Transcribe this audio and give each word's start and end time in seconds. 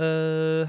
Uh! 0.00 0.66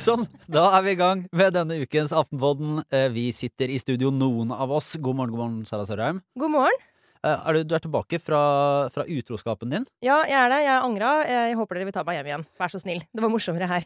Sånn, 0.00 0.24
da 0.50 0.64
er 0.74 0.82
vi 0.82 0.94
i 0.94 0.98
gang 0.98 1.26
med 1.36 1.52
denne 1.54 1.76
ukens 1.84 2.10
Aftenpodden. 2.16 2.80
Eh, 2.90 3.06
Vi 3.12 3.28
sitter 3.36 3.70
i 3.70 3.78
studio, 3.78 4.10
noen 4.10 4.50
av 4.50 4.72
oss. 4.72 4.96
God 4.96 5.18
morgen, 5.20 5.30
god 5.30 5.38
morgen, 5.38 5.66
Sara 5.68 5.84
Sørheim. 5.86 6.22
God 6.34 6.50
morgen. 6.50 6.80
Eh, 7.22 7.36
Er 7.46 7.52
du, 7.52 7.64
du 7.68 7.74
er 7.76 7.84
tilbake 7.84 8.18
fra, 8.18 8.88
fra 8.90 9.04
utroskapen 9.04 9.70
din? 9.70 9.86
Ja, 10.02 10.22
jeg 10.24 10.40
er 10.40 10.48
det. 10.48 10.60
Jeg 10.64 10.82
angra. 10.82 11.10
Jeg 11.28 11.56
håper 11.60 11.78
dere 11.78 11.90
vil 11.90 11.92
ta 11.94 12.02
meg 12.08 12.16
hjem 12.18 12.30
igjen. 12.32 12.46
Vær 12.58 12.72
så 12.72 12.80
snill. 12.82 13.04
Det 13.14 13.22
var 13.22 13.30
morsommere 13.30 13.68
her. 13.68 13.84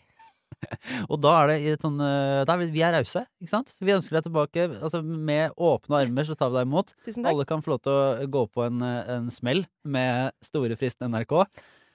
Og 1.11 1.18
da 1.25 1.34
er 1.43 1.52
det 1.52 1.59
i 1.64 1.68
et 1.75 1.84
sånn 1.84 1.98
eh, 2.00 2.43
da 2.46 2.55
er 2.57 2.62
vi, 2.64 2.70
vi 2.75 2.82
er 2.87 2.96
rause, 2.96 3.25
ikke 3.43 3.52
sant? 3.55 3.75
Vi 3.80 3.95
ønsker 3.96 4.18
deg 4.18 4.27
tilbake. 4.29 4.66
Altså, 4.80 5.02
med 5.05 5.55
åpne 5.57 6.02
armer 6.05 6.28
så 6.28 6.37
tar 6.38 6.51
vi 6.52 6.61
deg 6.61 6.69
imot. 6.70 6.92
Tusen 7.06 7.23
takk. 7.24 7.33
Alle 7.34 7.47
kan 7.48 7.62
få 7.65 7.74
lov 7.77 7.84
til 7.87 7.95
å 7.95 8.28
gå 8.38 8.45
på 8.55 8.66
en, 8.66 8.83
eh, 8.83 9.14
en 9.19 9.30
smell 9.34 9.64
med 9.84 10.33
store, 10.45 10.77
fristende 10.80 11.12
NRK. 11.19 11.41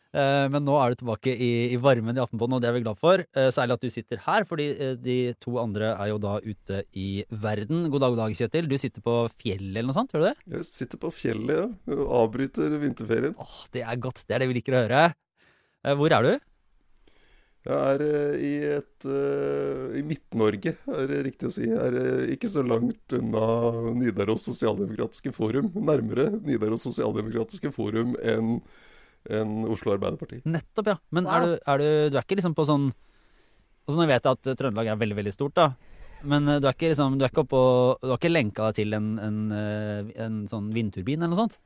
Eh, 0.10 0.48
Men 0.50 0.64
nå 0.66 0.74
er 0.82 0.90
du 0.96 1.04
tilbake 1.04 1.30
i, 1.38 1.50
i 1.70 1.78
varmen 1.78 2.18
i 2.18 2.22
Aftenposten, 2.24 2.56
og 2.58 2.64
det 2.64 2.70
er 2.72 2.74
vi 2.74 2.82
glad 2.82 2.98
for. 2.98 3.22
Eh, 3.38 3.52
Særlig 3.54 3.76
at 3.78 3.84
du 3.86 3.92
sitter 3.94 4.18
her, 4.26 4.46
fordi 4.50 4.66
eh, 4.74 4.96
de 4.98 5.18
to 5.38 5.54
andre 5.62 5.92
er 5.94 6.10
jo 6.10 6.18
da 6.24 6.40
ute 6.42 6.80
i 6.98 7.24
verden. 7.30 7.84
God 7.94 8.02
dag, 8.02 8.16
god 8.16 8.24
dag, 8.24 8.34
Kjetil. 8.40 8.66
Du 8.72 8.74
sitter 8.82 9.06
på 9.06 9.20
fjellet 9.38 9.78
eller 9.78 9.92
noe 9.92 9.98
sånt, 10.00 10.16
gjør 10.16 10.24
du 10.26 10.28
det? 10.32 10.36
Jeg 10.58 10.66
sitter 10.72 10.98
på 11.06 11.12
fjellet, 11.14 11.62
ja. 11.62 12.00
Avbryter 12.24 12.74
vinterferien. 12.82 13.38
Åh, 13.38 13.60
det 13.78 13.86
er 13.86 14.02
godt. 14.02 14.24
Det 14.26 14.34
er 14.40 14.42
det 14.42 14.50
vi 14.50 14.58
liker 14.58 14.80
å 14.80 14.82
høre. 14.88 15.04
Eh, 15.86 15.94
Hvor 16.02 16.12
er 16.18 16.26
du? 16.26 16.34
Jeg 17.68 17.76
er 17.76 18.02
eh, 18.06 18.36
i 18.40 18.52
et 18.72 19.06
eh, 19.12 19.98
I 20.00 20.04
Midt-Norge, 20.08 20.72
er 20.96 21.10
det 21.12 21.18
riktig 21.28 21.50
å 21.50 21.52
si. 21.52 21.66
Jeg 21.68 21.76
er 21.76 21.98
eh, 22.00 22.30
ikke 22.36 22.50
så 22.52 22.64
langt 22.64 23.16
unna 23.18 23.42
Nidaros 23.98 24.46
Sosialdemokratiske 24.48 25.34
Forum. 25.36 25.68
Nærmere 25.76 26.30
Nidaros 26.40 26.86
Sosialdemokratiske 26.88 27.74
Forum 27.76 28.16
enn 28.24 28.60
enn 29.30 29.66
Oslo 29.68 29.92
Arbeiderparti. 29.92 30.38
Nettopp, 30.48 30.88
ja. 30.88 30.96
Men 31.12 31.26
Wow. 31.28 31.34
er, 31.36 31.42
du, 31.44 31.56
er 31.68 31.82
du 31.82 32.14
Du 32.14 32.18
er 32.18 32.24
ikke 32.24 32.38
liksom 32.40 32.56
på 32.56 32.64
sånn 32.66 32.86
Altså 33.84 33.98
Nå 34.00 34.06
vet 34.08 34.24
jeg 34.24 34.38
at 34.38 34.50
Trøndelag 34.62 34.88
er 34.94 35.02
veldig, 35.02 35.18
veldig 35.18 35.34
stort, 35.36 35.58
da. 35.60 35.66
Men 36.24 36.48
du 36.48 36.64
er 36.64 36.72
ikke 36.72 36.94
liksom 36.94 37.18
Du 37.20 37.26
er 37.28 37.34
ikke 37.34 37.44
oppå 37.44 37.60
Du 38.00 38.14
har 38.14 38.22
ikke 38.22 38.32
lenka 38.32 38.70
deg 38.70 38.80
til 38.80 38.96
en, 38.96 39.10
en, 39.20 39.40
en 40.24 40.40
sånn 40.50 40.72
vindturbin 40.72 41.20
eller 41.20 41.36
noe 41.36 41.42
sånt? 41.44 41.60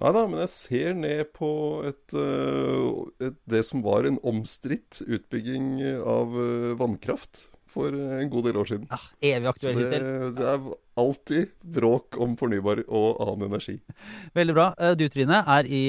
Nei 0.00 0.10
da, 0.16 0.22
men 0.32 0.40
jeg 0.40 0.50
ser 0.54 0.94
ned 0.96 1.26
på 1.36 1.48
et, 1.90 2.14
eh, 2.16 3.26
et, 3.28 3.34
det 3.52 3.60
som 3.68 3.82
var 3.84 4.06
en 4.08 4.16
omstridt 4.24 5.02
utbygging 5.04 5.74
av 6.00 6.32
eh, 6.40 6.70
vannkraft 6.80 7.42
for 7.70 7.92
en 7.94 8.30
god 8.32 8.46
del 8.48 8.56
år 8.58 8.66
siden. 8.66 8.86
Ja, 8.90 8.96
evig 9.36 9.46
aktuell, 9.52 9.76
det, 9.92 9.98
det 10.40 10.46
er 10.54 10.64
alltid 10.98 11.52
bråk 11.76 12.16
om 12.18 12.32
fornybar 12.40 12.80
og 12.88 13.20
annen 13.22 13.44
energi. 13.50 13.76
Veldig 14.40 14.56
bra. 14.56 14.64
Eh, 14.80 14.94
Du 14.98 15.04
Trine 15.12 15.38
er 15.44 15.68
i 15.68 15.82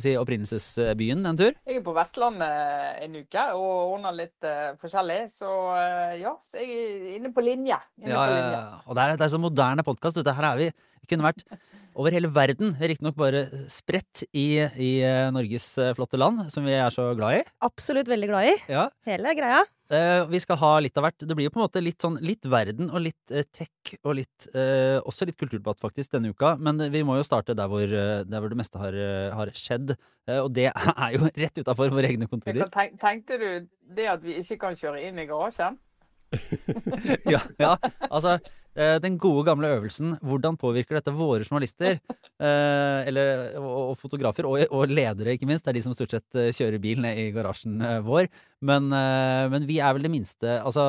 si, 0.00 0.14
opprinnelsesbyen 0.16 1.26
en 1.28 1.36
tur. 1.42 1.52
Jeg 1.68 1.82
er 1.82 1.84
på 1.90 1.96
Vestlandet 1.98 3.02
en 3.04 3.18
uke 3.18 3.44
og 3.58 3.96
ordner 3.98 4.14
litt 4.16 4.48
forskjellig. 4.80 5.24
Så 5.34 5.50
ja, 6.22 6.36
så 6.46 6.62
jeg 6.62 6.70
er 6.86 7.16
inne 7.18 7.34
på 7.34 7.42
linje. 7.44 7.76
Inne 8.00 8.14
Ja, 8.14 8.22
på 8.22 8.30
linje. 8.38 8.54
ja. 8.62 8.80
Og 8.86 8.96
det 8.96 9.04
er, 9.08 9.18
det 9.20 9.26
er 9.28 9.34
så 9.34 9.42
moderne 9.42 9.84
podkast. 9.90 10.22
Her 10.22 10.52
er 10.54 10.62
vi. 10.62 10.70
Vi 11.02 11.10
kunne 11.12 11.28
vært 11.28 11.44
over 11.98 12.14
hele 12.14 12.28
verden, 12.30 12.76
riktignok 12.78 13.16
bare 13.18 13.40
spredt 13.72 14.22
i, 14.30 14.60
i 14.78 14.90
eh, 15.02 15.28
Norges 15.34 15.64
eh, 15.82 15.90
flotte 15.98 16.20
land, 16.20 16.44
som 16.54 16.62
vi 16.66 16.76
er 16.78 16.92
så 16.94 17.08
glad 17.18 17.40
i. 17.40 17.42
Absolutt 17.66 18.08
veldig 18.10 18.28
glad 18.30 18.50
i. 18.52 18.54
Ja. 18.70 18.84
Hele 19.08 19.32
greia. 19.38 19.64
Eh, 19.90 20.20
vi 20.28 20.38
skal 20.44 20.58
ha 20.60 20.70
litt 20.84 20.98
av 21.00 21.06
hvert. 21.08 21.24
Det 21.26 21.34
blir 21.34 21.48
jo 21.48 21.52
på 21.54 21.58
en 21.62 21.64
måte 21.64 21.82
litt 21.82 22.04
sånn 22.04 22.18
litt 22.22 22.46
verden 22.52 22.90
og 22.92 23.02
litt 23.06 23.32
eh, 23.34 23.46
tech 23.56 23.94
og 24.04 24.18
litt 24.20 24.46
eh, 24.52 24.98
Også 25.08 25.26
litt 25.26 25.38
kulturdebatt, 25.40 25.80
faktisk, 25.82 26.12
denne 26.14 26.30
uka. 26.34 26.54
Men 26.60 26.78
vi 26.92 27.02
må 27.08 27.16
jo 27.18 27.26
starte 27.26 27.56
der 27.58 27.70
hvor, 27.72 27.82
eh, 27.88 28.22
der 28.28 28.44
hvor 28.44 28.52
det 28.52 28.60
meste 28.60 28.78
har, 28.82 28.94
har 29.40 29.52
skjedd. 29.56 29.96
Og 30.44 30.52
det 30.54 30.68
er 31.04 31.16
jo 31.16 31.30
rett 31.34 31.62
utafor 31.64 31.90
våre 31.96 32.12
egne 32.12 32.28
kontorer. 32.30 32.68
Tenk- 32.74 32.98
Tenkte 33.02 33.40
du 33.40 33.48
det 33.96 34.06
at 34.12 34.22
vi 34.22 34.38
ikke 34.42 34.60
kan 34.68 34.76
kjøre 34.78 35.02
inn 35.08 35.18
i 35.18 35.26
garasjen? 35.30 35.80
ja, 37.32 37.40
ja, 37.56 37.70
altså 38.12 38.34
Den 38.78 39.16
gode 39.18 39.42
gamle 39.48 39.72
øvelsen 39.74 40.12
Hvordan 40.22 40.54
påvirker 40.60 40.98
dette 40.98 41.10
våre 41.10 41.42
journalister 41.42 41.96
eh, 42.46 43.08
eller, 43.08 43.56
og, 43.58 43.72
og 43.90 43.96
fotografer, 43.98 44.46
og, 44.46 44.60
og 44.70 44.92
ledere, 44.92 45.34
ikke 45.34 45.48
minst. 45.50 45.64
Det 45.66 45.72
er 45.72 45.78
de 45.80 45.84
som 45.88 45.96
stort 45.96 46.14
sett 46.14 46.38
eh, 46.38 46.52
kjører 46.54 46.78
bil 46.82 47.02
ned 47.02 47.18
i 47.18 47.26
garasjen 47.34 47.80
eh, 47.82 47.98
vår. 48.06 48.30
Men, 48.68 48.86
eh, 48.94 49.48
men 49.50 49.66
vi 49.66 49.80
er 49.82 49.96
vel 49.96 50.06
det 50.06 50.12
minste 50.12 50.58
Altså, 50.62 50.84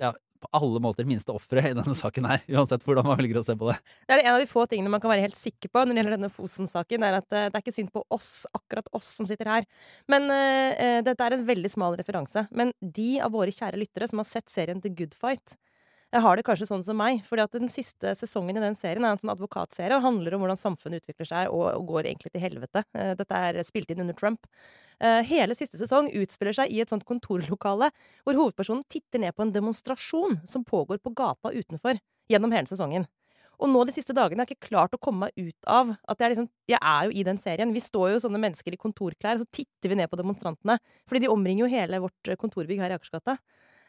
ja, 0.00 0.12
på 0.40 0.50
alle 0.56 0.80
måter 0.82 1.06
minste 1.08 1.34
offeret 1.34 1.70
i 1.70 1.76
denne 1.76 1.94
saken 1.96 2.28
her. 2.28 2.44
Uansett 2.52 2.84
hvordan 2.86 3.06
man 3.06 3.18
velger 3.18 3.40
å 3.40 3.44
se 3.46 3.56
på 3.58 3.70
det. 3.70 3.76
Det 4.06 4.16
er 4.16 4.24
en 4.24 4.36
av 4.36 4.42
de 4.42 4.48
få 4.50 4.66
tingene 4.70 4.92
man 4.92 5.02
kan 5.02 5.12
være 5.12 5.24
helt 5.26 5.38
sikker 5.38 5.72
på 5.72 5.84
når 5.84 5.92
det 5.92 6.02
gjelder 6.02 6.16
denne 6.16 6.32
Fosen-saken. 6.32 7.02
Det 7.02 7.10
er 7.10 7.18
at 7.20 7.36
eh, 7.36 7.48
det 7.50 7.58
er 7.58 7.64
ikke 7.64 7.76
synd 7.76 7.92
på 7.94 8.04
oss, 8.14 8.30
akkurat 8.56 8.90
oss 8.96 9.10
som 9.18 9.28
sitter 9.28 9.50
her. 9.50 9.68
Men 10.12 10.28
eh, 10.32 10.72
eh, 10.74 10.98
dette 11.06 11.26
er 11.26 11.36
en 11.36 11.46
veldig 11.48 11.72
smal 11.72 11.96
referanse. 12.00 12.46
Men 12.56 12.74
de 12.80 13.16
av 13.24 13.34
våre 13.36 13.54
kjære 13.54 13.80
lyttere 13.80 14.10
som 14.10 14.22
har 14.22 14.28
sett 14.28 14.52
serien 14.52 14.82
The 14.82 14.92
Good 14.92 15.16
Fight, 15.18 15.56
har 16.22 16.38
det 16.38 16.44
kanskje 16.46 16.68
sånn 16.68 16.84
som 16.86 16.96
meg. 16.98 17.22
fordi 17.26 17.42
at 17.44 17.52
den 17.56 17.70
siste 17.72 18.14
sesongen 18.18 18.56
i 18.56 18.62
den 18.62 18.76
serien 18.78 19.04
er 19.04 19.14
en 19.14 19.20
sånn 19.20 19.32
advokatserie 19.34 19.96
og 19.96 20.04
handler 20.04 20.34
om 20.34 20.44
hvordan 20.44 20.60
samfunnet 20.60 21.02
utvikler 21.02 21.28
seg 21.28 21.50
og, 21.50 21.66
og 21.74 21.86
går 21.90 22.08
egentlig 22.10 22.32
til 22.34 22.44
helvete. 22.44 22.84
Eh, 22.94 23.12
dette 23.18 23.42
er 23.48 23.60
spilt 23.66 23.90
inn 23.90 24.02
under 24.04 24.16
Trump. 24.16 24.46
Eh, 25.00 25.22
hele 25.28 25.56
siste 25.58 25.80
sesong 25.80 26.10
utspiller 26.14 26.56
seg 26.56 26.72
i 26.72 26.80
et 26.84 26.92
sånt 26.92 27.06
kontorlokale 27.08 27.90
hvor 28.24 28.38
hovedpersonen 28.38 28.86
titter 28.92 29.22
ned 29.22 29.36
på 29.36 29.46
en 29.46 29.54
demonstrasjon 29.54 30.40
som 30.48 30.64
pågår 30.64 31.02
på 31.02 31.14
gata 31.16 31.52
utenfor 31.52 32.00
gjennom 32.30 32.54
hele 32.54 32.70
sesongen. 32.70 33.06
Og 33.56 33.70
nå 33.72 33.84
de 33.88 33.94
siste 33.94 34.14
dagene 34.16 34.42
har 34.42 34.50
jeg 34.50 34.58
ikke 34.58 34.70
klart 34.74 34.94
å 34.96 35.00
komme 35.00 35.28
meg 35.28 35.48
ut 35.48 35.70
av 35.70 35.94
at 35.96 36.20
jeg, 36.20 36.34
liksom, 36.34 36.48
jeg 36.68 36.80
er 36.80 37.06
jo 37.06 37.14
i 37.16 37.24
den 37.24 37.38
serien. 37.40 37.72
Vi 37.72 37.80
står 37.80 38.12
jo 38.12 38.18
sånne 38.26 38.40
mennesker 38.42 38.74
i 38.74 38.80
kontorklær, 38.80 39.38
og 39.38 39.46
så 39.46 39.62
titter 39.62 39.92
vi 39.92 39.96
ned 39.96 40.10
på 40.12 40.18
demonstrantene. 40.20 40.76
Fordi 41.08 41.24
de 41.24 41.30
omringer 41.32 41.64
jo 41.64 41.72
hele 41.72 42.02
vårt 42.04 42.34
kontorbygg 42.42 42.82
her 42.84 42.92
i 42.92 42.98
Akersgata. 42.98 43.38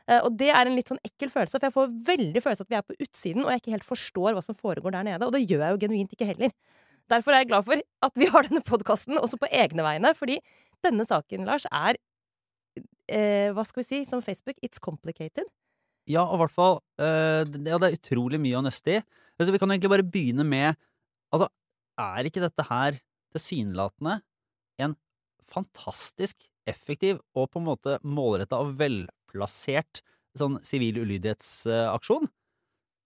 Eh, 0.09 0.21
Og 0.23 0.31
det 0.39 0.49
er 0.53 0.65
en 0.69 0.75
litt 0.77 0.89
sånn 0.91 1.01
ekkel 1.05 1.31
følelse, 1.33 1.59
for 1.59 1.67
jeg 1.67 1.75
får 1.75 1.95
veldig 2.09 2.43
følelse 2.43 2.65
at 2.67 2.71
vi 2.73 2.79
er 2.79 2.85
på 2.87 2.97
utsiden, 3.03 3.43
og 3.45 3.51
jeg 3.51 3.63
ikke 3.63 3.75
helt 3.75 3.87
forstår 3.87 4.37
hva 4.37 4.43
som 4.45 4.57
foregår 4.57 4.95
der 4.95 5.07
nede. 5.09 5.27
Og 5.27 5.33
det 5.35 5.43
gjør 5.45 5.65
jeg 5.65 5.75
jo 5.75 5.81
genuint 5.85 6.15
ikke 6.15 6.29
heller. 6.31 6.53
Derfor 7.11 7.33
er 7.33 7.43
jeg 7.43 7.51
glad 7.51 7.67
for 7.67 7.83
at 8.07 8.19
vi 8.19 8.27
har 8.31 8.47
denne 8.47 8.63
podkasten, 8.67 9.19
også 9.19 9.39
på 9.39 9.49
egne 9.51 9.83
vegne. 9.85 10.13
Fordi 10.17 10.39
denne 10.85 11.05
saken, 11.07 11.45
Lars, 11.47 11.67
er 11.71 11.99
eh, 13.11 13.51
Hva 13.55 13.65
skal 13.67 13.83
vi 13.83 13.87
si? 13.87 14.01
Som 14.07 14.23
Facebook, 14.25 14.59
it's 14.65 14.81
complicated. 14.83 15.47
Ja, 16.07 16.23
og 16.23 16.37
i 16.37 16.41
hvert 16.45 16.55
fall 16.55 16.77
eh, 17.03 17.43
ja, 17.67 17.79
det 17.79 17.89
er 17.89 17.97
utrolig 17.97 18.39
mye 18.39 18.59
å 18.59 18.63
nøste 18.63 18.97
i. 18.97 19.01
Altså, 19.37 19.51
vi 19.53 19.59
kan 19.61 19.71
egentlig 19.73 19.91
bare 19.91 20.07
begynne 20.07 20.45
med 20.47 20.77
Altså, 21.35 21.49
er 21.99 22.27
ikke 22.29 22.39
dette 22.39 22.63
her 22.69 22.95
tilsynelatende 23.35 24.21
en 24.79 24.93
fantastisk 25.43 26.45
effektiv 26.69 27.19
og 27.35 27.49
på 27.51 27.59
en 27.59 27.65
måte 27.67 27.97
målretta 28.07 28.61
og 28.63 28.71
velplassert 29.37 30.01
sånn 30.37 30.59
sivil 30.65 30.99
ulydighetsaksjon? 31.05 32.27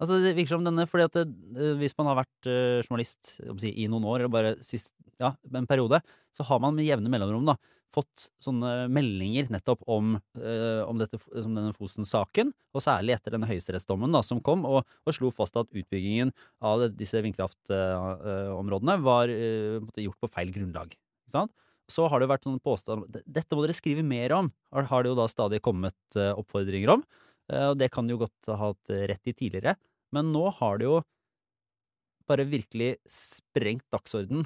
Altså, 0.01 0.17
det 0.23 0.33
virker 0.33 0.55
som 0.55 0.65
denne, 0.65 0.87
fordi 0.89 1.05
at 1.05 1.13
det, 1.13 1.27
eh, 1.55 1.75
Hvis 1.77 1.93
man 1.97 2.07
har 2.09 2.23
vært 2.23 2.47
eh, 2.49 2.81
journalist 2.81 3.37
si, 3.37 3.69
i 3.69 3.87
noen 3.87 4.03
år, 4.03 4.23
eller 4.23 4.33
bare 4.33 4.55
sist, 4.65 4.93
ja, 5.21 5.35
en 5.53 5.67
periode, 5.69 6.01
så 6.33 6.43
har 6.43 6.59
man 6.59 6.73
med 6.73 6.87
jevne 6.87 7.11
mellomrom 7.11 7.45
da, 7.45 7.55
fått 7.91 8.29
sånne 8.41 8.87
meldinger 8.89 9.51
nettopp 9.51 9.83
om, 9.85 10.15
eh, 10.39 10.81
om 10.87 10.97
dette, 10.97 11.19
som 11.19 11.53
denne 11.53 11.75
Fosen-saken, 11.75 12.53
og 12.73 12.81
særlig 12.81 13.17
etter 13.17 13.35
denne 13.35 13.49
høyesterettsdommen 13.49 14.15
som 14.23 14.41
kom 14.41 14.65
og, 14.65 14.87
og 15.05 15.13
slo 15.13 15.29
fast 15.29 15.59
at 15.59 15.69
utbyggingen 15.69 16.31
av 16.63 16.87
disse 16.95 17.19
vindkraftområdene 17.21 18.97
var 19.03 19.29
eh, 19.29 19.77
på 19.83 19.91
en 19.91 20.07
gjort 20.07 20.23
på 20.23 20.31
feil 20.31 20.55
grunnlag. 20.55 20.95
Ikke 20.95 21.35
sant? 21.35 21.53
Så 21.91 22.07
har 22.07 22.21
det 22.21 22.29
vært 22.31 22.47
sånn 22.47 22.61
påstand 22.63 23.03
om 23.03 23.07
dette 23.11 23.57
må 23.57 23.65
dere 23.65 23.75
skrive 23.75 24.03
mer 24.07 24.33
om, 24.37 24.51
har, 24.71 25.03
det 25.03 25.11
jo 25.11 25.17
da 25.19 25.27
stadig 25.31 25.61
kommet 25.65 26.17
eh, 26.17 26.31
oppfordringer 26.31 26.95
om. 26.95 27.03
Eh, 27.51 27.67
og 27.73 27.79
det 27.81 27.91
kan 27.93 28.09
jo 28.09 28.21
godt 28.23 28.51
ha 28.51 28.59
hatt 28.69 28.93
rett 29.11 29.31
i 29.31 29.35
tidligere. 29.35 29.75
Men 30.15 30.31
nå 30.33 30.47
har 30.59 30.79
det 30.79 30.87
jo 30.87 31.01
bare 32.29 32.47
virkelig 32.47 32.95
sprengt 33.11 33.85
dagsorden. 33.91 34.45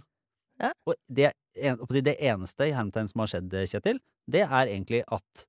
Ja. 0.61 0.71
Og 0.87 0.97
det, 1.11 1.33
det 1.53 2.17
eneste 2.23 2.69
i 2.69 2.75
hermetegn 2.75 3.09
som 3.11 3.23
har 3.23 3.31
skjedd, 3.31 3.55
Kjetil, 3.69 3.99
det 4.31 4.45
er 4.45 4.71
egentlig 4.71 5.03
at 5.13 5.45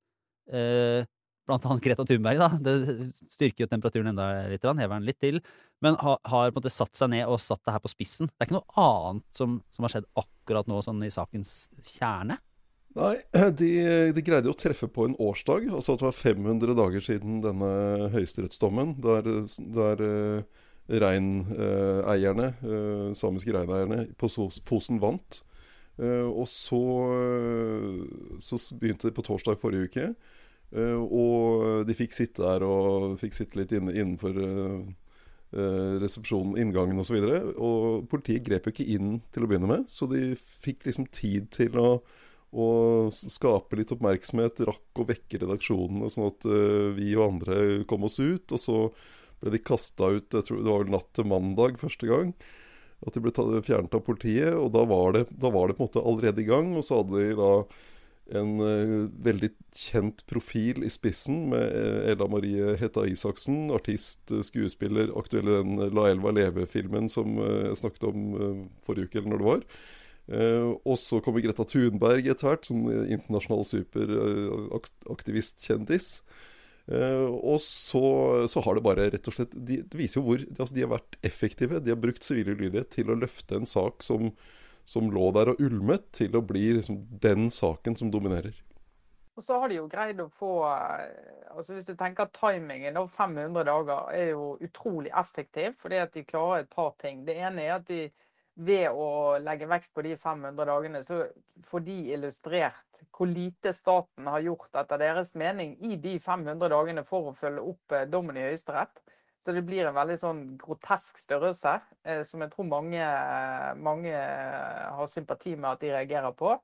eh, 0.53 1.07
blant 1.47 1.67
annet 1.69 1.85
Greta 1.85 2.05
Thunberg, 2.07 2.41
da, 2.41 2.49
det 2.63 2.75
styrker 3.33 3.65
jo 3.65 3.71
temperaturen 3.71 4.11
enda 4.11 4.27
litt, 4.51 4.67
hever 4.67 4.97
den 4.97 5.07
litt 5.07 5.21
til, 5.23 5.41
men 5.85 5.99
har, 6.01 6.19
har 6.27 6.51
på 6.51 6.57
en 6.57 6.59
måte 6.61 6.73
satt 6.75 6.99
seg 6.99 7.13
ned 7.13 7.27
og 7.31 7.41
satt 7.43 7.63
det 7.67 7.77
her 7.77 7.85
på 7.85 7.93
spissen. 7.93 8.31
Det 8.33 8.45
er 8.45 8.51
ikke 8.51 8.59
noe 8.59 8.83
annet 8.83 9.27
som, 9.39 9.61
som 9.75 9.87
har 9.87 9.95
skjedd 9.95 10.11
akkurat 10.19 10.71
nå, 10.71 10.83
sånn 10.85 11.07
i 11.07 11.13
sakens 11.15 11.55
kjerne. 11.95 12.41
Nei, 12.97 13.17
de, 13.61 13.71
de 14.17 14.25
greide 14.25 14.49
å 14.51 14.57
treffe 14.57 14.89
på 14.89 15.05
en 15.07 15.17
årsdag. 15.21 15.69
Altså 15.69 15.95
at 15.95 16.01
det 16.01 16.09
var 16.09 16.17
500 16.17 16.77
dager 16.79 17.05
siden 17.05 17.43
denne 17.45 17.73
høyesterettsdommen, 18.15 18.95
der, 19.05 19.29
der 19.77 20.07
eh, 20.07 20.63
reineierne, 21.03 22.55
eh, 22.63 23.11
samiske 23.19 23.53
reineierne 23.53 24.07
på 24.17 24.31
Fosen 24.65 25.03
vant. 25.03 25.43
Eh, 25.97 26.29
og 26.29 26.49
så, 26.49 26.81
eh, 27.17 28.39
så 28.41 28.59
begynte 28.77 29.09
det 29.09 29.17
på 29.17 29.25
torsdag 29.25 29.61
forrige 29.61 29.89
uke. 29.89 30.09
Eh, 30.75 30.97
og 30.97 31.87
de 31.89 31.97
fikk 31.97 32.15
sitte 32.17 32.45
der 32.45 32.65
og 32.67 33.19
fikk 33.21 33.37
sitte 33.37 33.61
litt 33.61 33.75
inne, 33.77 33.95
innenfor 33.95 34.39
eh, 34.43 34.79
eh, 35.57 35.97
resepsjonen, 36.03 36.57
inngangen 36.63 37.03
osv. 37.03 37.19
Og, 37.19 37.27
så 37.27 37.69
og 37.69 38.07
politiet 38.13 38.47
grep 38.47 38.69
jo 38.69 38.75
ikke 38.75 38.89
inn 38.97 39.19
til 39.35 39.47
å 39.47 39.51
begynne 39.51 39.71
med, 39.71 39.91
så 39.91 40.09
de 40.11 40.31
fikk 40.37 40.89
liksom 40.89 41.09
tid 41.15 41.51
til 41.55 41.79
å, 41.83 41.91
å 42.57 42.69
skape 43.13 43.79
litt 43.79 43.95
oppmerksomhet, 43.95 44.65
rakk 44.69 45.03
å 45.03 45.09
vekke 45.09 45.45
redaksjonene, 45.45 46.11
sånn 46.13 46.31
at 46.33 46.51
vi 46.97 47.15
og 47.17 47.27
andre 47.31 47.63
kom 47.91 48.09
oss 48.09 48.21
ut. 48.23 48.51
Og 48.51 48.63
så 48.63 48.79
ble 49.43 49.53
de 49.53 49.65
kasta 49.65 50.09
ut 50.15 50.33
jeg 50.33 50.47
tror 50.47 50.63
det 50.63 50.71
var 50.71 50.85
vel 50.85 50.95
natt 50.95 51.11
til 51.17 51.29
mandag 51.29 51.81
første 51.81 52.09
gang. 52.09 52.33
At 53.05 53.17
de 53.17 53.21
ble 53.23 53.61
fjernet 53.65 53.95
av 53.95 54.05
politiet. 54.07 54.55
Og 54.57 54.71
da 54.75 54.87
var, 54.89 55.13
det, 55.17 55.27
da 55.31 55.51
var 55.53 55.69
det 55.69 55.77
på 55.77 55.85
en 55.85 55.91
måte 55.91 56.05
allerede 56.05 56.43
i 56.43 56.49
gang. 56.49 56.73
Og 56.79 56.87
så 56.87 57.03
hadde 57.03 57.21
de 57.21 57.37
da 57.39 57.51
en 58.35 58.57
uh, 58.59 59.07
veldig 59.23 59.53
kjent 59.77 60.25
profil 60.27 60.83
i 60.87 60.89
spissen 60.91 61.49
med 61.53 61.63
uh, 61.63 62.11
Ella 62.11 62.27
Marie 62.31 62.77
Hetta 62.81 63.07
Isaksen, 63.07 63.71
artist, 63.75 64.33
uh, 64.33 64.43
skuespiller, 64.47 65.13
aktuell 65.19 65.49
i 65.51 65.53
den 65.61 65.77
La 65.95 66.05
Elva 66.11 66.31
leve-filmen 66.35 67.09
som 67.13 67.39
jeg 67.39 67.77
snakket 67.83 68.05
om 68.09 68.19
forrige 68.87 69.05
uke, 69.07 69.19
eller 69.21 69.33
når 69.35 69.39
det 69.39 69.51
var. 69.53 69.63
og 70.83 70.97
så 70.99 71.21
kommer 71.23 71.41
Greta 71.45 71.65
Thunberg 71.71 72.25
etter 72.27 72.47
hvert, 72.49 72.65
som 72.67 72.79
internasjonal 72.91 73.65
superaktivistkjendis. 73.69 76.07
Og 76.87 77.61
så, 77.63 78.07
så, 78.51 78.59
har 78.63 78.73
det 78.75 78.87
bare 78.87 79.11
rett 79.11 79.27
og 79.27 79.35
slett 79.35 79.55
de, 79.55 79.83
Det 79.83 79.99
viser 79.99 80.21
jo 80.21 80.27
hvor 80.27 80.39
altså 80.39 80.75
de 80.75 80.85
har 80.85 80.97
vært 80.97 81.13
effektive. 81.27 81.83
De 81.83 81.91
har 81.95 82.03
brukt 82.03 82.27
sivil 82.27 82.55
ulydighet 82.55 82.89
til 82.95 83.07
å 83.11 83.19
løfte 83.19 83.53
en 83.59 83.67
sak 83.67 83.95
som, 84.07 84.23
som 84.87 85.11
lå 85.11 85.31
der 85.35 85.53
og 85.53 85.61
ulmet, 85.63 86.09
til 86.15 86.39
å 86.39 86.45
bli 86.47 86.69
liksom, 86.79 87.03
den 87.23 87.51
saken 87.53 87.99
som 87.99 88.13
dominerer. 88.15 88.55
Og 89.37 89.45
så 89.45 89.59
har 89.61 89.69
de 89.69 89.77
jo 89.77 89.89
greid 89.93 90.21
å 90.23 90.31
få 90.33 90.51
eh, 90.71 91.51
altså 91.53 91.75
Hvis 91.77 91.89
du 91.89 91.97
tenker 91.97 92.25
at 92.25 92.37
timingen 92.37 92.97
av 92.97 93.11
500 93.13 93.67
dager 93.69 94.15
er 94.17 94.31
jo 94.31 94.55
utrolig 94.65 95.13
effektiv, 95.13 95.75
fordi 95.81 95.99
at 96.01 96.15
de 96.15 96.25
klarer 96.25 96.65
et 96.65 96.71
par 96.73 96.95
ting. 97.01 97.25
Det 97.27 97.37
ene 97.37 97.67
er 97.67 97.75
at 97.77 97.91
de 97.91 98.07
ved 98.57 98.89
å 98.89 99.37
legge 99.45 99.69
vekt 99.69 99.91
på 99.93 100.05
de 100.07 100.15
500 100.17 100.65
dagene, 100.65 101.03
så 101.05 101.27
får 101.69 101.83
de 101.85 101.97
illustrert 102.17 103.03
hvor 103.17 103.29
lite 103.29 103.73
staten 103.77 104.29
har 104.29 104.45
gjort 104.45 104.77
etter 104.81 105.01
deres 105.01 105.35
mening 105.37 105.75
i 105.85 105.99
de 106.01 106.17
500 106.21 106.71
dagene 106.73 107.05
for 107.05 107.31
å 107.31 107.37
følge 107.37 107.65
opp 107.73 107.97
eh, 107.97 108.09
dommen 108.09 108.37
i 108.37 108.47
Høyesterett. 108.47 109.03
Så 109.47 109.53
det 109.55 109.63
blir 109.63 109.87
en 109.87 109.95
veldig 109.95 110.15
sånn 110.19 110.39
grotesk 110.59 111.21
størrelse, 111.23 111.77
eh, 112.03 112.25
som 112.27 112.41
jeg 112.43 112.51
tror 112.51 112.67
mange, 112.67 113.11
mange, 113.79 114.23
har 114.99 115.07
sympati 115.07 115.53
med 115.55 115.69
at 115.71 115.85
de 115.85 115.93
reagerer 115.93 116.35
på. 116.35 116.57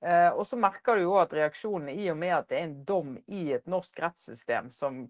Eh, 0.00 0.30
og 0.30 0.46
så 0.48 0.56
merker 0.56 0.96
du 0.96 1.02
jo 1.04 1.18
at 1.20 1.34
reaksjonene, 1.36 1.92
i 1.92 2.06
og 2.08 2.16
med 2.22 2.32
at 2.38 2.48
det 2.48 2.56
er 2.56 2.64
en 2.70 2.78
dom 2.88 3.10
i 3.28 3.42
et 3.58 3.68
norsk 3.68 4.00
rettssystem 4.06 4.70
som 4.72 5.02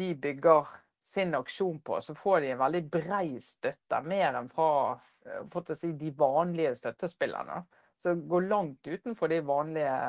de 0.00 0.08
bygger 0.16 0.72
sin 1.04 1.36
aksjon 1.36 1.76
på, 1.84 2.00
så 2.00 2.16
får 2.16 2.40
de 2.40 2.54
en 2.54 2.64
veldig 2.64 2.82
brei 2.88 3.36
støtte. 3.44 4.00
Mer 4.08 4.40
enn 4.40 4.48
fra 4.48 4.70
å 4.96 5.76
si, 5.76 5.92
de 5.92 6.14
vanlige 6.16 6.72
støttespillerne. 6.80 7.66
Så 8.00 8.16
går 8.16 8.48
langt 8.48 8.88
utenfor 8.88 9.28
de 9.28 9.44
vanlige 9.44 10.00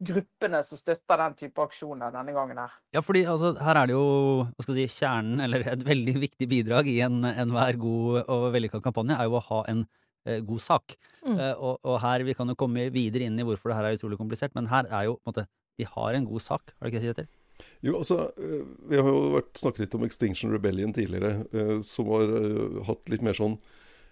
gruppene 0.00 0.62
som 0.64 0.80
støtter 0.80 1.20
den 1.20 1.36
type 1.38 1.62
aksjoner 1.62 2.12
denne 2.14 2.34
gangen 2.34 2.60
her. 2.62 2.76
Ja, 2.96 3.02
fordi 3.04 3.24
altså, 3.28 3.52
her 3.60 3.80
er 3.82 3.90
det 3.90 3.96
jo 3.96 4.04
hva 4.48 4.64
skal 4.64 4.78
jeg 4.80 4.92
si, 4.92 5.02
kjernen, 5.02 5.42
eller 5.44 5.64
et 5.74 5.84
veldig 5.86 6.14
viktig 6.24 6.48
bidrag 6.50 6.88
i 6.90 7.00
enhver 7.04 7.74
en 7.74 7.82
god 7.82 8.22
og 8.22 8.46
vellykka 8.54 8.82
kampanje, 8.84 9.18
er 9.18 9.28
jo 9.28 9.36
å 9.38 9.44
ha 9.50 9.60
en 9.72 9.84
eh, 10.26 10.40
god 10.46 10.64
sak. 10.64 10.96
Mm. 11.26 11.36
Eh, 11.36 11.52
og, 11.54 11.76
og, 11.84 11.98
her, 12.04 12.24
Vi 12.28 12.36
kan 12.38 12.48
jo 12.48 12.58
komme 12.58 12.88
videre 12.94 13.28
inn 13.28 13.36
i 13.38 13.46
hvorfor 13.46 13.72
det 13.72 13.80
her 13.80 13.90
er 13.90 14.00
utrolig 14.00 14.20
komplisert, 14.20 14.56
men 14.56 14.70
her 14.72 14.88
er 14.88 15.10
jo 15.10 15.18
på 15.18 15.28
en 15.28 15.34
måte 15.34 15.48
De 15.80 15.86
har 15.88 16.16
en 16.16 16.26
god 16.28 16.42
sak, 16.44 16.74
har 16.76 16.88
du 16.88 16.96
ikke 16.96 17.20
det? 17.20 17.28
Jo, 17.84 17.98
altså, 17.98 18.30
eh, 18.40 18.64
Vi 18.88 18.96
har 18.96 19.08
jo 19.08 19.20
vært, 19.36 19.52
snakket 19.60 19.84
litt 19.84 19.98
om 19.98 20.08
Extinction 20.08 20.52
Rebellion 20.52 20.92
tidligere, 20.96 21.44
eh, 21.52 21.76
som 21.84 22.08
har 22.14 22.32
uh, 22.32 22.80
hatt 22.88 23.08
litt 23.12 23.24
mer 23.24 23.36
sånn 23.36 23.58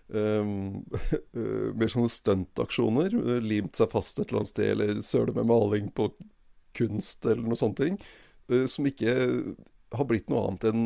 mer 1.78 1.90
sånne 1.92 2.10
stuntaksjoner. 2.12 3.16
Limt 3.44 3.78
seg 3.78 3.90
fast 3.92 4.18
et 4.18 4.28
eller 4.28 4.42
annet 4.42 4.52
sted, 4.52 4.70
eller 4.72 5.02
søle 5.04 5.34
med 5.36 5.48
maling 5.50 5.90
på 5.94 6.10
kunst, 6.78 7.26
eller 7.26 7.44
noe 7.44 7.58
sånne 7.58 7.80
ting. 7.80 7.98
Uh, 8.52 8.64
som 8.70 8.88
ikke 8.88 9.14
har 9.96 10.04
blitt 10.08 10.28
noe 10.28 10.44
annet 10.44 10.66
enn 10.68 10.82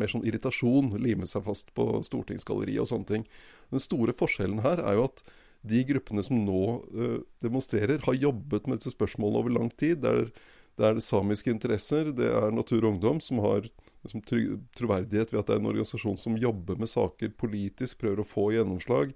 mer 0.00 0.10
sånn 0.10 0.24
irritasjon. 0.26 0.94
Lime 1.02 1.28
seg 1.28 1.44
fast 1.46 1.72
på 1.76 1.88
stortingsgalleriet 2.06 2.84
og 2.84 2.90
sånne 2.92 3.10
ting. 3.10 3.26
Den 3.72 3.82
store 3.82 4.16
forskjellen 4.16 4.62
her 4.64 4.80
er 4.84 4.98
jo 4.98 5.08
at 5.10 5.24
de 5.66 5.82
gruppene 5.88 6.22
som 6.22 6.38
nå 6.44 6.62
uh, 6.94 7.18
demonstrerer, 7.44 8.00
har 8.04 8.20
jobbet 8.20 8.68
med 8.68 8.80
disse 8.80 8.94
spørsmålene 8.94 9.42
over 9.42 9.56
lang 9.56 9.72
tid. 9.74 10.02
Det 10.04 10.12
er, 10.12 10.30
det 10.78 10.88
er 10.88 11.02
samiske 11.04 11.52
interesser, 11.52 12.12
det 12.16 12.30
er 12.30 12.54
Natur 12.54 12.84
og 12.84 12.94
Ungdom 12.94 13.20
som 13.24 13.42
har 13.44 13.68
liksom, 14.06 14.22
troverdighet 14.78 15.32
ved 15.32 15.40
at 15.42 15.50
det 15.50 15.56
er 15.56 15.62
en 15.62 15.70
organisasjon 15.70 16.18
som 16.20 16.38
jobber 16.40 16.78
med 16.80 16.90
saker 16.90 17.34
politisk, 17.38 18.00
prøver 18.00 18.22
å 18.22 18.28
få 18.28 18.50
gjennomslag. 18.54 19.12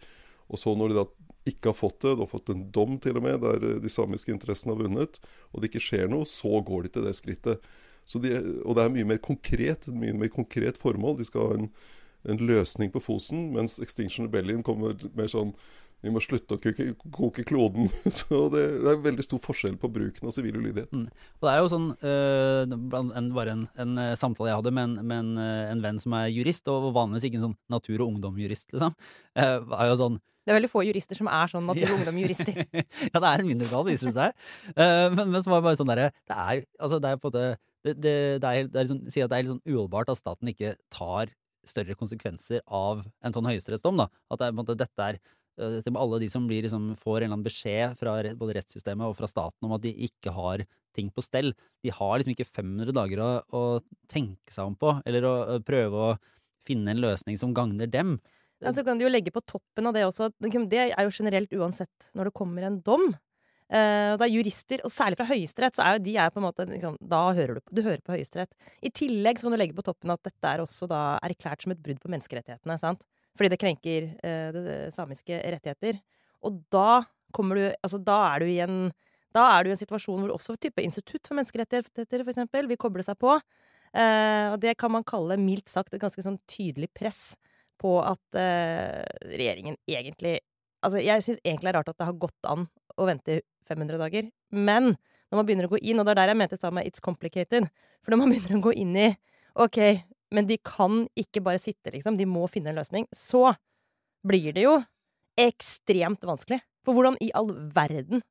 Og 0.50 0.60
så 0.60 0.74
når 0.76 0.92
de 0.92 0.98
da 1.00 1.06
ikke 1.48 1.70
har 1.70 1.78
fått 1.78 2.02
det, 2.02 2.16
de 2.16 2.24
har 2.24 2.30
fått 2.30 2.50
en 2.52 2.66
dom 2.74 2.98
til 3.02 3.16
og 3.18 3.24
med, 3.24 3.40
der 3.44 3.80
de 3.80 3.92
samiske 3.92 4.32
interessene 4.34 4.74
har 4.74 4.82
vunnet, 4.82 5.20
og 5.50 5.62
det 5.62 5.70
ikke 5.70 5.84
skjer 5.86 6.10
noe, 6.10 6.28
så 6.28 6.60
går 6.66 6.86
de 6.86 6.92
til 6.96 7.06
det 7.06 7.14
skrittet. 7.16 7.70
De, 8.10 8.32
og 8.66 8.74
det 8.74 8.84
er 8.84 8.92
mye 8.92 9.08
mer 9.12 9.20
konkret, 9.22 9.86
et 9.86 9.96
mye 9.96 10.16
mer 10.16 10.30
konkret 10.34 10.78
formål. 10.80 11.20
De 11.20 11.26
skal 11.28 11.46
ha 11.46 11.58
en, 11.60 11.68
en 12.28 12.42
løsning 12.42 12.90
på 12.92 13.02
Fosen, 13.04 13.50
mens 13.54 13.78
Extinction 13.82 14.26
Rebellion 14.26 14.64
kommer 14.66 14.98
mer 15.16 15.30
sånn 15.30 15.54
vi 16.00 16.12
må 16.12 16.22
slutte 16.24 16.56
å 16.56 16.60
koke, 16.60 16.86
koke 17.12 17.44
kloden. 17.46 17.90
Så 18.18 18.46
det, 18.52 18.62
det, 18.80 18.92
er 18.92 19.02
veldig 19.04 19.26
stor 19.26 19.42
forskjell 19.42 19.76
på 19.80 19.90
bruken 19.92 20.30
av 20.30 20.34
sivil 20.36 20.56
ulydighet. 20.60 20.94
Mm. 20.96 21.06
Og 21.10 21.46
det 21.46 21.52
er 21.52 21.60
jo 21.60 21.70
sånn, 21.74 21.90
øh, 21.98 22.62
en, 23.20 23.30
bare 23.36 23.56
en, 23.56 23.66
en, 23.84 24.00
eh, 24.00 24.16
samtale 24.20 24.52
jeg 24.52 24.60
hadde 24.62 24.74
med, 24.76 24.88
en, 24.88 25.06
med 25.12 25.22
en, 25.24 25.30
eh, 25.44 25.68
en, 25.74 25.84
venn 25.84 26.00
som 26.02 26.16
er 26.16 26.30
jurist, 26.32 26.68
og 26.72 26.90
vanligvis 26.96 27.28
ikke 27.28 27.40
en 27.40 27.46
sånn 27.50 27.58
natur- 27.72 28.00
og 28.00 28.14
ungdomjurist, 28.14 28.72
liksom. 28.74 28.96
Uh, 29.38 29.60
er 29.76 29.92
jo 29.92 30.00
sånn 30.00 30.20
det 30.40 30.54
er 30.54 30.56
veldig 30.56 30.70
få 30.72 30.80
jurister 30.82 31.18
som 31.18 31.28
er 31.30 31.50
sånn 31.52 31.66
natur- 31.68 31.90
og 31.92 31.98
ungdom-jurister. 32.00 32.62
ja, 33.12 33.20
det 33.20 33.28
er 33.28 33.42
en 33.42 33.46
mindretall, 33.46 33.84
viser 33.86 34.08
det 34.08 34.16
seg. 34.16 34.46
Uh, 34.72 35.12
men, 35.12 35.26
men 35.34 35.44
så 35.44 35.52
var 35.52 35.60
det 35.60 35.66
bare 35.68 35.78
sånn 35.78 35.90
derre 35.92 36.06
Det 36.16 36.36
er 36.36 36.62
altså 36.80 36.98
det 37.02 37.10
er 37.10 37.20
på 37.20 37.28
en 37.28 37.34
måte 37.34 37.44
det, 37.84 37.92
det, 37.92 38.14
det, 38.40 38.48
er, 38.48 38.66
det 38.68 38.80
er 38.80 38.86
liksom, 38.86 39.04
sier 39.12 39.28
at 39.28 39.32
det 39.32 39.36
er 39.36 39.44
litt 39.44 39.52
sånn 39.54 39.68
uholdbart 39.68 40.10
at 40.12 40.20
staten 40.20 40.50
ikke 40.52 40.74
tar 40.92 41.30
større 41.68 41.96
konsekvenser 41.98 42.64
av 42.66 43.04
en 43.24 43.36
sånn 43.36 43.48
høyesterettsdom. 43.48 44.00
At 44.04 44.40
det 44.40 44.48
er, 44.48 44.52
på 44.52 44.56
en 44.56 44.60
måte, 44.62 44.78
dette 44.80 45.06
er 45.06 45.20
til 45.84 46.00
alle 46.00 46.20
de 46.22 46.28
som 46.32 46.46
blir, 46.48 46.64
liksom, 46.66 46.90
får 46.98 47.18
en 47.18 47.22
eller 47.22 47.34
annen 47.34 47.46
beskjed 47.46 47.96
fra 48.00 48.16
både 48.40 48.56
rettssystemet 48.58 49.06
og 49.06 49.16
fra 49.18 49.28
staten 49.30 49.68
om 49.68 49.76
at 49.76 49.84
de 49.84 49.94
ikke 50.08 50.34
har 50.36 50.64
ting 50.96 51.10
på 51.14 51.24
stell. 51.24 51.52
De 51.84 51.92
har 51.94 52.18
liksom 52.18 52.34
ikke 52.34 52.48
500 52.48 52.94
dager 52.96 53.22
å, 53.22 53.30
å 53.54 53.64
tenke 54.10 54.54
seg 54.54 54.72
om 54.72 54.76
på, 54.78 54.96
eller 55.06 55.26
å, 55.28 55.34
å 55.56 55.64
prøve 55.64 56.04
å 56.10 56.12
finne 56.66 56.92
en 56.92 57.02
løsning 57.02 57.38
som 57.40 57.54
gagner 57.56 57.90
dem. 57.90 58.18
Ja, 58.60 58.72
så 58.76 58.84
kan 58.84 58.98
du 59.00 59.06
jo 59.06 59.12
legge 59.12 59.32
på 59.32 59.40
toppen 59.48 59.88
av 59.88 59.94
det 59.96 60.02
også 60.04 60.26
Det 60.36 60.50
er 60.82 61.06
jo 61.06 61.12
generelt 61.14 61.52
uansett 61.56 62.10
når 62.12 62.28
det 62.28 62.36
kommer 62.36 62.66
en 62.68 62.80
dom. 62.84 63.06
Uh, 63.70 64.18
det 64.18 64.26
er 64.26 64.32
jurister, 64.34 64.80
og 64.82 64.90
særlig 64.90 65.16
fra 65.20 65.28
Høyesterett, 65.28 65.76
så 65.78 65.84
er 65.86 65.96
jo 65.96 66.02
de 66.08 66.16
er 66.18 66.32
på 66.34 66.40
en 66.40 66.46
måte 66.48 66.66
liksom, 66.66 66.96
Da 66.98 67.22
hører 67.36 67.60
du, 67.60 67.62
du 67.70 67.82
hører 67.86 68.02
på 68.04 68.16
Høyesterett. 68.16 68.50
I 68.82 68.90
tillegg 68.90 69.38
så 69.38 69.46
kan 69.46 69.54
du 69.54 69.60
legge 69.60 69.76
på 69.78 69.86
toppen 69.86 70.12
at 70.12 70.22
dette 70.26 70.50
er 70.50 70.64
også 70.64 70.88
da 70.90 71.20
erklært 71.24 71.64
som 71.64 71.72
et 71.72 71.82
brudd 71.84 72.02
på 72.02 72.10
menneskerettighetene. 72.10 72.76
sant? 72.82 73.06
Fordi 73.38 73.52
det 73.52 73.60
krenker 73.60 74.08
eh, 74.26 74.48
det 74.54 74.78
samiske 74.94 75.38
rettigheter. 75.54 76.00
Og 76.46 76.62
da 76.72 77.02
kommer 77.34 77.58
du 77.58 77.64
Altså, 77.82 78.00
da 78.02 78.18
er 78.32 78.42
du 78.42 78.50
i 78.50 78.60
en 78.64 78.90
da 79.30 79.44
er 79.54 79.62
du 79.62 79.70
i 79.70 79.74
en 79.76 79.78
situasjon 79.78 80.24
hvor 80.24 80.32
også 80.34 80.56
type 80.58 80.82
Institutt 80.82 81.28
for 81.28 81.38
menneskerettigheter 81.38 82.24
for 82.24 82.32
eksempel, 82.32 82.66
vil 82.66 82.80
koble 82.80 83.04
seg 83.06 83.14
på. 83.20 83.36
Eh, 83.94 84.46
og 84.50 84.58
det 84.62 84.76
kan 84.78 84.90
man 84.90 85.06
kalle 85.06 85.38
mildt 85.38 85.70
sagt 85.70 85.94
et 85.94 86.02
ganske 86.02 86.22
sånn 86.22 86.38
tydelig 86.50 86.90
press 86.94 87.36
på 87.80 87.96
at 88.02 88.38
eh, 88.38 89.02
regjeringen 89.32 89.78
egentlig 89.88 90.40
Altså, 90.80 90.96
jeg 91.04 91.20
syns 91.20 91.40
egentlig 91.44 91.66
det 91.66 91.70
er 91.74 91.76
rart 91.76 91.88
at 91.92 91.98
det 92.00 92.06
har 92.08 92.14
gått 92.16 92.46
an 92.48 92.62
å 92.96 93.04
vente 93.04 93.34
500 93.68 93.98
dager. 94.00 94.30
Men 94.48 94.94
når 94.94 95.36
man 95.36 95.44
begynner 95.44 95.66
å 95.68 95.72
gå 95.74 95.80
inn, 95.84 96.00
og 96.00 96.06
det 96.08 96.14
er 96.14 96.20
der 96.22 96.30
jeg 96.32 96.38
mente 96.40 96.56
sa 96.56 96.70
med 96.72 96.86
'it's 96.88 97.04
complicated', 97.04 97.68
for 98.00 98.14
når 98.14 98.20
man 98.22 98.30
begynner 98.32 98.56
å 98.56 98.64
gå 98.64 98.72
inn 98.80 98.96
i 98.96 99.10
OK, 99.60 99.76
men 100.34 100.48
de 100.48 100.58
kan 100.62 101.04
ikke 101.18 101.42
bare 101.44 101.60
sitte, 101.62 101.92
liksom. 101.94 102.18
De 102.18 102.26
må 102.28 102.46
finne 102.50 102.72
en 102.72 102.80
løsning. 102.80 103.06
Så 103.14 103.50
blir 104.26 104.54
det 104.56 104.66
jo 104.66 104.76
ekstremt 105.40 106.24
vanskelig. 106.26 106.60
For 106.86 106.96
hvordan 106.96 107.18
i 107.20 107.32
all 107.36 107.50
verden 107.74 108.22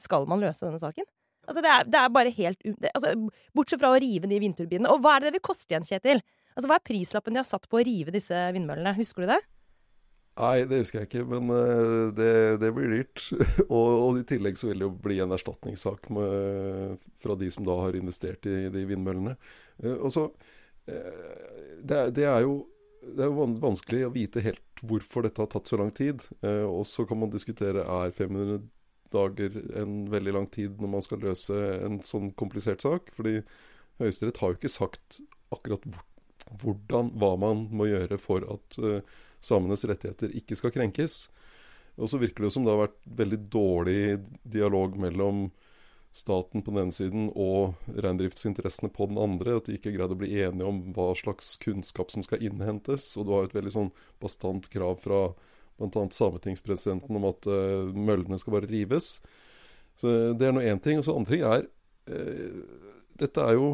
skal 0.00 0.26
man 0.30 0.42
løse 0.42 0.64
denne 0.64 0.80
saken? 0.82 1.06
Altså, 1.42 1.62
det 1.64 1.70
er, 1.70 1.88
det 1.90 1.98
er 1.98 2.12
bare 2.14 2.30
helt 2.34 2.60
det, 2.62 2.90
altså, 2.94 3.16
Bortsett 3.54 3.80
fra 3.82 3.90
å 3.92 3.98
rive 4.00 4.30
de 4.30 4.38
vindturbinene. 4.42 4.90
Og 4.92 5.02
hva 5.02 5.16
er 5.16 5.24
det 5.24 5.32
det 5.32 5.40
vil 5.40 5.48
koste 5.50 5.74
igjen, 5.74 5.86
Kjetil? 5.86 6.22
Altså, 6.52 6.68
Hva 6.68 6.78
er 6.78 6.86
prislappen 6.86 7.34
de 7.34 7.42
har 7.42 7.48
satt 7.48 7.66
på 7.70 7.80
å 7.80 7.84
rive 7.86 8.14
disse 8.14 8.38
vindmøllene? 8.54 8.94
Husker 8.98 9.24
du 9.24 9.32
det? 9.32 9.40
Nei, 10.40 10.62
det 10.64 10.78
husker 10.80 11.02
jeg 11.02 11.10
ikke, 11.10 11.26
men 11.28 11.50
uh, 11.52 12.08
det, 12.16 12.32
det, 12.62 12.70
blir 12.72 12.94
dyrt. 12.94 13.24
og, 13.66 13.88
og, 13.90 14.20
i 14.22 14.24
tillegg 14.28 14.56
så 14.56 14.70
vil 14.70 14.80
det 14.80 14.86
jo 14.86 14.94
bli 15.04 15.18
en 15.20 15.34
erstatningssak 15.36 16.08
med, 16.14 17.02
fra 17.20 17.36
de 17.36 17.50
som 17.52 17.66
da 17.66 17.76
har 17.82 17.98
investert 17.98 18.48
i 18.48 18.70
de 18.72 18.84
vindmøllene. 18.88 19.34
Uh, 19.82 19.98
og 19.98 20.14
så 20.14 20.26
Eh, 20.86 21.78
det, 21.82 22.04
det, 22.18 22.26
er 22.28 22.44
jo 22.46 22.60
det 23.02 23.26
er 23.26 23.58
vanskelig 23.62 24.06
å 24.06 24.12
vite 24.14 24.44
helt 24.44 24.82
hvorfor 24.82 25.26
dette 25.26 25.42
har 25.42 25.50
tatt 25.52 25.70
så 25.70 25.78
lang 25.80 25.92
tid. 25.94 26.24
Eh, 26.42 26.64
og 26.66 26.86
så 26.88 27.06
kan 27.08 27.20
man 27.22 27.32
diskutere 27.32 27.84
er 27.86 28.14
500 28.16 28.62
dager 29.12 29.58
en 29.76 30.06
veldig 30.10 30.32
lang 30.38 30.48
tid 30.52 30.80
når 30.80 30.94
man 30.94 31.04
skal 31.04 31.20
løse 31.22 31.58
en 31.82 32.00
sånn 32.06 32.32
komplisert 32.38 32.84
sak. 32.84 33.12
Fordi 33.16 33.40
Høyesterett 34.00 34.40
har 34.40 34.52
jo 34.52 34.60
ikke 34.60 34.72
sagt 34.72 35.20
akkurat 35.52 35.84
hvordan, 36.62 37.12
hva 37.20 37.34
man 37.40 37.66
må 37.72 37.86
gjøre 37.90 38.18
for 38.20 38.44
at 38.54 38.78
eh, 38.80 39.04
samenes 39.42 39.84
rettigheter 39.88 40.32
ikke 40.38 40.58
skal 40.58 40.74
krenkes. 40.74 41.26
Og 42.00 42.08
så 42.08 42.20
virker 42.20 42.42
det 42.42 42.48
jo 42.48 42.54
som 42.56 42.66
det 42.66 42.72
har 42.72 42.86
vært 42.86 43.10
veldig 43.20 43.38
dårlig 43.52 44.02
dialog 44.48 44.96
mellom 45.00 45.44
staten 46.12 46.62
på 46.62 46.70
den 46.70 46.84
ene 46.84 46.94
siden 46.94 47.28
og 47.32 47.78
reindriftsinteressene 47.88 48.90
på 48.92 49.08
den 49.08 49.20
andre. 49.20 49.56
At 49.56 49.68
de 49.68 49.78
ikke 49.78 49.94
greide 49.94 50.12
å 50.12 50.20
bli 50.20 50.34
enige 50.44 50.68
om 50.68 50.82
hva 50.96 51.12
slags 51.18 51.54
kunnskap 51.62 52.12
som 52.12 52.24
skal 52.24 52.44
innhentes. 52.44 53.08
Og 53.16 53.26
du 53.26 53.32
har 53.34 53.48
et 53.48 53.56
veldig 53.56 53.72
sånn 53.72 53.92
bastant 54.22 54.68
krav 54.72 55.00
fra 55.04 55.22
bl.a. 55.80 56.04
sametingspresidenten 56.12 57.16
om 57.18 57.30
at 57.30 57.48
uh, 57.48 57.88
møllene 57.96 58.38
skal 58.40 58.58
bare 58.58 58.68
rives. 58.70 59.16
Så 60.00 60.34
Det 60.36 60.48
er 60.48 60.52
nå 60.54 60.64
én 60.64 60.82
ting. 60.84 61.00
Og 61.00 61.08
så 61.08 61.16
andre 61.16 61.32
ting 61.32 61.46
er 61.48 61.64
uh, 62.12 62.92
Dette 63.22 63.48
er 63.48 63.56
jo 63.56 63.72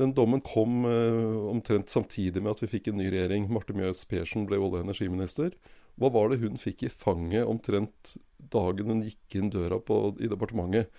den 0.00 0.14
dommen 0.16 0.42
kom 0.42 0.86
uh, 0.88 1.50
omtrent 1.52 1.92
samtidig 1.92 2.42
med 2.42 2.54
at 2.54 2.64
vi 2.64 2.70
fikk 2.72 2.90
en 2.90 2.98
ny 2.98 3.10
regjering. 3.12 3.46
Marte 3.52 3.76
Mjøs 3.76 4.02
Persen 4.10 4.48
ble 4.48 4.58
olje- 4.58 4.80
og 4.80 4.88
energiminister. 4.88 5.54
Hva 6.00 6.10
var 6.10 6.30
det 6.30 6.40
hun 6.42 6.58
fikk 6.58 6.86
i 6.86 6.90
fanget 6.90 7.46
omtrent 7.46 8.16
dagen 8.50 8.90
hun 8.90 9.02
gikk 9.04 9.38
inn 9.38 9.50
døra 9.52 9.78
på, 9.84 10.16
i 10.18 10.30
departementet? 10.30 10.90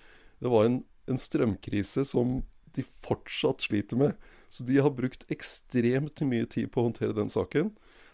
Det 0.42 0.50
var 0.50 0.66
en, 0.66 0.80
en, 1.06 1.20
strømkrise 1.20 2.04
som 2.08 2.40
de 2.74 2.84
fortsatt 3.04 3.62
sliter 3.62 4.00
med. 4.00 4.30
Så 4.50 4.66
de 4.66 4.80
har 4.82 4.94
brukt 4.96 5.24
ekstremt 5.32 6.22
mye 6.26 6.48
tid 6.50 6.72
på 6.72 6.82
å 6.82 6.88
håndtere 6.88 7.16
den 7.16 7.30
saken. 7.32 7.70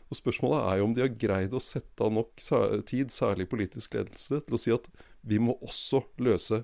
Og 0.09 0.17
Spørsmålet 0.17 0.65
er 0.65 0.81
jo 0.81 0.89
om 0.89 0.97
de 0.97 1.05
har 1.05 1.17
greid 1.21 1.55
å 1.55 1.63
sette 1.63 2.05
av 2.05 2.13
nok 2.15 2.41
tid, 2.89 3.13
særlig 3.13 3.49
politisk 3.51 3.97
ledelse, 3.99 4.41
til 4.45 4.57
å 4.57 4.61
si 4.61 4.73
at 4.73 4.89
vi 5.29 5.41
må 5.43 5.57
også 5.65 6.03
løse 6.25 6.63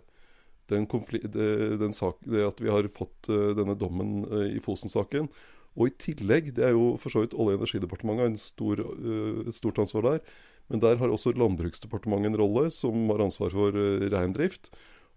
den, 0.73 0.87
den 0.88 1.92
sak, 1.92 2.23
det 2.25 2.47
at 2.47 2.62
vi 2.62 2.73
har 2.73 2.88
fått 2.92 3.28
uh, 3.28 3.52
denne 3.56 3.76
dommen 3.76 4.25
uh, 4.30 4.47
i 4.49 4.62
Fosen-saken. 4.64 5.28
Og 5.75 5.90
i 5.90 5.94
tillegg, 6.00 6.52
det 6.56 6.68
er 6.68 6.73
jo 6.73 6.94
for 7.02 7.12
så 7.12 7.25
vidt 7.25 7.37
Olje- 7.37 7.59
og 7.59 7.64
energidepartementet 7.64 8.40
stor, 8.40 8.80
uh, 8.80 9.44
et 9.44 9.56
stort 9.56 9.80
ansvar 9.83 10.06
der. 10.09 10.35
Men 10.73 10.80
der 10.80 10.97
har 11.02 11.12
også 11.12 11.35
Landbruksdepartementet 11.37 12.33
en 12.33 12.40
rolle, 12.40 12.71
som 12.73 13.11
har 13.12 13.26
ansvar 13.26 13.52
for 13.52 13.76
reindrift. 14.14 14.71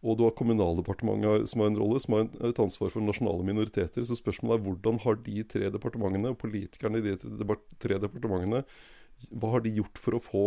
Og 0.06 0.18
du 0.18 0.24
har 0.28 0.36
Kommunaldepartementet 0.38 1.50
som 1.50 1.64
har 1.64 1.72
en 1.72 1.80
rolle, 1.80 2.00
som 2.04 2.16
har 2.18 2.28
et 2.52 2.62
ansvar 2.62 2.92
for 2.94 3.02
nasjonale 3.02 3.46
minoriteter. 3.48 4.06
Så 4.06 4.18
spørsmålet 4.20 4.60
er 4.60 4.66
hvordan 4.68 5.02
har 5.04 5.18
de 5.26 5.44
tre 5.50 5.72
departementene, 5.74 6.34
og 6.34 6.42
politikerne 6.42 7.02
i 7.02 7.06
de 7.08 7.18
tre 7.82 7.98
departementene, 8.04 8.64
hva 9.34 9.56
har 9.56 9.66
de 9.66 9.74
gjort 9.80 9.98
for 9.98 10.18
å 10.18 10.22
få 10.22 10.46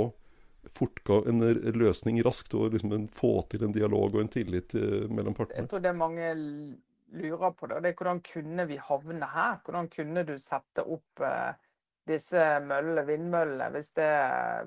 fortgang, 0.70 1.24
en 1.26 1.42
løsning 1.74 2.20
raskt 2.22 2.54
og 2.54 2.74
liksom 2.74 3.08
få 3.16 3.32
til 3.50 3.64
en 3.66 3.74
dialog 3.74 4.14
og 4.14 4.22
en 4.22 4.32
tillit 4.32 4.76
eh, 4.78 5.08
mellom 5.10 5.34
partene? 5.36 5.64
Jeg 5.64 5.72
tror 5.72 5.82
det 5.84 5.96
mange 5.96 6.28
lurer 7.10 7.54
på, 7.56 7.66
det, 7.66 7.80
det 7.82 7.90
er 7.90 7.98
hvordan 7.98 8.22
kunne 8.22 8.66
vi 8.70 8.78
havne 8.78 9.30
her? 9.32 9.58
Hvordan 9.64 9.90
kunne 9.90 10.24
du 10.28 10.36
sette 10.38 10.84
opp 10.84 11.24
eh, 11.26 11.56
disse 12.10 12.44
møllene, 12.66 13.06
vindmøllene, 13.08 13.70
hvis 13.74 13.92
det 13.96 14.10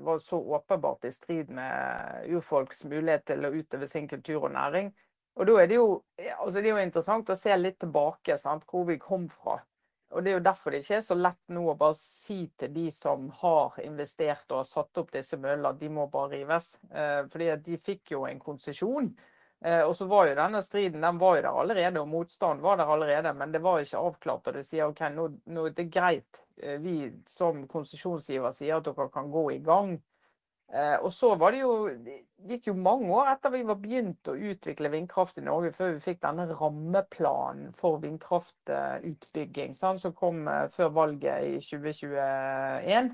var 0.06 0.22
så 0.24 0.40
åpenbart 0.58 1.08
i 1.08 1.14
strid 1.14 1.52
med 1.54 2.30
urfolks 2.34 2.86
mulighet 2.90 3.28
til 3.32 3.46
å 3.46 3.54
utøve 3.54 3.90
sin 3.92 4.08
kultur 4.10 4.48
og 4.48 4.56
næring? 4.56 4.94
Og 5.34 5.50
da 5.50 5.60
er 5.62 5.70
det 5.70 5.78
jo, 5.80 5.88
altså 6.38 6.60
det 6.60 6.70
er 6.70 6.76
jo 6.76 6.88
interessant 6.88 7.30
å 7.34 7.38
se 7.38 7.56
litt 7.58 7.80
tilbake, 7.82 8.38
sant, 8.38 8.66
hvor 8.70 8.86
vi 8.90 9.00
kom 9.02 9.28
fra. 9.34 9.60
Og 10.14 10.24
Det 10.24 10.30
er 10.30 10.38
jo 10.38 10.46
derfor 10.46 10.72
det 10.72 10.84
ikke 10.84 11.00
er 11.00 11.06
så 11.08 11.16
lett 11.18 11.54
nå 11.56 11.64
å 11.72 11.78
bare 11.78 11.98
si 11.98 12.44
til 12.60 12.70
de 12.76 12.86
som 12.94 13.30
har 13.40 13.80
investert 13.82 14.46
og 14.52 14.60
har 14.60 14.68
satt 14.70 15.00
opp 15.02 15.10
disse 15.16 15.40
møllene, 15.42 15.72
at 15.74 15.80
de 15.82 15.90
må 15.90 16.06
bare 16.14 16.36
rives. 16.36 16.68
Eh, 16.92 17.24
fordi 17.34 17.48
at 17.50 17.64
de 17.66 17.80
fikk 17.82 18.14
jo 18.14 18.28
en 18.30 18.42
konsesjon. 18.42 19.10
Eh, 19.63 19.82
og 19.82 19.96
så 19.96 20.05
var 20.12 20.27
jo 20.27 20.36
denne 20.36 20.60
striden 20.62 21.03
den 21.05 21.20
var 21.22 21.38
jo 21.38 21.43
der 21.46 21.60
allerede, 21.62 22.01
og 22.01 22.10
motstanden 22.12 22.63
var 22.63 22.77
der 22.77 22.89
allerede. 22.91 23.34
Men 23.34 23.53
det 23.53 23.62
var 23.63 23.79
ikke 23.79 24.01
avklart. 24.01 24.48
Og 24.48 24.58
du 24.58 24.63
sier 24.67 24.89
OK, 24.89 25.05
nå, 25.15 25.29
nå 25.55 25.67
det 25.70 25.86
er 25.86 25.93
greit. 25.93 26.41
Eh, 26.58 26.82
vi 26.84 26.98
som 27.32 27.63
konsesjonsgiver 27.72 28.51
sier 28.58 28.82
at 28.82 28.89
dere 28.89 29.08
kan 29.13 29.32
gå 29.32 29.46
i 29.55 29.62
gang. 29.63 29.96
Eh, 30.74 30.98
og 31.00 31.12
så 31.13 31.36
var 31.38 31.51
det 31.53 31.60
jo 31.60 31.74
Det 32.01 32.15
gikk 32.50 32.67
jo 32.72 32.74
mange 32.74 33.12
år 33.13 33.34
etter 33.34 33.51
vi 33.53 33.62
var 33.67 33.77
begynt 33.79 34.27
å 34.32 34.36
utvikle 34.36 34.89
vindkraft 34.91 35.38
i 35.39 35.46
Norge, 35.46 35.72
før 35.75 35.93
vi 35.93 36.03
fikk 36.03 36.20
denne 36.24 36.48
rammeplanen 36.50 37.72
for 37.79 38.01
vindkraftutbygging, 38.03 39.77
sant, 39.79 40.01
som 40.03 40.15
kom 40.17 40.43
før 40.75 40.91
valget 40.98 41.53
i 41.53 41.62
2021. 41.63 43.13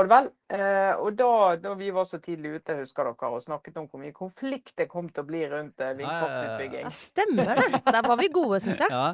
Var 0.00 0.06
det 0.06 0.14
vel? 0.14 0.28
Eh, 0.48 0.92
og 0.96 1.12
da, 1.12 1.32
da, 1.60 1.74
vi 1.76 1.90
var 1.92 2.06
så 2.08 2.16
tidlig 2.24 2.54
ute, 2.56 2.78
husker 2.78 3.10
dere, 3.10 3.28
og 3.36 3.42
snakket 3.44 3.76
om 3.76 3.88
hvor 3.90 4.00
mye 4.00 4.14
konflikt 4.16 4.72
det 4.80 4.86
kom 4.88 5.10
til 5.12 5.26
å 5.26 5.28
bli 5.28 5.42
rundt 5.50 5.76
vindkraftutbygging. 5.76 6.86
Ja, 6.86 6.92
stemmer 6.94 7.50
det! 7.58 7.82
Der 7.84 8.08
var 8.08 8.16
vi 8.16 8.30
gode, 8.32 8.62
syns 8.64 8.80
jeg. 8.80 8.94
Ja. 9.00 9.12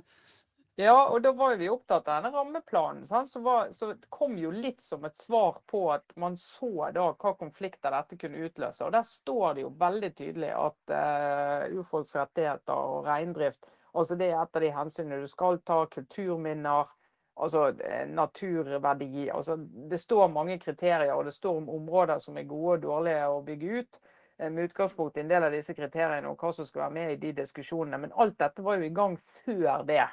Ja, 0.77 0.95
og 1.09 1.23
da 1.25 1.31
var 1.33 1.55
vi 1.57 1.71
opptatt 1.73 2.05
av 2.05 2.19
denne 2.21 2.37
rammeplanen. 2.37 3.07
Så, 3.09 3.41
var, 3.41 3.71
så, 3.73 3.95
kom 4.13 4.35
jo 4.37 4.51
litt 4.53 4.83
som 4.85 5.07
et 5.09 5.17
svar 5.17 5.63
på 5.67 5.87
at 5.95 6.13
man 6.21 6.37
så 6.37 6.91
da 6.93 7.07
hva 7.17 7.33
konflikter 7.41 7.95
dette 7.97 8.19
kunne 8.21 8.45
utløse. 8.45 8.85
Og 8.85 8.93
der 8.93 9.07
står 9.09 9.57
det 9.57 9.65
jo 9.65 9.71
veldig 9.81 10.11
tydelig 10.19 10.51
at 10.53 10.93
uh, 10.93 11.79
urfolks 11.81 12.13
rettigheter 12.21 12.77
og 12.77 13.09
reindrift 13.09 13.65
altså 13.97 14.17
det 14.19 14.29
er 14.31 14.41
et 14.41 14.59
av 14.59 14.65
de 14.65 14.73
hensynene 14.75 15.23
du 15.23 15.31
skal 15.31 15.61
ta. 15.67 15.81
Kulturminner, 15.93 16.93
altså 17.37 17.69
eh, 17.85 18.09
naturverdi. 18.09 19.29
altså 19.31 19.57
Det 19.91 20.01
står 20.01 20.29
mange 20.33 20.59
kriterier, 20.59 21.15
og 21.15 21.25
det 21.25 21.35
står 21.35 21.57
om 21.63 21.69
områder 21.69 22.19
som 22.19 22.37
er 22.37 22.49
gode 22.49 22.77
og 22.77 22.83
dårlige 22.83 23.25
å 23.29 23.43
bygge 23.47 23.81
ut 23.81 23.99
eh, 24.39 24.51
med 24.51 24.71
utgangspunkt 24.71 25.17
i 25.17 25.25
en 25.25 25.33
del 25.33 25.49
av 25.49 25.57
disse 25.57 25.75
kriteriene 25.75 26.29
og 26.29 26.41
hva 26.41 26.53
som 26.53 26.69
skal 26.69 26.87
være 26.87 26.97
med 26.99 27.13
i 27.13 27.21
de 27.27 27.33
diskusjonene. 27.43 28.01
Men 28.07 28.15
alt 28.17 28.39
dette 28.41 28.65
var 28.65 28.79
jo 28.81 28.89
i 28.89 28.95
gang 28.95 29.19
før 29.45 29.85
det. 29.89 30.07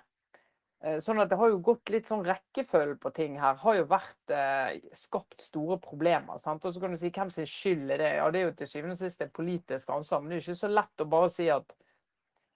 Eh, 0.83 0.97
sånn 0.99 1.21
at 1.23 1.29
det 1.31 1.37
har 1.39 1.47
jo 1.47 1.61
gått 1.63 1.93
litt 1.93 2.09
sånn 2.11 2.25
rekkefølge 2.27 2.97
på 2.99 3.11
ting 3.15 3.37
her. 3.39 3.55
Har 3.61 3.77
jo 3.77 3.85
vært 3.87 4.33
eh, 4.35 4.81
skapt 4.97 5.45
store 5.45 5.79
problemer. 5.83 6.41
sant? 6.43 6.65
Og 6.67 6.75
så 6.75 6.83
kan 6.83 6.91
du 6.91 6.99
si 6.99 7.11
hvem 7.13 7.31
sin 7.31 7.47
skyld 7.47 7.93
er 7.95 8.03
det? 8.03 8.11
Ja, 8.17 8.27
det 8.31 8.41
er 8.41 8.49
jo 8.49 8.57
til 8.59 8.71
syvende 8.71 8.97
og 8.97 8.99
sist 8.99 9.23
et 9.23 9.31
politisk 9.35 9.93
ansvar. 9.95 10.19
Men 10.19 10.33
det 10.33 10.35
er 10.35 10.43
jo 10.43 10.47
ikke 10.49 10.63
så 10.65 10.73
lett 10.73 11.05
å 11.05 11.09
bare 11.15 11.31
si 11.31 11.47
at 11.53 11.71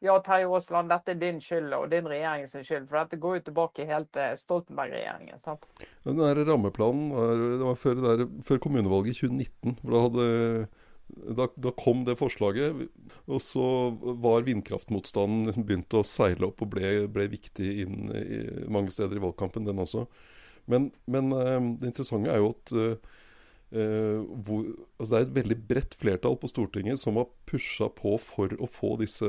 ja, 0.05 0.15
Terje 0.21 0.47
Aasland, 0.49 0.91
dette 0.93 1.13
er 1.13 1.21
din 1.21 1.39
skyld 1.41 1.73
og 1.73 1.87
din 1.91 2.07
regjerings 2.09 2.53
skyld. 2.53 2.87
For 2.89 2.99
dette 2.99 3.19
går 3.21 3.39
jo 3.39 3.45
tilbake 3.47 3.87
helt 3.89 4.11
til 4.13 4.35
Stoltenberg-regjeringen. 4.41 5.39
sant? 5.41 5.65
Den 6.05 6.21
der 6.21 6.43
rammeplanen 6.45 7.13
det 7.57 7.63
var 7.65 7.79
før, 7.81 8.03
der, 8.03 8.27
før 8.45 8.61
kommunevalget 8.61 9.15
i 9.15 9.21
2019. 9.25 9.79
hvor 9.81 9.95
da 9.95 10.03
hadde 10.05 10.27
da, 11.07 11.47
da, 11.55 11.71
kom 11.71 12.01
det 12.03 12.17
forslaget, 12.19 12.81
og 13.31 13.41
så 13.41 13.65
var 14.19 14.43
vindkraftmotstanden 14.47 15.47
liksom 15.47 15.65
begynt 15.67 15.95
å 15.95 16.03
seile 16.03 16.49
opp 16.49 16.59
og 16.65 16.73
ble, 16.73 16.89
ble 17.11 17.29
viktig 17.31 17.69
inn 17.85 18.09
i, 18.11 18.41
mange 18.67 18.91
steder 18.91 19.15
i 19.15 19.23
valgkampen, 19.23 19.63
den 19.67 19.79
også. 19.79 20.03
Men, 20.67 20.89
men 21.07 21.31
uh, 21.31 21.61
det 21.79 21.93
interessante 21.93 22.33
er 22.33 22.43
jo 22.43 22.51
at 22.51 22.73
uh, 23.75 24.21
hvor, 24.45 24.67
altså 24.97 25.09
det 25.11 25.17
er 25.17 25.25
et 25.25 25.37
veldig 25.37 25.57
bredt 25.69 25.97
flertall 25.99 26.37
på 26.39 26.49
Stortinget 26.51 27.01
som 27.01 27.19
har 27.19 27.29
pusha 27.49 27.89
på 27.93 28.15
for 28.21 28.53
å, 28.57 28.69
få 28.69 28.93
disse, 29.01 29.27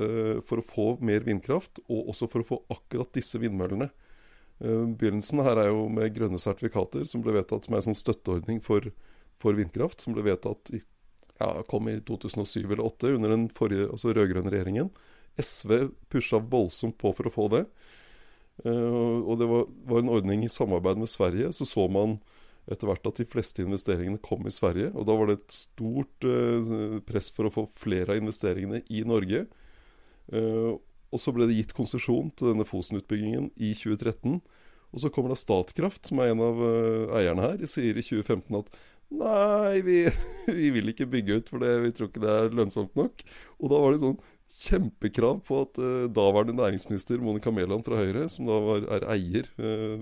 for 0.49 0.61
å 0.61 0.67
få 0.67 0.89
mer 1.05 1.27
vindkraft, 1.27 1.83
og 1.89 2.13
også 2.15 2.31
for 2.31 2.45
å 2.45 2.51
få 2.53 2.61
akkurat 2.77 3.13
disse 3.17 3.41
vindmøllene. 3.43 3.91
Uh, 4.63 4.85
begynnelsen 4.99 5.45
her 5.47 5.65
er 5.65 5.73
jo 5.73 5.89
med 5.93 6.15
grønne 6.17 6.41
sertifikater, 6.43 7.07
som 7.09 7.25
ble 7.25 7.37
vedtatt 7.39 7.67
som 7.67 7.79
en 7.79 7.89
sånn 7.91 7.99
støtteordning 7.99 8.63
for, 8.65 8.91
for 9.39 9.59
vindkraft, 9.59 10.03
som 10.05 10.17
ble 10.17 10.27
vedtatt 10.31 10.75
i 10.75 10.83
ja, 11.39 11.63
kom 11.71 11.89
i 11.89 12.01
2007 12.03 12.65
eller 12.65 12.83
2008 12.83 13.15
under 13.15 13.31
den 13.35 13.47
forrige, 13.55 13.87
altså 13.93 14.13
rød-grønne 14.15 14.51
regjeringen. 14.53 14.91
SV 15.39 15.93
pusha 16.11 16.41
voldsomt 16.43 16.99
på 16.99 17.13
for 17.15 17.29
å 17.29 17.33
få 17.33 17.47
det. 17.53 17.65
Uh, 18.65 19.23
og 19.23 19.39
det 19.39 19.47
var, 19.47 19.69
var, 19.87 20.03
en 20.03 20.13
ordning 20.17 20.43
i 20.45 20.51
samarbeid 20.51 20.99
med 20.99 21.11
Sverige. 21.11 21.53
Så 21.55 21.69
så 21.69 21.87
man 21.89 22.17
etter 22.69 22.89
hvert 22.89 23.09
at 23.09 23.21
de 23.21 23.27
fleste 23.29 23.65
investeringene 23.65 24.21
kom 24.25 24.47
i 24.47 24.53
Sverige. 24.53 24.91
Og 24.95 25.07
da 25.09 25.17
var 25.17 25.31
det 25.31 25.39
et 25.39 25.57
stort 25.57 26.29
eh, 26.29 26.99
press 27.09 27.31
for 27.35 27.49
å 27.49 27.55
få 27.55 27.65
flere 27.73 28.15
av 28.15 28.21
investeringene 28.21 28.83
i 28.93 29.03
Norge. 29.09 29.47
Eh, 30.33 30.71
og 31.09 31.23
så 31.23 31.33
ble 31.33 31.49
det 31.49 31.57
gitt 31.57 31.77
konsesjon 31.77 32.29
til 32.37 32.53
denne 32.53 32.69
Fosen-utbyggingen 32.69 33.51
i 33.57 33.73
2013. 33.73 34.39
Og 34.89 35.03
så 35.03 35.11
kommer 35.13 35.33
da 35.33 35.41
Statkraft, 35.41 36.09
som 36.09 36.21
er 36.21 36.33
en 36.33 36.45
av 36.45 36.61
eierne 37.17 37.45
her, 37.45 37.59
de 37.61 37.69
sier 37.69 37.97
i 37.97 38.05
2015 38.05 38.61
at 38.61 38.71
Nei, 39.09 39.81
vi, 39.85 40.03
vi, 40.59 40.69
vil 40.75 40.93
ikke 40.93 41.09
bygge 41.09 41.41
ut, 41.41 41.53
for 41.53 41.65
det, 41.65 41.71
vi 41.85 41.93
tror 41.97 42.11
ikke 42.11 42.25
det 42.25 42.35
er 42.35 42.57
lønnsomt 42.57 42.99
nok. 42.99 43.25
Og 43.57 43.73
da 43.73 43.81
var 43.81 43.95
det 43.95 44.03
sånn 44.03 44.19
kjempekrav 44.59 45.43
på 45.47 45.61
at 45.65 45.79
uh, 45.81 46.09
daværende 46.13 46.57
næringsminister 46.59 47.21
Monica 47.23 47.53
Mæland 47.55 47.87
fra 47.87 48.01
Høyre, 48.01 48.27
som 48.33 48.49
da 48.49 48.59
var, 48.65 48.87
er 48.99 49.07
eier 49.15 49.49
uh, 49.63 50.01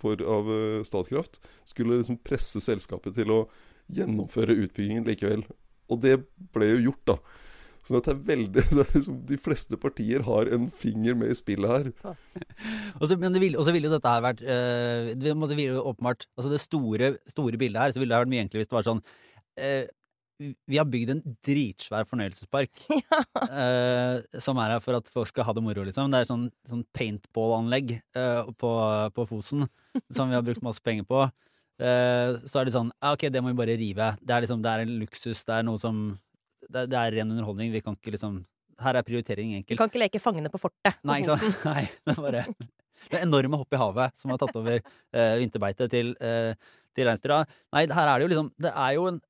for, 0.00 0.20
av 0.24 0.48
uh, 0.50 0.80
Statkraft, 0.86 1.38
skulle 1.68 2.00
liksom 2.00 2.20
presse 2.26 2.62
selskapet 2.64 3.16
til 3.18 3.32
å 3.34 3.44
gjennomføre 3.90 4.56
utbyggingen 4.66 5.06
likevel. 5.08 5.44
Og 5.90 6.02
det 6.04 6.16
ble 6.54 6.72
jo 6.74 6.82
gjort, 6.90 7.06
da. 7.12 7.46
Sånn 7.86 7.96
at 7.98 8.08
det 8.08 8.12
er 8.12 8.24
veldig 8.28 8.64
det 8.76 8.82
er 8.82 8.90
liksom, 8.92 9.20
De 9.28 9.38
fleste 9.40 9.78
partier 9.80 10.24
har 10.26 10.50
en 10.52 10.66
finger 10.82 11.16
med 11.18 11.32
i 11.32 11.38
spillet 11.38 11.70
her. 11.70 12.16
og 13.00 13.06
så 13.08 13.16
ville 13.16 13.56
jo 13.56 13.94
dette 13.94 14.12
her 14.12 14.24
vært 14.24 14.42
øh, 14.44 15.12
det, 15.16 15.32
ville 15.32 15.70
jo 15.70 15.86
åpenbart 15.88 16.28
Altså 16.36 16.52
det 16.52 16.60
store, 16.62 17.14
store 17.30 17.60
bildet 17.60 17.80
her, 17.80 17.94
så 17.94 18.02
ville 18.02 18.12
det 18.12 18.26
vært 18.26 18.34
mye 18.34 18.44
enklere 18.44 18.62
hvis 18.62 18.70
det 18.70 18.78
var 18.78 18.88
sånn 18.90 19.00
øh, 19.00 19.88
vi 20.40 20.78
har 20.78 20.88
bygd 20.88 21.12
en 21.14 21.20
dritsvær 21.44 22.06
fornøyelsespark. 22.08 22.82
eh, 23.60 24.40
som 24.40 24.60
er 24.62 24.74
her 24.74 24.82
for 24.84 24.96
at 24.98 25.10
folk 25.12 25.28
skal 25.28 25.46
ha 25.48 25.54
det 25.56 25.64
moro, 25.64 25.84
liksom. 25.86 26.10
Det 26.12 26.22
er 26.22 26.30
sånn, 26.30 26.48
sånn 26.68 26.84
paintball-anlegg 26.96 27.98
eh, 28.00 28.50
på, 28.60 28.72
på 29.16 29.26
Fosen 29.28 29.66
som 30.08 30.30
vi 30.30 30.38
har 30.38 30.44
brukt 30.46 30.64
masse 30.64 30.82
penger 30.84 31.06
på. 31.08 31.26
Uh, 31.80 32.36
så 32.44 32.58
er 32.60 32.68
det 32.68 32.74
sånn 32.74 32.90
ja, 32.92 33.14
Ok, 33.14 33.22
det 33.32 33.40
må 33.40 33.54
vi 33.54 33.56
bare 33.56 33.74
rive. 33.80 34.10
Det 34.20 34.34
er 34.36 34.44
liksom, 34.44 34.60
det 34.60 34.72
er 34.72 34.82
en 34.84 34.98
luksus. 35.00 35.38
Det 35.48 35.54
er 35.56 35.64
noe 35.64 35.80
som 35.80 36.10
Det, 36.66 36.82
det 36.92 36.98
er 36.98 37.14
ren 37.16 37.30
underholdning. 37.32 37.70
Vi 37.72 37.80
kan 37.80 37.96
ikke 37.96 38.12
liksom 38.12 38.42
Her 38.84 38.98
er 39.00 39.06
prioritering 39.06 39.54
Vi 39.54 39.62
enkelt. 39.62 39.80
kan 39.80 39.88
ikke 39.88 40.02
leke 40.02 40.20
Fangene 40.20 40.52
på 40.52 40.60
fortet 40.60 40.98
på 41.00 41.08
Nei, 41.08 41.22
Fosen. 41.24 41.56
Nei, 41.70 41.86
det 42.04 42.16
er 42.18 42.20
bare 42.20 42.44
det 43.08 43.16
er 43.16 43.24
enorme 43.24 43.56
hopp 43.56 43.72
i 43.72 43.78
havet 43.80 44.20
som 44.20 44.28
har 44.28 44.36
tatt 44.42 44.58
over 44.60 44.82
vinterbeitet 45.40 45.88
til, 45.88 46.10
eh, 46.20 46.52
til 46.96 47.06
reinsdyra. 47.08 47.42
Nei, 47.74 47.86
her 47.86 48.08
er 48.08 48.18
det 48.18 48.26
jo 48.26 48.32
liksom 48.34 48.52
Det 48.60 48.72
er 48.74 48.94
jo 48.98 49.06
en 49.10 49.20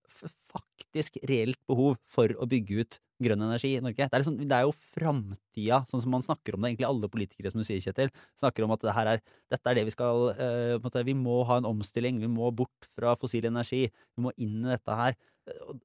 faktisk 0.51 1.17
reelt 1.29 1.59
behov 1.71 1.97
for 2.11 2.29
å 2.37 2.47
bygge 2.51 2.83
ut 2.83 2.99
grønn 3.21 3.43
energi 3.45 3.75
i 3.77 3.81
Norge. 3.85 4.07
Det 4.09 4.17
er, 4.17 4.23
liksom, 4.23 4.37
det 4.49 4.57
er 4.57 4.65
jo 4.67 4.73
framtida, 4.97 5.83
sånn 5.91 6.03
som 6.05 6.13
man 6.15 6.25
snakker 6.25 6.57
om 6.57 6.65
det. 6.65 6.71
Egentlig 6.73 6.89
alle 6.89 7.11
politikere, 7.13 7.53
som 7.53 7.61
du 7.61 7.67
sier, 7.69 7.83
Kjetil, 7.85 8.13
snakker 8.41 8.65
om 8.65 8.73
at 8.77 8.85
det 8.85 8.95
her 8.97 9.11
er, 9.15 9.23
dette 9.53 9.71
er 9.73 9.77
det 9.81 9.85
vi 9.89 9.95
skal 9.95 10.31
eh, 10.35 10.79
måte, 10.81 11.05
Vi 11.05 11.15
må 11.17 11.43
ha 11.49 11.59
en 11.61 11.69
omstilling. 11.69 12.21
Vi 12.23 12.31
må 12.33 12.49
bort 12.57 12.89
fra 12.97 13.15
fossil 13.21 13.49
energi. 13.51 13.87
Vi 14.17 14.25
må 14.25 14.33
inn 14.41 14.61
i 14.65 14.73
dette 14.75 14.97
her. 15.03 15.17
Eh, 15.49 15.79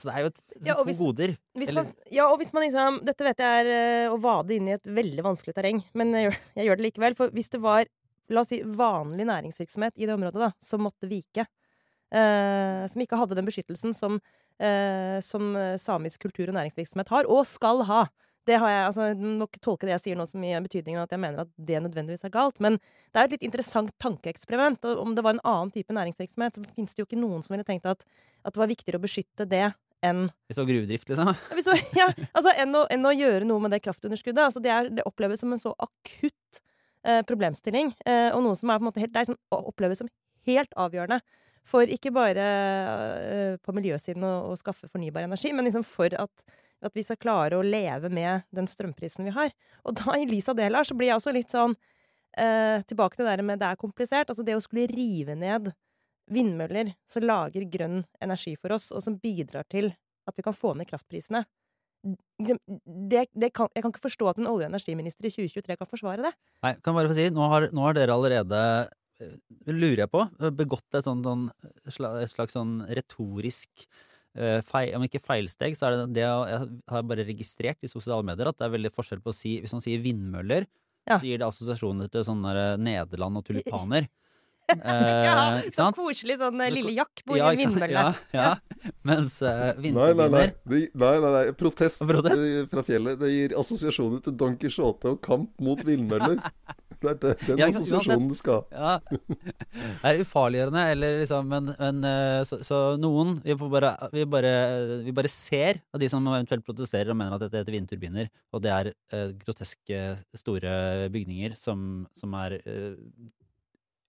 Så 0.00 0.08
det 0.08 0.12
er 0.16 0.20
jo 0.24 0.28
et, 0.32 0.40
Ja, 0.64 0.74
to 0.74 0.84
hvis- 0.88 0.98
goder. 0.98 1.36
Hvis 1.54 1.72
man, 1.76 1.88
ja, 2.10 2.24
og 2.32 2.38
hvis 2.40 2.52
man 2.52 2.62
liksom 2.64 3.04
Dette 3.04 3.24
vet 3.24 3.36
jeg 3.38 3.66
er 3.66 3.66
eh, 3.68 4.08
å 4.12 4.16
vade 4.20 4.54
inn 4.56 4.68
i 4.68 4.72
et 4.72 4.84
veldig 4.88 5.22
vanskelig 5.22 5.54
terreng, 5.54 5.82
men 5.94 6.12
jeg 6.16 6.30
gjør, 6.30 6.38
jeg 6.56 6.66
gjør 6.68 6.76
det 6.80 6.86
likevel. 6.86 7.16
For 7.16 7.28
hvis 7.30 7.50
det 7.52 7.60
var, 7.60 7.84
la 8.34 8.44
oss 8.44 8.52
si, 8.52 8.62
vanlig 8.64 9.26
næringsvirksomhet 9.28 9.98
i 9.98 10.08
det 10.08 10.14
området, 10.14 10.40
da, 10.46 10.50
som 10.62 10.84
måtte 10.84 11.08
vike, 11.10 11.46
eh, 12.14 12.82
som 12.90 13.04
ikke 13.04 13.18
hadde 13.20 13.38
den 13.38 13.48
beskyttelsen 13.48 13.94
som, 13.96 14.18
eh, 14.58 15.18
som 15.24 15.54
eh, 15.56 15.76
samisk 15.80 16.26
kultur 16.26 16.48
og 16.48 16.58
næringsvirksomhet 16.58 17.12
har, 17.14 17.30
og 17.30 17.46
skal 17.48 17.84
ha. 17.88 18.04
Det 18.46 18.56
har 18.58 18.72
jeg, 18.72 18.86
altså, 18.88 19.08
du 19.14 19.26
må 19.38 19.46
ikke 19.46 19.62
tolke 19.62 19.86
det 19.86 19.94
jeg 19.94 20.02
sier 20.06 20.18
nå 20.18 20.26
som 20.26 20.42
i 20.42 20.50
betydningen 20.64 21.04
at 21.04 21.12
jeg 21.14 21.22
mener 21.22 21.44
at 21.44 21.50
det 21.62 21.78
nødvendigvis 21.84 22.24
er 22.26 22.32
galt, 22.34 22.58
men 22.58 22.80
det 23.14 23.20
er 23.20 23.28
et 23.28 23.36
litt 23.36 23.46
interessant 23.46 23.92
tankeeksperiment. 24.02 24.82
og 24.90 25.04
Om 25.04 25.14
det 25.14 25.22
var 25.22 25.36
en 25.36 25.44
annen 25.46 25.70
type 25.70 25.94
næringsvirksomhet, 25.94 26.58
så 26.58 26.74
finnes 26.74 26.96
det 26.96 27.04
jo 27.04 27.06
ikke 27.06 27.22
noen 27.22 27.46
som 27.46 27.54
ville 27.54 27.68
tenkt 27.68 27.86
at, 27.86 28.02
at 28.42 28.54
det 28.54 28.62
var 28.64 28.72
viktigere 28.72 28.98
å 28.98 29.04
beskytte 29.04 29.46
det 29.46 29.68
enn 30.02 30.26
det 30.50 30.58
var 30.58 30.66
gruvedrift, 30.66 31.08
liksom. 31.08 31.30
ja, 31.68 31.76
ja, 32.00 32.08
altså 32.34 32.52
enn 32.58 32.74
å, 32.74 32.82
enn 32.90 33.06
å 33.06 33.14
gjøre 33.14 33.46
noe 33.46 33.62
med 33.62 33.74
det 33.74 33.82
kraftunderskuddet. 33.84 34.42
Altså 34.48 34.62
det, 34.62 34.72
er, 34.74 34.90
det 34.90 35.06
oppleves 35.06 35.42
som 35.44 35.54
en 35.54 35.62
så 35.62 35.74
akutt 35.78 36.62
problemstilling, 37.26 37.92
eh, 38.06 38.28
og 38.34 38.42
noe 38.44 38.58
som 38.58 38.70
er 38.70 38.78
på 38.78 38.84
en 38.84 38.90
måte 38.90 39.02
helt, 39.02 39.12
det 39.14 39.22
er 39.22 39.30
sånn, 39.32 39.40
oppleves 39.54 40.02
som 40.02 40.10
helt 40.48 40.74
avgjørende. 40.78 41.20
For 41.68 41.86
ikke 41.86 42.10
bare 42.14 42.42
eh, 42.42 43.54
på 43.62 43.74
miljøsiden 43.76 44.24
å, 44.26 44.34
å 44.50 44.58
skaffe 44.58 44.90
fornybar 44.90 45.26
energi, 45.28 45.52
men 45.54 45.68
liksom 45.68 45.84
for 45.86 46.14
at, 46.18 46.44
at 46.82 46.96
vi 46.98 47.04
skal 47.06 47.20
klare 47.22 47.58
å 47.58 47.66
leve 47.66 48.10
med 48.12 48.48
den 48.54 48.66
strømprisen 48.70 49.28
vi 49.28 49.34
har. 49.36 49.54
Og 49.86 49.96
da, 50.00 50.16
i 50.18 50.26
lys 50.28 50.50
av 50.50 50.58
det, 50.58 50.68
Lars, 50.74 50.90
så 50.90 50.98
blir 50.98 51.12
jeg 51.12 51.20
også 51.20 51.34
litt 51.36 51.54
sånn 51.54 51.76
eh, 52.38 52.82
Tilbake 52.88 53.18
til 53.18 53.26
det 53.26 53.36
der 53.36 53.46
med 53.46 53.62
det 53.62 53.70
er 53.70 53.80
komplisert. 53.80 54.32
Altså 54.32 54.46
det 54.46 54.58
å 54.58 54.64
skulle 54.64 54.90
rive 54.90 55.38
ned 55.38 55.70
vindmøller 56.32 56.94
som 57.10 57.24
lager 57.26 57.66
grønn 57.70 58.02
energi 58.22 58.56
for 58.58 58.74
oss, 58.74 58.90
og 58.94 59.02
som 59.04 59.18
bidrar 59.22 59.66
til 59.70 59.92
at 60.28 60.38
vi 60.38 60.44
kan 60.46 60.56
få 60.56 60.74
ned 60.78 60.90
kraftprisene. 60.90 61.44
Det, 62.02 62.56
det, 62.66 63.26
det 63.38 63.52
kan, 63.54 63.68
jeg 63.76 63.84
kan 63.84 63.92
ikke 63.92 64.02
forstå 64.08 64.30
at 64.32 64.38
en 64.40 64.48
olje- 64.50 64.66
og 64.66 64.72
energiminister 64.72 65.28
i 65.28 65.30
2023 65.30 65.76
kan 65.78 65.90
forsvare 65.90 66.24
det. 66.26 66.32
Nei, 66.64 66.72
kan 66.82 66.96
bare 66.96 67.10
få 67.10 67.14
si, 67.18 67.28
nå 67.30 67.46
har, 67.52 67.68
nå 67.70 67.84
har 67.86 67.94
dere 67.94 68.16
allerede, 68.16 68.62
eh, 69.22 69.36
lurer 69.70 70.02
jeg 70.04 70.10
på, 70.10 70.24
begått 70.58 70.98
et 70.98 71.06
sånt, 71.06 71.22
sånn, 71.28 71.44
et 71.86 72.32
slags 72.32 72.56
sånn 72.58 72.80
retorisk 72.90 73.86
eh, 74.34 74.58
feil, 74.66 74.96
om 74.98 75.06
ikke 75.06 75.22
feilsteg, 75.22 75.78
så 75.78 75.88
er 75.88 75.96
det 76.00 76.16
det 76.18 76.24
jeg 76.26 76.66
har 76.90 77.06
bare 77.06 77.28
registrert 77.28 77.78
i 77.86 77.90
sosiale 77.92 78.26
medier 78.26 78.50
at 78.50 78.58
det 78.58 78.66
er 78.66 78.74
veldig 78.74 78.92
forskjell 78.96 79.22
på 79.22 79.30
å 79.30 79.36
si 79.36 79.58
Hvis 79.62 79.76
man 79.76 79.84
sier 79.84 80.02
vindmøller, 80.02 80.66
Ja. 81.06 81.16
så 81.18 81.26
gir 81.26 81.38
det 81.38 81.46
assosiasjoner 81.46 82.10
til 82.10 82.22
sånne 82.26 82.76
Nederland 82.78 83.38
og 83.40 83.46
tulipaner. 83.46 84.06
Eh, 84.72 85.24
ja, 85.26 85.60
så 85.74 85.88
koselig 85.92 86.38
sånn 86.40 86.60
eh, 86.64 86.70
lille 86.72 86.94
jakk 86.96 87.20
bor 87.28 87.36
Ja, 87.36 87.50
i 87.52 87.64
ikke. 87.66 87.88
Ja, 87.92 88.04
ja. 88.32 88.52
Mens 89.08 89.34
eh, 89.44 89.74
Nei, 89.82 90.12
nei, 90.16 90.28
nei. 90.32 90.46
nei, 90.64 90.84
nei, 90.94 91.16
nei. 91.20 91.42
Protest, 91.58 92.00
Protest? 92.08 92.40
eh, 92.40 92.62
fra 92.70 92.84
fjellet. 92.86 93.18
Det 93.20 93.28
gir 93.32 93.54
assosiasjoner 93.60 94.22
til 94.24 94.36
Don 94.40 94.54
Quijote 94.60 95.12
og 95.12 95.20
kamp 95.24 95.50
mot 95.60 95.82
villmøller. 95.84 96.38
Det 97.02 97.10
er 97.10 97.18
det, 97.18 97.32
den 97.48 97.58
Ja, 97.60 97.66
assosiasjonen 97.68 98.30
du 98.30 98.36
skal 98.38 98.62
ha. 98.62 98.96
Ja. 99.02 99.18
Det 99.82 100.12
er 100.12 100.22
ufarliggjørende, 100.22 100.84
eller 100.94 101.18
liksom 101.20 101.48
Men, 101.52 101.72
men 101.80 102.00
eh, 102.08 102.38
så, 102.48 102.60
så 102.64 102.80
noen 103.02 103.36
vi, 103.44 103.58
får 103.58 103.72
bare, 103.74 103.92
vi, 104.14 104.24
bare, 104.38 104.54
vi 105.04 105.14
bare 105.20 105.32
ser 105.34 105.82
av 105.92 106.00
de 106.00 106.08
som 106.12 106.30
eventuelt 106.32 106.64
protesterer 106.64 107.10
og 107.12 107.18
mener 107.18 107.36
at 107.36 107.44
dette 107.44 107.60
heter 107.60 107.76
vindturbiner, 107.76 108.30
og 108.54 108.62
det 108.64 108.72
er 108.78 108.92
eh, 108.94 109.34
groteske 109.42 110.02
store 110.38 111.10
bygninger 111.12 111.58
som, 111.58 112.06
som 112.16 112.38
er 112.40 112.60
eh, 112.62 112.94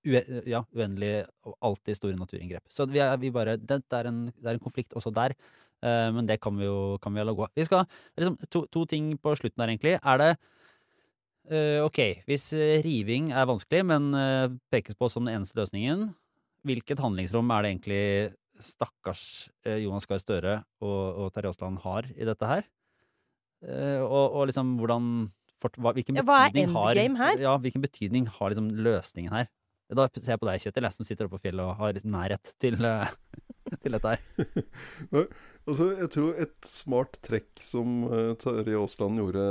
ue, 0.08 0.22
ja, 0.50 0.62
uendelig 0.76 1.12
og 1.48 1.56
alltid 1.64 1.98
store 1.98 2.20
naturinngrep. 2.20 2.64
Så 2.72 2.88
vi 2.92 3.02
er, 3.04 3.14
vi 3.22 3.32
bare, 3.34 3.58
det, 3.60 3.80
er 3.96 4.10
en, 4.10 4.26
det 4.32 4.50
er 4.50 4.58
en 4.58 4.64
konflikt 4.64 4.96
også 4.98 5.14
der, 5.16 5.36
uh, 5.86 6.10
men 6.16 6.28
det 6.30 6.40
kan 6.44 6.58
vi 6.60 6.68
jo 6.68 6.98
kan 7.04 7.16
vi 7.16 7.24
la 7.24 7.36
gå. 7.36 7.48
Vi 7.56 7.68
skal, 7.68 7.88
liksom, 8.20 8.38
to, 8.50 8.66
to 8.74 8.86
ting 8.90 9.14
på 9.22 9.36
slutten 9.40 9.64
her, 9.64 9.74
egentlig. 9.74 9.96
Er 10.00 10.22
det 10.22 10.32
uh, 11.52 11.80
ok, 11.88 12.02
hvis 12.30 12.50
eh, 12.58 12.82
riving 12.86 13.32
er 13.32 13.50
vanskelig, 13.50 13.84
men 13.90 14.12
uh, 14.16 14.52
pekes 14.74 15.00
på 15.00 15.12
som 15.12 15.28
den 15.28 15.38
eneste 15.38 15.60
løsningen, 15.60 16.12
hvilket 16.68 17.04
handlingsrom 17.04 17.52
er 17.52 17.64
det 17.64 17.74
egentlig 17.74 18.04
stakkars 18.64 19.50
Jonas 19.82 20.06
Gahr 20.08 20.22
Støre 20.22 20.52
og, 20.80 21.00
og 21.20 21.32
Terje 21.36 21.50
Aasland 21.50 21.82
har 21.84 22.06
i 22.14 22.24
dette 22.24 22.48
her? 22.48 22.62
Og, 24.06 24.36
og 24.38 24.46
liksom 24.48 24.76
hvordan 24.80 25.10
hva, 25.64 25.92
hvilken 25.96 26.20
Ja, 26.20 26.24
betydning 26.28 26.72
har 26.76 26.92
endgame 26.92 27.20
her? 27.20 27.42
Ja, 27.42 27.58
hvilken 27.60 27.84
betydning 27.84 28.30
har 28.32 28.54
liksom 28.54 28.70
løsningen 28.86 29.36
her? 29.36 29.50
Da 29.92 30.08
ser 30.16 30.36
jeg 30.36 30.42
på 30.42 30.48
deg, 30.48 30.62
Kjetil, 30.64 30.88
jeg 30.88 30.96
som 30.96 31.08
sitter 31.08 31.28
oppe 31.28 31.38
på 31.38 31.48
fjellet 31.48 31.66
og 31.66 31.82
har 31.82 32.00
nærhet 32.08 32.54
til, 32.62 32.80
eh, 32.88 33.12
til 33.84 33.98
dette 33.98 34.16
her. 34.16 35.28
Altså, 35.64 35.94
jeg 35.96 36.10
tror 36.12 36.40
et 36.44 36.68
smart 36.68 37.14
trekk 37.24 37.62
som 37.64 38.02
uh, 38.12 38.34
Terje 38.36 38.76
Aasland 38.76 39.22
gjorde 39.22 39.44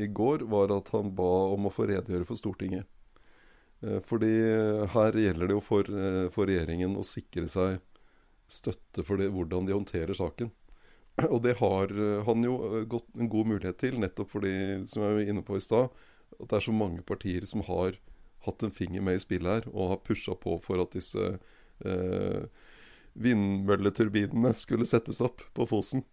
i 0.00 0.06
går, 0.08 0.46
var 0.48 0.72
at 0.72 0.88
han 0.94 1.10
ba 1.12 1.26
om 1.52 1.68
å 1.68 1.72
få 1.74 1.84
redegjøre 1.90 2.24
for 2.24 2.40
Stortinget. 2.40 2.88
Eh, 3.80 4.00
fordi 4.02 4.30
eh, 4.42 4.86
her 4.94 5.18
gjelder 5.18 5.46
det 5.50 5.54
jo 5.54 5.62
for, 5.62 5.86
eh, 5.86 6.26
for 6.34 6.50
regjeringen 6.50 6.96
å 6.98 7.04
sikre 7.06 7.46
seg 7.50 7.78
støtte 8.50 9.04
for 9.06 9.20
det, 9.20 9.30
hvordan 9.34 9.68
de 9.68 9.76
håndterer 9.76 10.16
saken. 10.18 10.50
Og 11.32 11.42
det 11.44 11.58
har 11.60 11.92
eh, 11.94 12.24
han 12.26 12.44
jo 12.46 12.58
eh, 12.72 12.86
gått 12.90 13.08
en 13.14 13.30
god 13.30 13.52
mulighet 13.54 13.78
til, 13.80 13.98
nettopp 14.02 14.32
fordi, 14.34 14.54
som 14.90 15.04
jeg 15.04 15.18
var 15.18 15.32
inne 15.34 15.44
på 15.46 15.58
i 15.58 15.62
stad, 15.62 15.92
at 16.38 16.46
det 16.50 16.58
er 16.58 16.66
så 16.66 16.74
mange 16.74 17.04
partier 17.06 17.46
som 17.48 17.62
har 17.68 18.00
hatt 18.48 18.64
en 18.66 18.74
finger 18.74 19.04
med 19.04 19.18
i 19.18 19.22
spillet 19.22 19.60
her, 19.60 19.70
og 19.72 19.94
har 19.94 20.04
pusha 20.04 20.34
på 20.38 20.58
for 20.64 20.82
at 20.82 20.96
disse 20.96 21.30
eh, 21.84 22.44
vindmølleturbinene 23.18 24.54
skulle 24.58 24.88
settes 24.88 25.22
opp 25.24 25.42
på 25.56 25.66
Fosen. 25.70 26.04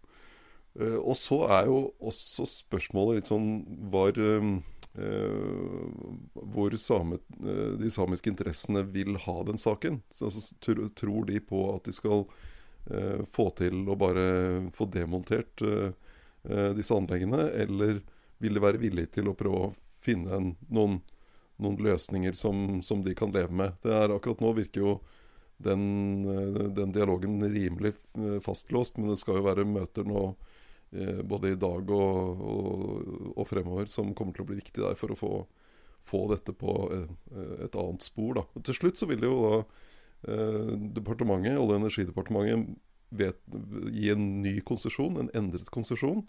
Eh, 0.78 0.98
og 0.98 1.16
så 1.18 1.42
er 1.58 1.70
jo 1.70 1.78
også 2.00 2.46
spørsmålet 2.50 3.20
litt 3.20 3.30
sånn 3.30 3.50
var 3.92 4.18
eh, 4.20 4.50
eh, 4.98 5.94
hvor 6.56 6.76
same, 6.80 7.20
eh, 7.40 7.76
de 7.80 7.92
samiske 7.92 8.32
interessene 8.32 8.84
vil 8.92 9.16
ha 9.26 9.38
den 9.48 9.60
saken. 9.60 10.02
Så, 10.10 10.30
altså, 10.30 10.58
tr 10.64 10.84
tror 10.98 11.30
de 11.30 11.40
på 11.40 11.62
at 11.74 11.88
de 11.88 11.94
skal 11.96 12.26
eh, 12.90 13.22
få 13.32 13.50
til 13.58 13.86
å 13.88 13.98
bare 13.98 14.26
få 14.76 14.90
demontert 14.92 15.64
disse 16.46 16.94
anleggene, 16.94 17.48
eller 17.58 17.96
vil 18.38 18.54
de 18.54 18.60
være 18.62 18.78
villige 18.78 19.16
til 19.16 19.26
å 19.26 19.32
prøve 19.34 19.62
å 19.64 19.70
finne 19.98 20.30
en, 20.36 20.52
noen, 20.70 21.00
noen 21.62 21.78
løsninger 21.82 22.36
som, 22.36 22.80
som 22.84 23.02
de 23.04 23.14
kan 23.16 23.32
leve 23.34 23.52
med? 23.52 23.76
Det 23.84 23.94
er 23.94 24.14
Akkurat 24.14 24.42
nå 24.44 24.52
virker 24.56 24.82
jo 24.82 24.96
den, 25.62 25.84
eh, 26.28 26.62
den 26.76 26.92
dialogen 26.92 27.40
rimelig 27.42 27.94
eh, 28.18 28.38
fastlåst, 28.44 28.98
men 28.98 29.12
det 29.12 29.20
skal 29.20 29.40
jo 29.40 29.46
være 29.46 29.66
møter 29.68 30.06
nå 30.08 30.26
eh, 30.92 31.22
både 31.24 31.54
i 31.54 31.60
dag 31.60 31.92
og, 31.96 32.46
og, 32.52 33.12
og 33.34 33.48
fremover 33.48 33.88
som 33.90 34.14
kommer 34.16 34.36
til 34.36 34.44
å 34.44 34.50
bli 34.50 34.60
viktig 34.60 34.82
der 34.82 34.98
for 35.00 35.14
å 35.14 35.20
få, 35.20 35.32
få 36.04 36.26
dette 36.34 36.54
på 36.56 36.76
et 37.64 37.76
annet 37.76 38.04
spor. 38.04 38.36
Da. 38.40 38.46
Og 38.52 38.66
til 38.68 38.76
slutt 38.76 39.00
så 39.00 39.08
vil 39.10 39.24
jo 39.26 39.36
da 39.42 39.54
eh, 39.62 40.74
departementet, 40.98 41.56
Olje- 41.56 41.78
og 41.78 41.78
energidepartementet 41.80 42.76
vet, 43.16 43.38
gi 43.94 44.10
en 44.12 44.26
ny 44.42 44.58
konsesjon, 44.66 45.20
en 45.20 45.32
endret 45.36 45.70
konsesjon. 45.72 46.24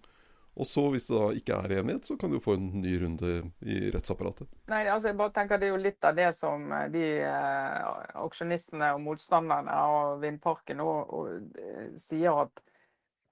Og 0.58 0.66
så, 0.66 0.88
hvis 0.90 1.06
det 1.06 1.14
da 1.14 1.26
ikke 1.38 1.58
er 1.62 1.74
enighet, 1.80 2.08
så 2.10 2.16
kan 2.18 2.32
du 2.34 2.40
få 2.42 2.56
en 2.58 2.70
ny 2.82 2.96
runde 3.04 3.34
i 3.62 3.92
rettsapparatet. 3.94 4.50
Nei, 4.72 4.88
altså 4.90 5.12
jeg 5.12 5.20
bare 5.20 5.36
tenker 5.36 5.62
Det 5.62 5.68
er 5.68 5.76
jo 5.76 5.84
litt 5.84 6.08
av 6.08 6.18
det 6.18 6.32
som 6.38 6.72
eh, 6.74 6.88
de 6.94 7.04
eh, 7.22 7.92
aksjonistene 8.24 8.94
og 8.96 9.04
motstanderne 9.06 9.76
av 9.78 10.18
vindparken 10.24 10.82
og, 10.82 11.14
og, 11.14 11.60
eh, 11.62 11.92
sier 12.02 12.42
at 12.48 12.64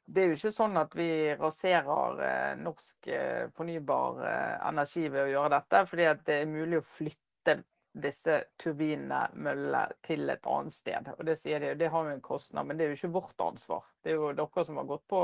det 0.06 0.22
er 0.22 0.28
jo 0.30 0.38
ikke 0.38 0.54
sånn 0.54 0.78
at 0.78 0.92
vi 0.94 1.10
raserer 1.40 2.20
eh, 2.28 2.52
norsk 2.62 3.08
eh, 3.10 3.48
fornybar 3.58 4.20
eh, 4.22 4.68
energi 4.70 5.08
ved 5.08 5.24
å 5.24 5.32
gjøre 5.32 5.56
dette. 5.58 5.86
fordi 5.90 6.06
at 6.12 6.22
det 6.28 6.42
er 6.42 6.52
mulig 6.52 6.82
å 6.82 6.86
flytte 6.86 7.58
disse 8.06 8.42
turbinene, 8.62 9.24
møllene, 9.34 9.96
til 10.06 10.30
et 10.30 10.46
annet 10.52 10.76
sted. 10.76 11.10
Og 11.16 11.26
det 11.26 11.38
sier 11.40 11.64
de, 11.64 11.74
det 11.80 11.90
har 11.90 12.06
jo 12.06 12.14
en 12.14 12.22
kostnad, 12.22 12.68
men 12.68 12.78
det 12.78 12.86
er 12.86 12.94
jo 12.94 13.00
ikke 13.00 13.16
vårt 13.16 13.42
ansvar. 13.42 13.88
Det 14.04 14.12
er 14.12 14.20
jo 14.20 14.34
dere 14.36 14.66
som 14.68 14.78
har 14.82 14.90
gått 14.90 15.06
på 15.10 15.22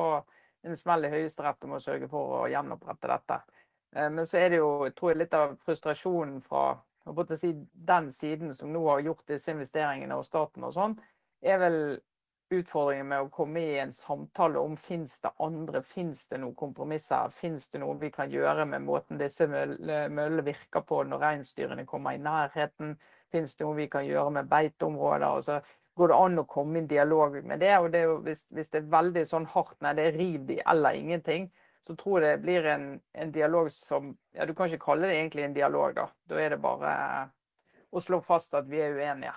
en 0.63 0.77
smell 0.77 1.05
i 1.05 1.11
Høyesterett 1.13 1.65
om 1.65 1.77
å 1.77 1.81
sørge 1.81 2.09
for 2.11 2.37
å 2.41 2.45
gjenopprette 2.51 3.09
dette. 3.11 3.41
Eh, 3.95 4.09
Men 4.09 4.27
så 4.27 4.37
er 4.37 4.49
det 4.49 4.61
jo, 4.61 4.71
tror 4.95 5.11
jeg, 5.11 5.21
litt 5.23 5.33
av 5.37 5.57
frustrasjonen 5.65 6.41
fra 6.41 6.81
si, 7.37 7.53
den 7.73 8.11
siden 8.11 8.53
som 8.53 8.71
nå 8.73 8.85
har 8.89 9.01
gjort 9.01 9.27
disse 9.27 9.51
investeringene 9.51 10.15
og 10.15 10.25
staten 10.25 10.63
og 10.63 10.73
sånn, 10.73 10.97
er 11.41 11.57
vel 11.57 11.77
utfordringen 12.51 13.07
med 13.07 13.25
å 13.25 13.29
komme 13.31 13.61
i 13.63 13.79
en 13.79 13.93
samtale 13.95 14.59
om 14.59 14.75
finnes 14.77 15.19
det 15.23 15.31
andre, 15.39 15.81
finnes 15.81 16.25
det 16.27 16.41
noen 16.41 16.55
kompromisser, 16.55 17.31
finnes 17.31 17.69
det 17.71 17.79
noe 17.79 17.95
vi 18.01 18.11
kan 18.11 18.31
gjøre 18.31 18.65
med 18.67 18.83
måten 18.83 19.21
disse 19.21 19.47
møllene 19.47 20.43
virker 20.45 20.83
på 20.87 21.03
når 21.07 21.23
reinsdyrene 21.25 21.85
kommer 21.87 22.17
i 22.17 22.21
nærheten, 22.21 22.97
finnes 23.31 23.55
det 23.55 23.65
noe 23.65 23.79
vi 23.79 23.87
kan 23.87 24.05
gjøre 24.05 24.35
med 24.39 24.51
beiteområder. 24.51 25.27
og 25.29 25.43
så 25.47 25.61
går 25.99 26.11
det 26.11 26.19
an 26.23 26.41
å 26.41 26.47
komme 26.49 26.79
i 26.81 26.87
dialog 26.87 27.35
med 27.43 27.59
det. 27.59 27.73
og 27.77 27.91
det 27.91 28.05
jo, 28.05 28.15
hvis, 28.25 28.45
hvis 28.49 28.71
det 28.71 28.81
er 28.81 28.93
veldig 28.93 29.25
sånn 29.27 29.47
hardt, 29.53 29.77
nei, 29.83 29.93
det 29.97 30.07
er 30.07 30.17
riv 30.17 30.47
de 30.47 30.61
eller 30.65 30.97
ingenting, 30.97 31.49
så 31.87 31.95
tror 31.97 32.23
jeg 32.23 32.37
det 32.37 32.45
blir 32.45 32.67
en, 32.71 32.87
en 33.17 33.31
dialog 33.33 33.71
som 33.73 34.11
ja, 34.37 34.45
Du 34.45 34.53
kan 34.55 34.69
ikke 34.69 34.85
kalle 34.85 35.09
det 35.09 35.17
egentlig 35.17 35.45
en 35.45 35.55
dialog, 35.57 35.95
da. 35.97 36.07
Da 36.29 36.39
er 36.39 36.53
det 36.53 36.61
bare 36.63 36.91
å 37.91 38.03
slå 38.03 38.21
fast 38.23 38.53
at 38.55 38.69
vi 38.71 38.79
er 38.79 38.95
uenige. 38.95 39.33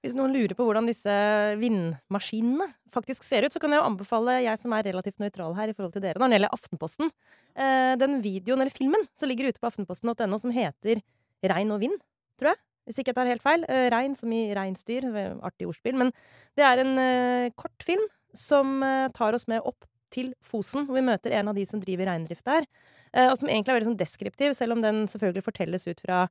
Hvis 0.00 0.14
noen 0.16 0.32
lurer 0.32 0.54
på 0.56 0.64
hvordan 0.64 0.86
disse 0.88 1.12
vindmaskinene 1.60 2.70
faktisk 2.92 3.26
ser 3.26 3.44
ut, 3.44 3.52
så 3.52 3.60
kan 3.60 3.74
jeg 3.74 3.82
jo 3.82 3.88
anbefale, 3.90 4.38
jeg 4.46 4.60
som 4.62 4.72
er 4.72 4.86
relativt 4.88 5.20
nøytral 5.20 5.52
her 5.58 5.68
i 5.68 5.74
forhold 5.76 5.92
til 5.92 6.04
dere, 6.06 6.16
når 6.16 6.30
det 6.30 6.38
gjelder 6.38 6.56
Aftenposten, 6.56 7.12
eh, 7.52 7.92
den 8.00 8.22
videoen 8.24 8.64
eller 8.64 8.72
filmen 8.72 9.04
som 9.12 9.28
ligger 9.28 9.50
ute 9.50 9.60
på 9.60 9.68
aftenposten.no 9.68 10.40
som 10.40 10.54
heter 10.56 11.02
Regn 11.44 11.74
og 11.76 11.84
vind, 11.84 12.00
tror 12.40 12.54
jeg. 12.54 12.62
Hvis 12.90 13.00
ikke 13.00 13.12
jeg 13.12 13.18
tar 13.20 13.30
helt 13.30 13.44
feil. 13.44 13.66
Eh, 13.70 13.86
Regn 13.94 14.16
som 14.18 14.32
i 14.34 14.48
reinsdyr. 14.56 15.06
Artig 15.46 15.68
ordspill. 15.70 15.96
Men 16.00 16.10
det 16.58 16.66
er 16.66 16.82
en 16.82 17.52
kort 17.58 17.86
film 17.86 18.02
som 18.36 18.78
uh, 18.84 19.08
tar 19.10 19.34
oss 19.34 19.48
med 19.50 19.64
opp 19.66 19.86
til 20.14 20.28
Fosen, 20.46 20.84
hvor 20.86 20.94
vi 20.94 21.02
møter 21.06 21.34
en 21.34 21.50
av 21.50 21.56
de 21.56 21.64
som 21.66 21.80
driver 21.82 22.06
reindrift 22.06 22.46
der. 22.46 22.66
Uh, 23.10 23.30
og 23.30 23.36
som 23.40 23.48
egentlig 23.48 23.72
er 23.72 23.78
veldig 23.80 23.90
sånn 23.92 23.98
deskriptiv, 23.98 24.54
selv 24.58 24.76
om 24.76 24.84
den 24.84 25.02
selvfølgelig 25.10 25.46
fortelles 25.46 25.88
ut 25.90 26.04
fra 26.04 26.28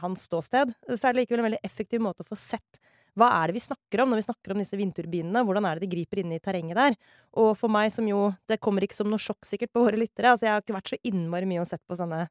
hans 0.00 0.22
ståsted. 0.24 0.70
Så 0.88 1.02
er 1.04 1.12
det 1.12 1.18
likevel 1.18 1.42
en 1.42 1.46
veldig 1.50 1.58
effektiv 1.68 2.00
måte 2.00 2.24
å 2.24 2.28
få 2.30 2.38
sett 2.40 2.78
hva 3.18 3.30
er 3.40 3.50
det 3.50 3.58
vi 3.58 3.62
snakker 3.64 4.02
om 4.02 4.12
når 4.12 4.20
vi 4.20 4.26
snakker 4.28 4.54
om 4.54 4.62
disse 4.62 4.78
vindturbinene? 4.78 5.42
Hvordan 5.46 5.66
er 5.66 5.78
det 5.78 5.86
de 5.86 5.94
griper 5.96 6.22
inn 6.22 6.34
i 6.34 6.40
terrenget 6.42 6.78
der? 6.78 6.96
Og 7.42 7.52
for 7.58 7.72
meg 7.72 7.90
som 7.94 8.06
jo 8.08 8.30
Det 8.48 8.60
kommer 8.62 8.86
ikke 8.86 8.98
som 8.98 9.10
noe 9.10 9.20
sjokk 9.20 9.46
sikkert 9.46 9.72
på 9.74 9.82
våre 9.84 9.98
lyttere. 9.98 10.30
Altså, 10.30 10.46
jeg 10.46 10.54
har 10.54 10.62
ikke 10.62 10.78
vært 10.78 10.92
så 10.92 11.00
innmari 11.10 11.48
mye 11.50 11.64
og 11.64 11.68
sett 11.70 11.82
på 11.88 11.98
sånne 11.98 12.26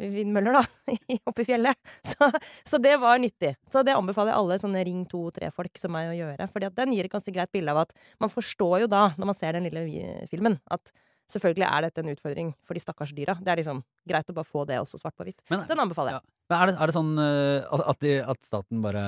vindmøller, 0.00 0.56
da, 0.56 0.94
oppe 1.28 1.44
i 1.44 1.46
fjellet. 1.46 1.78
Så, 2.06 2.28
så 2.66 2.80
det 2.82 2.96
var 3.02 3.20
nyttig. 3.22 3.54
Så 3.72 3.84
det 3.86 3.94
anbefaler 3.96 4.32
jeg 4.32 4.40
alle 4.40 4.58
sånne 4.62 4.82
Ring 4.88 5.04
2-3-folk 5.10 5.78
som 5.80 5.94
meg 5.94 6.10
å 6.10 6.16
gjøre. 6.16 6.48
fordi 6.50 6.68
at 6.68 6.76
den 6.78 6.94
gir 6.96 7.08
et 7.08 7.12
ganske 7.12 7.34
greit 7.34 7.52
bilde 7.54 7.74
av 7.74 7.84
at 7.84 7.96
man 8.22 8.32
forstår 8.32 8.84
jo 8.84 8.90
da, 8.90 9.08
når 9.18 9.32
man 9.32 9.38
ser 9.38 9.56
den 9.56 9.68
lille 9.68 9.84
filmen, 10.30 10.58
at 10.72 10.92
selvfølgelig 11.32 11.66
er 11.68 11.86
dette 11.86 12.02
en 12.02 12.12
utfordring 12.12 12.52
for 12.66 12.76
de 12.76 12.82
stakkars 12.82 13.12
dyra. 13.16 13.36
Det 13.40 13.52
er 13.52 13.60
liksom 13.62 13.82
greit 14.08 14.30
å 14.30 14.36
bare 14.36 14.48
få 14.48 14.64
det 14.68 14.80
også 14.82 15.00
svart 15.00 15.16
på 15.18 15.26
hvitt. 15.28 15.40
Men, 15.52 15.64
Den 15.68 15.82
anbefaler 15.84 16.18
jeg. 16.18 16.26
men 16.50 16.58
er, 16.58 16.70
det, 16.70 16.76
er 16.76 16.90
det 16.90 16.96
sånn 16.96 17.12
uh, 17.18 17.82
at, 17.92 17.98
de, 18.04 18.14
at 18.34 18.48
staten 18.48 18.82
bare 18.84 19.04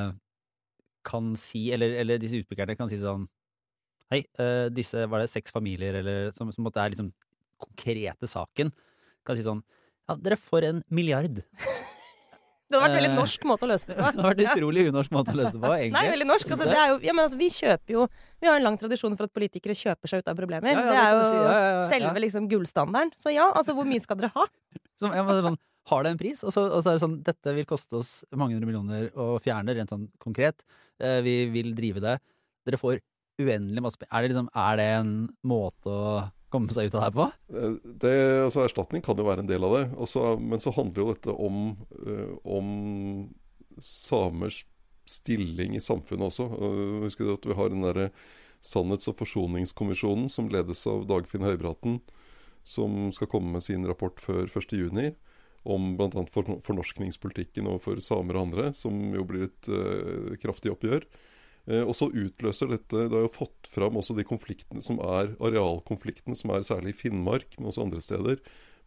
kan 1.04 1.34
si, 1.36 1.66
eller, 1.74 1.98
eller 2.00 2.20
disse 2.20 2.38
utbyggerne 2.40 2.78
kan 2.78 2.88
si 2.90 3.00
sånn 3.00 3.26
Hei, 4.12 4.20
uh, 4.38 4.68
disse 4.70 5.06
var 5.10 5.22
det 5.22 5.30
seks 5.32 5.52
familier, 5.52 5.96
eller 5.98 6.28
som, 6.36 6.50
som 6.52 6.62
måtte 6.66 6.78
er 6.78 6.92
liksom 6.92 7.08
konkrete 7.58 8.28
saken, 8.28 8.68
kan 9.26 9.38
si 9.38 9.42
sånn 9.42 9.62
Ja, 10.08 10.16
dere 10.20 10.38
får 10.40 10.68
en 10.70 10.84
milliard. 10.92 11.42
Det 12.64 12.80
hadde 12.80 12.86
vært 12.88 12.94
en 12.94 12.96
veldig 12.96 13.10
Eh, 13.12 13.18
norsk 13.20 13.42
måte 13.46 13.66
å 13.66 13.68
løse 13.70 13.86
det 13.86 13.94
på. 13.94 14.00
Det 14.02 14.06
hadde 14.08 14.24
vært 14.24 14.40
en 14.40 14.48
utrolig 14.54 14.84
unorsk 14.88 15.12
måte 15.14 15.34
å 15.34 15.36
løse 15.38 15.52
det 15.52 15.60
på, 15.62 15.72
egentlig. 15.74 15.94
Nei, 15.94 16.04
veldig 16.14 16.28
norsk. 16.30 16.52
Altså, 16.54 16.68
det 16.70 16.78
er 16.80 16.88
jo, 16.90 16.96
ja, 17.04 17.14
altså, 17.24 17.38
vi 17.38 17.48
kjøper 17.54 17.94
jo 17.94 18.06
Vi 18.40 18.48
har 18.48 18.56
en 18.56 18.66
lang 18.66 18.78
tradisjon 18.80 19.18
for 19.18 19.28
at 19.28 19.34
politikere 19.36 19.76
kjøper 19.78 20.10
seg 20.10 20.24
ut 20.24 20.30
av 20.32 20.38
problemer. 20.40 20.72
Ja, 20.72 20.80
ja, 20.80 20.88
det 20.88 21.02
er 21.02 21.12
jo 21.12 21.28
si. 21.28 21.92
Selve 21.92 22.24
liksom 22.24 22.48
gullstandarden. 22.50 23.12
Så 23.20 23.34
ja, 23.34 23.50
altså 23.52 23.76
hvor 23.76 23.88
mye 23.88 24.02
skal 24.02 24.18
dere 24.20 24.32
ha? 24.34 24.48
Som, 25.02 25.12
sånn, 25.12 25.58
har 25.90 26.06
det 26.06 26.14
en 26.14 26.20
pris? 26.20 26.40
Og 26.46 26.54
så, 26.54 26.64
og 26.70 26.80
så 26.80 26.92
er 26.92 26.96
det 26.96 27.04
sånn 27.04 27.18
Dette 27.26 27.54
vil 27.56 27.68
koste 27.68 27.98
oss 28.00 28.12
mange 28.32 28.56
hundre 28.56 28.70
millioner 28.70 29.10
å 29.20 29.34
fjerne, 29.44 29.74
rent 29.76 29.92
sånn 29.92 30.08
konkret. 30.22 30.64
Eh, 31.02 31.20
vi 31.26 31.42
vil 31.52 31.74
drive 31.76 32.02
det. 32.02 32.16
Dere 32.64 32.80
får 32.80 33.02
uendelig 33.42 33.84
masse 33.84 34.00
penger. 34.00 34.14
Er 34.16 34.30
liksom 34.30 34.48
Er 34.64 34.80
det 34.80 34.88
en 35.02 35.12
måte 35.44 35.92
å 35.92 36.14
komme 36.54 36.74
seg 36.74 36.88
ut 36.88 36.94
av 36.94 37.00
det 37.00 37.08
her 37.08 37.16
på? 37.16 37.26
Eh, 37.54 37.74
Det, 38.04 38.14
altså 38.44 38.62
Erstatning 38.64 39.02
kan 39.04 39.18
jo 39.18 39.26
være 39.26 39.44
en 39.44 39.50
del 39.50 39.66
av 39.66 39.74
det. 39.78 39.84
Også, 40.06 40.36
men 40.40 40.62
så 40.62 40.72
handler 40.76 41.02
jo 41.02 41.10
dette 41.12 41.34
om, 41.34 41.58
uh, 42.06 42.36
om 42.46 42.70
samers 43.82 44.62
stilling 45.10 45.74
i 45.76 45.82
samfunnet 45.82 46.30
også. 46.30 46.48
Uh, 46.48 47.10
du 47.10 47.34
at 47.34 47.50
vi 47.50 47.58
har 47.58 47.72
den 47.72 47.84
derre 47.84 48.10
Sannhets- 48.64 49.10
og 49.10 49.18
forsoningskommisjonen 49.18 50.30
som 50.32 50.48
ledes 50.48 50.86
av 50.88 51.02
Dagfinn 51.04 51.44
Høybråten, 51.44 51.98
som 52.64 53.10
skal 53.12 53.28
komme 53.28 53.52
med 53.52 53.64
sin 53.66 53.84
rapport 53.84 54.16
før 54.16 54.48
1.6. 54.48 55.12
Om 55.68 55.94
bl.a. 55.98 56.22
For, 56.32 56.48
fornorskningspolitikken 56.64 57.68
overfor 57.68 58.00
samer 58.04 58.38
og 58.38 58.48
andre, 58.48 58.70
som 58.76 58.96
jo 59.12 59.24
blir 59.28 59.50
et 59.50 59.68
uh, 59.68 60.32
kraftig 60.40 60.72
oppgjør. 60.72 61.04
Eh, 61.66 61.80
og 61.80 61.94
så 61.96 62.10
utløser 62.12 62.68
dette 62.74 63.06
Det 63.08 63.16
har 63.16 63.24
jo 63.24 63.32
fått 63.32 63.70
fram 63.72 63.96
også 63.96 64.16
de 64.18 64.26
konfliktene 64.28 64.84
som 64.84 65.00
er 65.00 65.32
arealkonfliktene, 65.40 66.36
som 66.36 66.52
er 66.52 66.66
særlig 66.66 66.92
i 66.92 66.98
Finnmark, 67.04 67.56
men 67.56 67.70
også 67.70 67.86
andre 67.86 68.04
steder, 68.04 68.42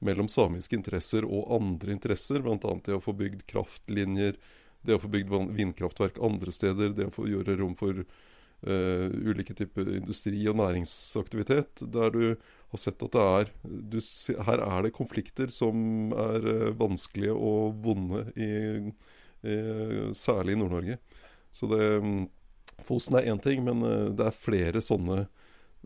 mellom 0.06 0.30
samiske 0.30 0.78
interesser 0.78 1.26
og 1.26 1.50
andre 1.58 1.96
interesser. 1.96 2.44
Bl.a. 2.46 2.58
det 2.86 2.94
å 2.94 3.02
få 3.02 3.16
bygd 3.18 3.48
kraftlinjer, 3.50 4.38
det 4.86 4.96
å 4.96 5.02
få 5.02 5.10
bygd 5.10 5.34
vindkraftverk 5.58 6.20
andre 6.24 6.54
steder, 6.54 6.94
det 6.94 7.10
å 7.10 7.16
få 7.16 7.26
gjøre 7.32 7.58
rom 7.58 7.74
for 7.80 8.04
uh, 8.04 9.08
ulike 9.10 9.56
typer 9.58 9.90
industri 9.98 10.44
og 10.52 10.60
næringsaktivitet. 10.62 11.82
Der 11.82 12.14
du 12.14 12.22
har 12.38 12.84
sett 12.84 13.02
at 13.02 13.18
det 13.18 13.26
er 13.26 13.52
du, 13.66 13.98
Her 14.52 14.64
er 14.68 14.86
det 14.86 14.94
konflikter 14.94 15.50
som 15.50 16.14
er 16.14 16.46
uh, 16.46 16.70
vanskelige 16.78 17.34
og 17.34 17.82
vonde, 17.82 18.28
i, 18.38 18.52
i, 19.42 19.58
særlig 20.14 20.54
i 20.54 20.62
Nord-Norge. 20.62 21.02
Så 21.58 21.66
det 21.74 21.84
mm, 22.06 22.28
Fosen 22.86 23.18
er 23.18 23.32
én 23.32 23.42
ting, 23.42 23.64
men 23.66 23.82
eh, 23.84 24.10
det 24.18 24.28
er 24.30 24.36
flere 24.36 24.82
sånne 24.84 25.26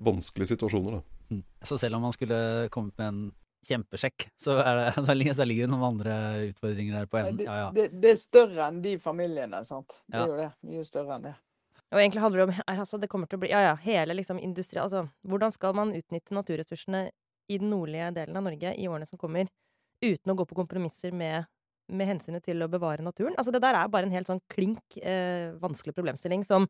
vanskelige 0.01 0.55
situasjoner, 0.55 0.99
da. 0.99 1.41
Så 1.63 1.77
selv 1.79 1.95
om 1.95 2.01
man 2.03 2.11
skulle 2.11 2.67
kommet 2.73 2.97
med 2.99 3.07
en 3.07 3.21
kjempesjekk, 3.67 4.25
så, 4.41 4.57
er 4.63 4.79
det, 4.79 4.87
så, 5.05 5.13
ligger, 5.15 5.37
det 5.45 5.69
noen 5.69 5.85
andre 5.93 6.15
utfordringer 6.49 6.97
der 6.99 7.07
på 7.11 7.21
enden. 7.21 7.37
Det, 7.37 7.47
Ja, 7.47 7.57
ja. 7.65 7.69
det, 7.75 7.87
det 8.01 8.11
er 8.15 8.19
større 8.19 8.67
enn 8.67 8.81
de 8.83 8.97
familiene, 8.99 9.63
sant. 9.67 9.95
Det 10.07 10.17
Ja. 10.17 10.25
er 10.25 10.33
jo 10.33 10.39
det. 10.41 10.49
Mye 10.71 10.85
større 10.87 11.15
enn 11.17 11.29
det. 11.29 11.35
Og 11.91 11.99
egentlig 11.99 12.21
handler 12.23 12.39
det 12.39 12.47
om 12.47 12.63
altså, 12.71 12.97
det 12.97 13.09
kommer 13.11 13.27
til 13.27 13.37
å 13.37 13.43
bli, 13.43 13.51
ja, 13.51 13.61
ja, 13.65 13.73
hele 13.83 14.15
liksom 14.15 14.37
industri 14.39 14.79
Altså, 14.79 15.09
hvordan 15.27 15.51
skal 15.51 15.75
man 15.75 15.91
utnytte 15.95 16.35
naturressursene 16.35 17.09
i 17.51 17.57
den 17.59 17.69
nordlige 17.73 18.13
delen 18.15 18.37
av 18.39 18.45
Norge 18.45 18.71
i 18.79 18.87
årene 18.87 19.07
som 19.09 19.19
kommer, 19.19 19.49
uten 20.01 20.31
å 20.31 20.35
gå 20.39 20.45
på 20.47 20.55
kompromisser 20.55 21.11
med, 21.11 21.45
med 21.91 22.09
hensynet 22.09 22.43
til 22.45 22.63
å 22.63 22.69
bevare 22.71 23.03
naturen? 23.05 23.35
Altså, 23.37 23.53
det 23.53 23.61
der 23.63 23.77
er 23.77 23.91
bare 23.91 24.07
en 24.07 24.15
helt 24.15 24.29
sånn 24.29 24.41
klink 24.51 24.97
eh, 25.01 25.51
vanskelig 25.61 25.95
problemstilling 25.97 26.45
som 26.47 26.67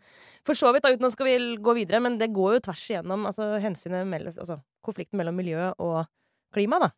For 0.47 0.57
så 0.57 0.73
vidt, 0.73 0.85
da, 0.85 0.93
uten 0.93 1.07
å 1.07 1.13
skal 1.13 1.29
vi 1.29 1.37
gå 1.61 1.75
videre, 1.77 2.01
men 2.03 2.17
det 2.21 2.31
går 2.35 2.57
jo 2.57 2.65
tvers 2.67 2.87
igjennom 2.89 3.27
altså, 3.29 3.53
hensynet 3.63 4.09
mellom 4.09 4.35
Altså 4.41 4.61
konflikten 4.85 5.19
mellom 5.19 5.37
miljø 5.37 5.69
og 5.77 6.03
klima, 6.55 6.81
da. 6.81 6.89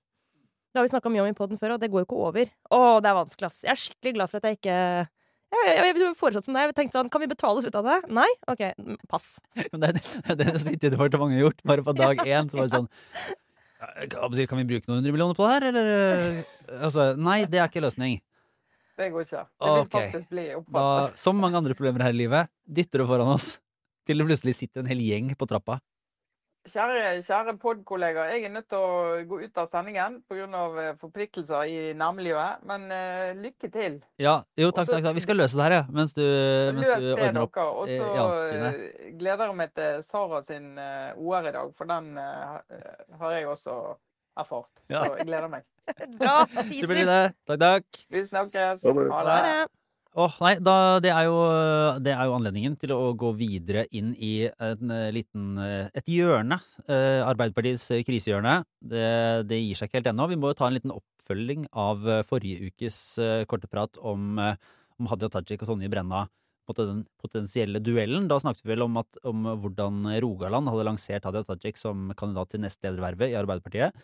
Det 0.73 0.79
har 0.79 0.87
vi 0.87 0.93
snakka 0.93 1.11
mye 1.13 1.21
om 1.21 1.29
i 1.29 1.35
poden 1.37 1.59
før, 1.61 1.75
og 1.75 1.81
det 1.83 1.91
går 1.93 2.01
jo 2.01 2.07
ikke 2.07 2.21
over. 2.29 2.53
Å, 2.73 2.79
det 3.03 3.09
er 3.11 3.17
vanskelig, 3.19 3.49
ass. 3.51 3.59
Jeg 3.61 3.73
er 3.75 3.81
skikkelig 3.81 4.13
glad 4.15 4.31
for 4.31 4.39
at 4.39 4.47
jeg 4.49 4.57
ikke 4.57 4.77
jeg, 5.53 5.93
jeg, 5.93 6.13
foreslått 6.17 6.47
som 6.47 6.55
deg. 6.57 6.71
Jeg 6.71 6.77
tenkte 6.79 6.97
sånn, 6.97 7.11
Kan 7.13 7.21
vi 7.21 7.29
betale 7.29 7.61
oss 7.61 7.67
ut 7.67 7.77
av 7.77 7.85
det? 7.85 7.99
Nei? 8.17 8.29
OK, 8.49 8.63
pass. 9.11 9.27
Men 9.71 9.83
det 9.83 9.91
er 9.91 9.99
det, 9.99 10.03
er 10.23 10.39
det 10.39 10.63
City-departementet 10.63 11.37
har 11.37 11.45
gjort. 11.47 11.61
Bare 11.69 11.85
på 11.85 11.95
dag 12.01 12.23
én 12.25 12.49
så 12.49 12.59
var 12.59 12.69
det 12.69 12.79
sånn 12.79 12.89
«Ja, 13.83 14.45
Kan 14.49 14.61
vi 14.61 14.67
bruke 14.69 14.89
noen 14.89 15.01
hundre 15.01 15.13
millioner 15.15 15.37
på 15.37 15.47
det 15.47 15.53
her, 15.53 15.65
eller? 15.71 16.43
Altså, 16.79 17.07
nei, 17.19 17.43
det 17.49 17.59
er 17.59 17.67
ikke 17.69 17.83
løsning. 17.83 18.19
Det 18.97 19.09
går 19.09 19.25
ikke. 19.25 19.41
Det 19.41 19.71
vil 19.71 19.83
okay. 19.87 20.09
faktisk 20.11 20.29
bli 20.29 20.45
Da, 20.75 20.85
som 21.17 21.39
mange 21.41 21.57
andre 21.57 21.75
problemer 21.77 22.05
her 22.05 22.13
i 22.13 22.19
livet, 22.19 22.51
dytter 22.63 23.01
det 23.01 23.07
foran 23.09 23.31
oss. 23.33 23.55
Til 24.07 24.19
det 24.19 24.27
plutselig 24.27 24.53
sitter 24.57 24.83
en 24.83 24.91
hel 24.91 25.01
gjeng 25.01 25.31
på 25.39 25.47
trappa. 25.49 25.79
Kjære, 26.63 27.17
kjære 27.27 27.57
podkollegaer, 27.59 28.29
jeg 28.37 28.45
er 28.47 28.51
nødt 28.53 28.69
til 28.71 28.79
å 28.79 29.23
gå 29.27 29.41
ut 29.41 29.57
av 29.59 29.65
sendingen 29.67 30.21
pga. 30.31 30.93
forpliktelser 31.01 31.67
i 31.67 31.91
nærmiljøet. 31.99 32.63
Men 32.69 32.85
uh, 32.87 33.33
lykke 33.35 33.67
til. 33.67 33.97
Ja, 34.17 34.37
jo, 34.55 34.69
takk, 34.71 34.85
Også- 34.87 34.93
takk, 34.93 35.03
takk. 35.03 35.17
Vi 35.17 35.25
skal 35.25 35.37
løse 35.41 35.59
det 35.59 35.65
her, 35.65 35.75
ja. 35.75 35.83
Mens 35.91 36.15
du, 36.15 36.23
mens 36.23 36.87
du 36.87 37.09
ordner 37.17 37.41
opp. 37.43 37.57
Og 37.57 37.91
så 37.91 38.07
eh, 38.47 38.63
eh, 38.69 39.11
gleder 39.19 39.51
jeg 39.51 39.59
meg 39.59 39.75
til 39.75 40.07
Sara 40.07 40.41
sin 40.47 40.71
uh, 40.79 41.11
OR 41.19 41.51
i 41.51 41.55
dag, 41.59 41.75
for 41.75 41.91
den 41.91 42.17
uh, 42.17 42.57
har 43.19 43.35
jeg 43.35 43.51
også 43.51 43.77
erfart. 44.39 44.71
Ja. 44.87 45.03
Så 45.03 45.17
jeg 45.19 45.27
gleder 45.33 45.51
meg. 45.51 45.67
Bra. 46.21 46.45
Så 46.47 46.87
blir 46.87 47.03
Teaser. 47.03 47.35
Takk, 47.43 47.59
takk. 47.59 48.03
Vi 48.07 48.23
snakkes. 48.31 48.87
Ha 48.87 48.99
det. 49.03 49.09
Ha 49.11 49.39
det. 49.51 49.63
Åh, 50.13 50.33
nei, 50.45 50.51
da, 50.61 50.99
det, 51.01 51.09
er 51.09 51.25
jo, 51.25 51.37
det 52.05 52.11
er 52.13 52.27
jo 52.29 52.35
anledningen 52.35 52.75
til 52.77 52.91
å 52.93 53.15
gå 53.17 53.31
videre 53.33 53.87
inn 53.97 54.11
i 54.21 54.45
en 54.61 54.91
eh, 54.93 55.07
liten, 55.15 55.55
eh, 55.57 55.87
et 55.97 56.11
hjørne. 56.13 56.59
eh, 56.85 57.21
Arbeiderpartiets 57.25 57.87
eh, 57.95 58.03
krisehjørne. 58.05 58.59
Det, 58.77 59.07
det 59.49 59.57
gir 59.57 59.79
seg 59.79 59.89
ikke 59.89 59.97
helt 60.03 60.11
ennå. 60.11 60.27
Vi 60.29 60.37
må 60.37 60.51
jo 60.51 60.59
ta 60.59 60.69
en 60.69 60.77
liten 60.77 60.93
oppfølging 60.93 61.65
av 61.73 62.05
forrige 62.29 62.69
ukes 62.69 62.99
korte 63.49 63.71
prat 63.71 63.97
om, 64.05 64.37
om 64.37 65.09
Hadia 65.09 65.31
Tajik 65.33 65.65
og 65.65 65.73
Tonje 65.73 65.89
Brenna. 65.89 66.27
Den 66.77 67.01
potensielle 67.19 67.81
duellen. 67.83 68.29
Da 68.29 68.37
snakket 68.39 68.67
vi 68.67 68.75
vel 68.75 68.85
om, 68.85 69.01
at, 69.01 69.17
om 69.27 69.49
hvordan 69.65 70.05
Rogaland 70.23 70.69
hadde 70.69 70.85
lansert 70.91 71.25
Hadia 71.25 71.41
Tajik 71.47 71.81
som 71.81 72.13
kandidat 72.19 72.53
til 72.53 72.61
nestledervervet 72.63 73.33
i 73.33 73.39
Arbeiderpartiet 73.41 73.97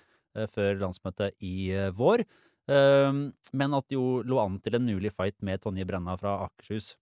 før 0.54 0.76
landsmøtet 0.82 1.38
i 1.46 1.70
vår. 1.98 2.26
Ehm, 2.70 3.22
men 3.58 3.76
at 3.76 3.88
det 3.90 3.98
jo 3.98 4.22
lå 4.28 4.40
an 4.42 4.58
til 4.62 4.78
en 4.78 4.86
mulig 4.86 5.12
fight 5.16 5.38
med 5.46 5.62
Tonje 5.64 5.86
Brenna 5.90 6.16
fra 6.20 6.38
Akershus. 6.46 6.94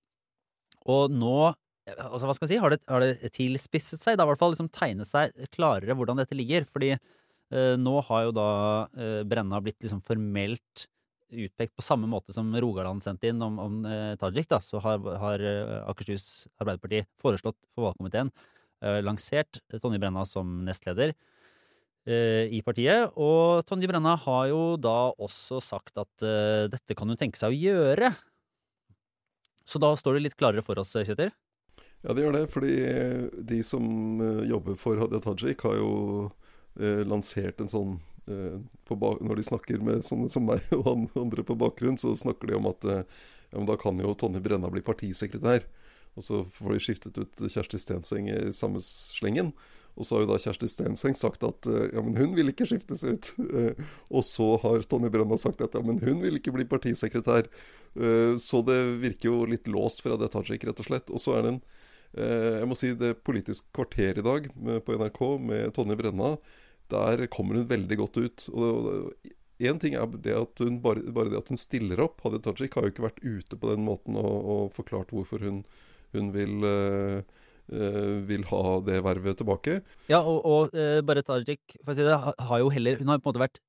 Og 0.88 1.12
nå 1.12 1.53
altså 1.88 2.27
hva 2.27 2.36
skal 2.36 2.47
jeg 2.47 2.58
si, 2.58 2.60
har 2.63 2.73
det, 2.73 2.82
har 2.91 3.03
det 3.03 3.32
tilspisset 3.36 4.01
seg. 4.01 4.17
Det 4.17 4.23
har 4.23 4.27
i 4.27 4.34
hvert 4.34 4.41
fall 4.41 4.53
liksom 4.56 4.71
tegnet 4.75 5.08
seg 5.08 5.32
klarere 5.53 5.95
hvordan 5.95 6.19
dette 6.19 6.36
ligger. 6.38 6.67
Fordi 6.67 6.93
eh, 6.95 7.75
nå 7.80 7.95
har 8.10 8.27
jo 8.27 8.36
da 8.36 8.49
eh, 8.97 9.23
Brenna 9.27 9.62
blitt 9.63 9.80
liksom 9.84 10.03
formelt 10.08 10.88
utpekt 11.27 11.75
på 11.75 11.84
samme 11.84 12.08
måte 12.08 12.32
som 12.32 12.53
Rogaland 12.56 13.03
sendte 13.03 13.27
inn 13.32 13.41
om, 13.43 13.58
om 13.60 13.80
eh, 13.88 14.13
Tajik. 14.19 14.49
da, 14.51 14.62
Så 14.63 14.80
har, 14.84 15.03
har 15.23 15.43
eh, 15.43 15.80
Akershus 15.88 16.47
Arbeiderparti 16.60 17.03
foreslått 17.23 17.60
for 17.75 17.89
valgkomiteen 17.89 18.32
eh, 18.84 19.01
lansert 19.03 19.60
Tonje 19.82 19.99
Brenna 19.99 20.23
som 20.27 20.62
nestleder 20.67 21.15
i 22.08 22.62
partiet. 22.63 23.12
Og 23.20 23.65
Tonje 23.67 23.89
Brenna 23.89 24.13
har 24.24 24.48
jo 24.52 24.62
da 24.80 25.12
også 25.20 25.60
sagt 25.63 25.98
at 26.00 26.24
eh, 26.26 26.67
dette 26.72 26.96
kan 26.96 27.10
hun 27.12 27.20
tenke 27.20 27.39
seg 27.39 27.52
å 27.52 27.60
gjøre. 27.60 28.13
Så 29.67 29.82
da 29.84 29.91
står 30.00 30.15
det 30.15 30.24
litt 30.28 30.38
klarere 30.39 30.63
for 30.63 30.80
oss, 30.80 30.93
Kjetil. 30.96 31.34
Ja, 32.06 32.13
det 32.15 32.24
gjør 32.24 32.36
det. 32.38 32.43
Fordi 32.54 32.76
de 33.50 33.62
som 33.65 34.22
eh, 34.24 34.43
jobber 34.52 34.78
for 34.80 35.00
Hadia 35.02 35.20
Tajik, 35.24 35.65
har 35.67 35.76
jo 35.80 35.89
eh, 36.80 37.02
lansert 37.08 37.60
en 37.63 37.72
sånn 37.72 37.98
eh, 38.30 38.56
ba- 38.93 39.17
Når 39.20 39.41
de 39.41 39.48
snakker 39.50 39.84
med 39.84 40.06
sånne 40.08 40.30
som 40.32 40.48
meg 40.48 40.63
og 40.78 41.10
andre 41.20 41.43
på 41.43 41.58
bakgrunn, 41.60 42.00
så 42.00 42.13
snakker 42.15 42.48
de 42.54 42.60
om 42.62 42.70
at 42.72 42.88
eh, 42.88 43.04
ja, 43.52 43.65
da 43.67 43.76
kan 43.80 44.00
jo 44.00 44.15
Tonje 44.15 44.39
Brenna 44.46 44.72
bli 44.72 44.86
partisekretær. 44.86 45.67
Og 46.17 46.24
så 46.26 46.46
får 46.50 46.74
de 46.74 46.80
skiftet 46.82 47.17
ut 47.20 47.43
Kjersti 47.52 47.78
Stenseng 47.82 48.30
i 48.32 48.38
samme 48.56 48.80
slengen. 48.82 49.52
Og 49.97 50.05
så 50.05 50.15
har 50.15 50.23
jo 50.23 50.29
da 50.29 50.39
Kjersti 50.41 50.69
Stenseng 50.71 51.17
sagt 51.17 51.45
at 51.47 51.67
eh, 51.69 51.89
ja, 51.95 52.03
men 52.05 52.17
hun 52.19 52.36
vil 52.38 52.51
ikke 52.51 52.67
skiftes 52.69 53.03
ut. 53.07 53.31
Eh, 53.47 53.79
og 54.13 54.25
så 54.25 54.53
har 54.63 54.86
Tonje 54.89 55.12
Brenna 55.13 55.39
sagt 55.41 55.63
at 55.65 55.77
ja, 55.77 55.81
men 55.86 56.01
hun 56.03 56.21
vil 56.23 56.39
ikke 56.39 56.53
bli 56.55 56.67
partisekretær. 56.69 57.49
Eh, 57.97 58.36
så 58.41 58.62
det 58.67 58.77
virker 59.03 59.31
jo 59.31 59.41
litt 59.49 59.69
låst 59.71 60.03
fra 60.05 60.19
det 60.19 60.31
Tajik, 60.33 60.67
rett 60.69 60.83
og 60.83 60.89
slett. 60.89 61.12
Og 61.13 61.23
så 61.23 61.38
er 61.38 61.45
det 61.45 61.55
en 61.55 61.65
Jeg 62.17 62.67
må 62.71 62.75
si 62.79 62.93
det 62.95 63.17
Politisk 63.27 63.65
kvarter 63.75 64.17
i 64.17 64.23
dag 64.23 64.45
på 64.86 64.95
NRK 64.95 65.19
med 65.43 65.73
Tonje 65.75 65.97
Brenna. 65.99 66.38
Der 66.89 67.25
kommer 67.27 67.60
hun 67.60 67.67
veldig 67.67 67.97
godt 67.99 68.17
ut. 68.23 68.45
Og 68.55 69.12
Én 69.57 69.79
ting 69.81 69.95
er 69.97 70.05
det 70.21 70.36
at 70.38 70.62
hun, 70.62 70.77
bare, 70.83 71.01
bare 71.13 71.31
det 71.33 71.39
at 71.39 71.49
hun 71.49 71.57
stiller 71.57 72.01
opp. 72.03 72.21
Hadia 72.21 72.43
Tajik 72.45 72.77
har 72.77 72.86
jo 72.86 72.93
ikke 72.93 73.07
vært 73.07 73.23
ute 73.25 73.57
på 73.57 73.71
den 73.71 73.83
måten 73.88 74.17
og, 74.19 74.36
og 74.53 74.75
forklart 74.75 75.13
hvorfor 75.15 75.41
hun, 75.41 75.63
hun 76.13 76.29
vil 76.36 76.67
eh, 76.67 77.38
vil 77.67 78.45
ha 78.47 78.62
det 78.88 79.01
vervet 79.03 79.41
tilbake. 79.41 79.80
Ja, 80.12 80.21
og, 80.21 80.45
og 80.47 80.77
eh, 80.77 81.01
bare 81.06 81.23
Tajik 81.25 81.77
for 81.82 81.93
å 81.93 81.97
si 81.97 82.06
det, 82.08 82.15
har 82.17 82.62
jo 82.63 82.69
heller 82.71 83.01
Hun 83.01 83.12
har 83.12 83.19
på 83.19 83.27
en 83.27 83.34
måte 83.34 83.43
vært 83.43 83.60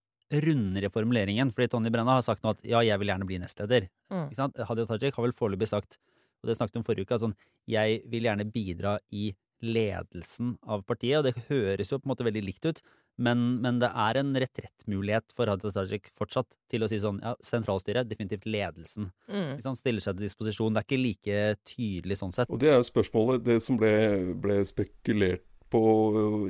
rundere 0.45 0.89
i 0.89 0.93
formuleringen. 0.93 1.51
Fordi 1.55 1.71
Tonje 1.73 1.93
Brenna 1.95 2.19
har 2.19 2.27
sagt 2.27 2.45
nå 2.45 2.55
at 2.55 2.63
ja, 2.67 2.83
jeg 2.85 3.01
vil 3.01 3.13
gjerne 3.13 3.29
bli 3.29 3.41
nestleder. 3.43 3.89
Mm. 4.13 4.29
Ikke 4.29 4.41
sant? 4.41 4.63
Hadia 4.71 4.87
Tajik 4.89 5.19
har 5.19 5.27
vel 5.27 5.37
foreløpig 5.37 5.71
sagt, 5.71 5.99
og 6.43 6.51
det 6.51 6.59
snakket 6.59 6.79
hun 6.79 6.85
om 6.85 6.89
forrige 6.89 7.09
uke, 7.09 7.19
at 7.19 7.25
sånn 7.25 7.37
jeg 7.69 8.01
vil 8.09 8.29
gjerne 8.29 8.49
bidra 8.53 8.97
i 9.11 9.33
ledelsen 9.65 10.55
av 10.69 10.85
partiet. 10.89 11.21
Og 11.21 11.29
det 11.29 11.49
høres 11.49 11.93
jo 11.93 12.01
på 12.01 12.09
en 12.09 12.15
måte 12.15 12.29
veldig 12.29 12.45
likt 12.45 12.69
ut, 12.69 12.83
men, 13.19 13.45
men 13.63 13.81
det 13.83 13.89
er 13.91 14.21
en 14.21 14.31
retrettmulighet 14.39 15.33
for 15.35 15.51
Hadia 15.51 15.73
Tajik 15.75 16.13
fortsatt 16.19 16.55
til 16.71 16.85
å 16.85 16.89
si 16.91 17.01
sånn 17.03 17.19
ja, 17.25 17.35
sentralstyret, 17.43 18.07
definitivt 18.07 18.47
ledelsen. 18.47 19.11
Mm. 19.27 19.57
Hvis 19.57 19.67
han 19.67 19.79
Stiller 19.79 20.05
seg 20.05 20.19
til 20.19 20.29
disposisjon. 20.29 20.75
Det 20.75 20.83
er 20.83 20.87
ikke 20.87 21.01
like 21.03 21.39
tydelig 21.67 22.19
sånn 22.21 22.35
sett. 22.35 22.51
Og 22.51 22.61
det 22.63 22.71
er 22.71 22.79
jo 22.79 22.87
spørsmålet. 22.87 23.43
Det 23.47 23.59
som 23.65 23.79
ble, 23.81 23.93
ble 24.39 24.61
spekulert 24.69 25.45
på 25.73 25.83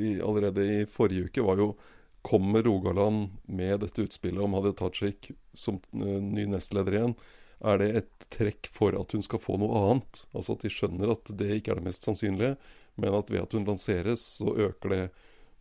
i, 0.05 0.19
allerede 0.23 0.67
i 0.69 0.83
forrige 0.91 1.29
uke, 1.29 1.45
var 1.45 1.63
jo 1.63 1.73
Kommer 2.29 2.65
Rogaland 2.67 3.39
med 3.47 3.79
dette 3.81 4.03
utspillet 4.05 4.43
om 4.43 4.57
Hadia 4.59 4.75
Tajik 4.77 5.31
som 5.57 5.79
eh, 5.97 6.19
ny 6.21 6.49
nestleder 6.51 6.97
igjen? 6.99 7.15
Er 7.65 7.79
det 7.81 7.89
et 8.03 8.27
trekk 8.35 8.69
for 8.75 8.95
at 8.99 9.15
hun 9.15 9.25
skal 9.25 9.41
få 9.41 9.57
noe 9.63 9.79
annet? 9.81 10.25
Altså 10.37 10.59
at 10.59 10.67
de 10.67 10.73
skjønner 10.73 11.15
at 11.15 11.31
det 11.39 11.49
ikke 11.57 11.73
er 11.73 11.81
det 11.81 11.89
mest 11.89 12.05
sannsynlige, 12.05 12.59
men 12.99 13.17
at 13.17 13.33
ved 13.33 13.47
at 13.47 13.55
hun 13.57 13.67
lanseres, 13.67 14.25
så 14.43 14.53
øker 14.69 14.95
det 14.95 15.03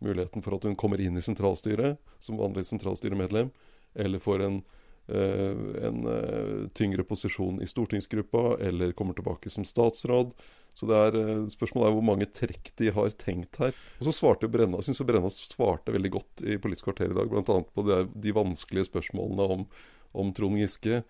muligheten 0.04 0.44
for 0.44 0.56
at 0.56 0.66
hun 0.68 0.76
kommer 0.78 1.00
inn 1.00 1.16
i 1.18 1.24
sentralstyret 1.24 1.98
som 2.22 2.38
vanlig 2.40 2.66
sentralstyremedlem, 2.68 3.50
eller 3.98 4.22
får 4.22 4.44
en, 4.46 4.60
eh, 5.08 5.64
en 5.88 6.06
eh, 6.12 6.68
tyngre 6.78 7.04
posisjon 7.04 7.62
i 7.62 7.66
stortingsgruppa, 7.66 8.58
eller 8.60 8.92
kommer 8.92 9.14
tilbake 9.18 9.50
som 9.50 9.66
statsråd. 9.66 10.32
Så 10.78 10.86
det 10.86 10.94
er, 10.94 11.16
eh, 11.18 11.46
spørsmålet 11.50 11.88
er 11.88 11.94
hvor 11.96 12.06
mange 12.06 12.26
trekk 12.30 12.70
de 12.78 12.90
har 12.94 13.10
tenkt 13.18 13.56
her. 13.58 13.74
Og 13.98 14.06
så 14.06 14.14
svarte 14.14 14.46
jo 14.46 14.52
Brenna, 14.54 14.78
jeg 14.78 14.90
synes 14.90 15.00
jo 15.02 15.08
Brenna 15.08 15.30
svarte 15.32 15.94
veldig 15.94 16.12
godt 16.14 16.44
i 16.46 16.58
Politisk 16.62 16.86
kvarter 16.90 17.10
i 17.10 17.16
dag, 17.18 17.30
bl.a. 17.32 17.42
på 17.42 17.86
de, 17.88 18.04
de 18.14 18.34
vanskelige 18.36 18.86
spørsmålene 18.86 19.48
om, 19.56 19.66
om 20.14 20.30
Trond 20.32 20.60
Giske. 20.60 21.02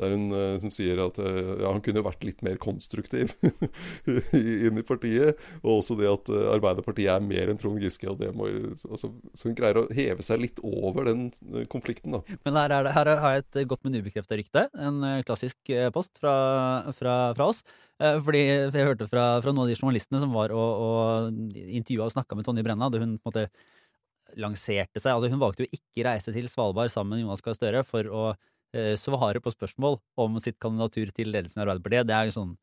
Der 0.00 0.12
hun 0.12 0.26
uh, 0.34 0.56
som 0.60 0.72
sier 0.74 1.00
at 1.06 1.18
uh, 1.22 1.56
ja, 1.62 1.70
han 1.70 1.82
kunne 1.84 2.04
vært 2.04 2.24
litt 2.26 2.42
mer 2.44 2.58
konstruktiv 2.60 3.32
inn 4.36 4.80
i 4.80 4.84
partiet. 4.86 5.40
Og 5.62 5.78
også 5.78 5.96
det 6.00 6.10
at 6.10 6.30
uh, 6.32 6.50
Arbeiderpartiet 6.52 7.10
er 7.14 7.24
mer 7.24 7.52
enn 7.52 7.60
Trond 7.60 7.80
Giske. 7.82 8.08
Og 8.10 8.20
det 8.20 8.32
må, 8.36 8.48
altså, 8.88 9.12
så 9.32 9.48
hun 9.48 9.56
greier 9.58 9.80
å 9.80 9.86
heve 9.96 10.26
seg 10.26 10.42
litt 10.42 10.60
over 10.64 11.08
den 11.08 11.28
konflikten, 11.72 12.18
da. 12.18 12.38
Men 12.46 12.60
her, 12.60 12.76
er 12.76 12.88
det, 12.88 12.94
her 12.96 13.12
har 13.22 13.36
jeg 13.36 13.44
et 13.46 13.60
godt, 13.70 13.84
men 13.86 13.98
ubekrefta 14.00 14.38
rykte. 14.38 14.66
En 14.76 15.00
klassisk 15.26 15.72
post 15.94 16.20
fra, 16.20 16.36
fra, 16.96 17.16
fra 17.38 17.48
oss. 17.52 17.62
Fordi 17.96 18.42
jeg 18.42 18.84
hørte 18.84 19.08
fra, 19.08 19.38
fra 19.40 19.54
noen 19.54 19.64
av 19.64 19.72
de 19.72 19.78
journalistene 19.78 20.20
som 20.20 20.34
var 20.36 20.52
og, 20.52 20.82
og 20.84 21.56
intervjua 21.64 22.10
og 22.10 22.12
snakka 22.12 22.36
med 22.36 22.44
Tonje 22.44 22.66
Brenna, 22.66 22.90
da 22.92 23.00
hun 23.00 23.16
på 23.16 23.30
en 23.30 23.32
måte 23.32 23.46
lanserte 24.40 25.00
seg. 25.00 25.14
Altså 25.14 25.30
Hun 25.30 25.42
valgte 25.42 25.64
jo 25.64 25.72
ikke 25.72 26.06
reise 26.08 26.34
til 26.34 26.48
Svalbard 26.50 26.92
sammen 26.92 27.16
med 27.16 27.24
Jonas 27.24 27.44
Gahr 27.44 27.56
Støre 27.56 27.82
for 27.86 28.08
å 28.10 28.26
svare 29.00 29.40
på 29.42 29.52
spørsmål 29.54 30.00
om 30.20 30.40
sitt 30.42 30.58
kandidatur 30.62 31.12
til 31.16 31.32
ledelsen 31.32 31.62
i 31.62 31.64
Arbeiderpartiet. 31.64 32.08
Det 32.08 32.16
er 32.16 32.34
sånn 32.34 32.56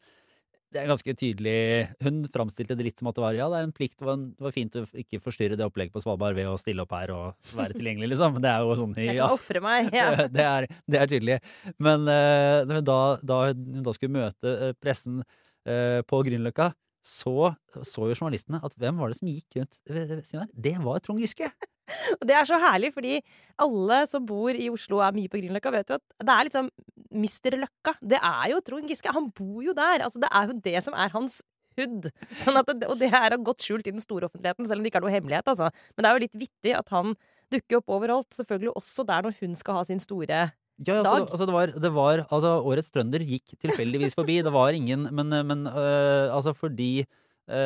det 0.73 0.82
er 0.82 0.89
ganske 0.89 1.15
tydelig 1.17 1.58
Hun 2.04 2.23
framstilte 2.34 2.78
det 2.78 2.88
litt 2.88 3.02
som 3.02 3.10
at 3.12 3.17
det 3.17 3.23
var 3.23 3.38
ja, 3.38 3.47
det 3.52 3.60
er 3.60 3.67
en 3.67 3.76
plikt, 3.76 3.97
det 3.99 4.08
var, 4.08 4.17
en, 4.17 4.28
det 4.34 4.45
var 4.47 4.56
fint 4.56 4.78
å 4.80 4.84
ikke 5.04 5.21
forstyrre 5.23 5.58
det 5.60 5.67
opplegget 5.67 5.93
på 5.93 6.02
Svalbard 6.04 6.38
ved 6.38 6.49
å 6.49 6.58
stille 6.60 6.86
opp 6.86 6.95
her 6.97 7.13
og 7.13 7.54
være 7.58 7.78
tilgjengelig, 7.78 8.13
liksom. 8.13 8.39
Det 8.43 8.49
er 8.49 8.65
jo 8.65 8.78
sånn 8.80 8.95
i 8.97 9.08
Jeg 9.08 9.19
ja, 9.19 9.28
kan 9.30 9.38
ofre 9.38 9.63
meg. 9.63 9.91
Ja. 9.93 10.08
det, 10.38 10.45
er, 10.45 10.69
det 10.89 11.02
er 11.02 11.12
tydelig. 11.12 11.39
Men, 11.84 12.08
uh, 12.10 12.80
da, 12.82 12.99
da 13.21 13.41
hun 13.52 13.84
da 13.86 13.93
skulle 13.95 14.15
møte 14.15 14.56
eh, 14.69 14.73
pressen 14.82 15.21
uh, 15.21 15.99
på 16.10 16.23
Grünerløkka, 16.26 16.71
så 17.04 17.52
så 17.84 18.08
jo 18.08 18.15
journalistene 18.15 18.62
at 18.63 18.76
hvem 18.80 19.02
var 19.02 19.12
det 19.12 19.19
som 19.19 19.30
gikk 19.30 19.60
rundt 19.60 19.80
ved 19.91 20.15
siden 20.23 20.45
her? 20.45 20.52
Det 20.69 20.78
var 20.82 21.04
Trond 21.04 21.21
Giske! 21.21 21.52
Og 22.19 22.28
det 22.28 22.36
er 22.38 22.48
så 22.48 22.60
herlig, 22.62 22.93
fordi 22.96 23.19
alle 23.62 24.04
som 24.10 24.26
bor 24.28 24.56
i 24.56 24.69
Oslo 24.72 25.00
og 25.00 25.08
er 25.08 25.17
mye 25.17 25.32
på 25.32 25.39
Grünerløkka, 25.39 25.74
vet 25.76 25.91
jo 25.91 26.00
at 26.00 26.06
det 26.24 26.36
er 26.36 26.48
liksom 26.50 26.69
Mr. 27.13 27.58
Løkka. 27.60 27.96
Det 28.02 28.19
er 28.19 28.46
jo 28.54 28.62
Trond 28.65 28.89
Giske. 28.89 29.13
Han 29.13 29.30
bor 29.36 29.62
jo 29.65 29.76
der. 29.78 30.06
Altså, 30.06 30.22
det 30.24 30.32
er 30.32 30.50
jo 30.50 30.60
det 30.65 30.78
som 30.86 30.96
er 30.98 31.13
hans 31.13 31.41
hood. 31.78 32.10
Sånn 32.43 32.60
at 32.60 32.72
det, 32.72 32.89
og 32.89 32.98
det 33.02 33.12
er 33.13 33.38
godt 33.41 33.65
skjult 33.65 33.88
i 33.89 33.96
den 33.96 34.04
store 34.04 34.30
offentligheten, 34.30 34.67
selv 34.69 34.82
om 34.82 34.86
det 34.86 34.93
ikke 34.93 35.04
er 35.04 35.08
noe 35.08 35.13
hemmelighet. 35.13 35.54
Altså. 35.54 35.69
Men 35.93 36.06
det 36.06 36.10
er 36.10 36.17
jo 36.17 36.26
litt 36.26 36.41
vittig 36.48 36.76
at 36.80 36.93
han 36.93 37.15
dukker 37.54 37.82
opp 37.82 37.96
overalt. 38.00 38.30
Selvfølgelig 38.36 38.76
også 38.80 39.08
der 39.10 39.26
når 39.28 39.39
hun 39.41 39.58
skal 39.60 39.80
ha 39.80 39.88
sin 39.88 40.04
store 40.04 40.43
Ja, 40.84 40.96
altså, 41.04 41.28
altså 41.30 41.46
det 41.46 41.54
var, 41.54 41.72
det 41.84 41.89
var 41.93 42.24
altså, 42.34 42.56
Årets 42.65 42.89
trønder 42.91 43.22
gikk 43.22 43.54
tilfeldigvis 43.62 44.17
forbi. 44.17 44.39
Det 44.41 44.54
var 44.54 44.74
ingen 44.74 45.06
Men, 45.13 45.30
men 45.30 45.67
øh, 45.69 46.34
altså 46.34 46.56
fordi 46.58 47.06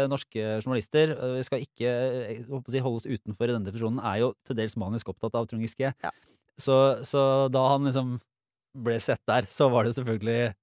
norske 0.09 0.41
journalister 0.63 1.11
vi 1.35 1.43
skal 1.45 1.61
ikke 1.61 1.91
å 2.49 2.61
si, 2.65 2.79
holdes 2.81 3.05
utenfor 3.05 3.45
i 3.45 3.53
denne 3.53 3.67
definisjonen, 3.67 4.01
er 4.01 4.23
jo 4.23 4.31
til 4.47 4.57
dels 4.57 4.77
manisk 4.79 5.11
opptatt 5.13 5.37
av 5.37 5.45
Trond 5.49 5.61
Giske. 5.61 5.91
Ja. 5.93 6.13
Så, 6.57 6.77
så 7.05 7.21
da 7.53 7.61
han 7.75 7.85
liksom 7.85 8.15
ble 8.77 8.97
sett 9.01 9.21
der, 9.29 9.45
så 9.49 9.69
var 9.69 9.85
det 9.85 9.93
selvfølgelig 9.97 10.53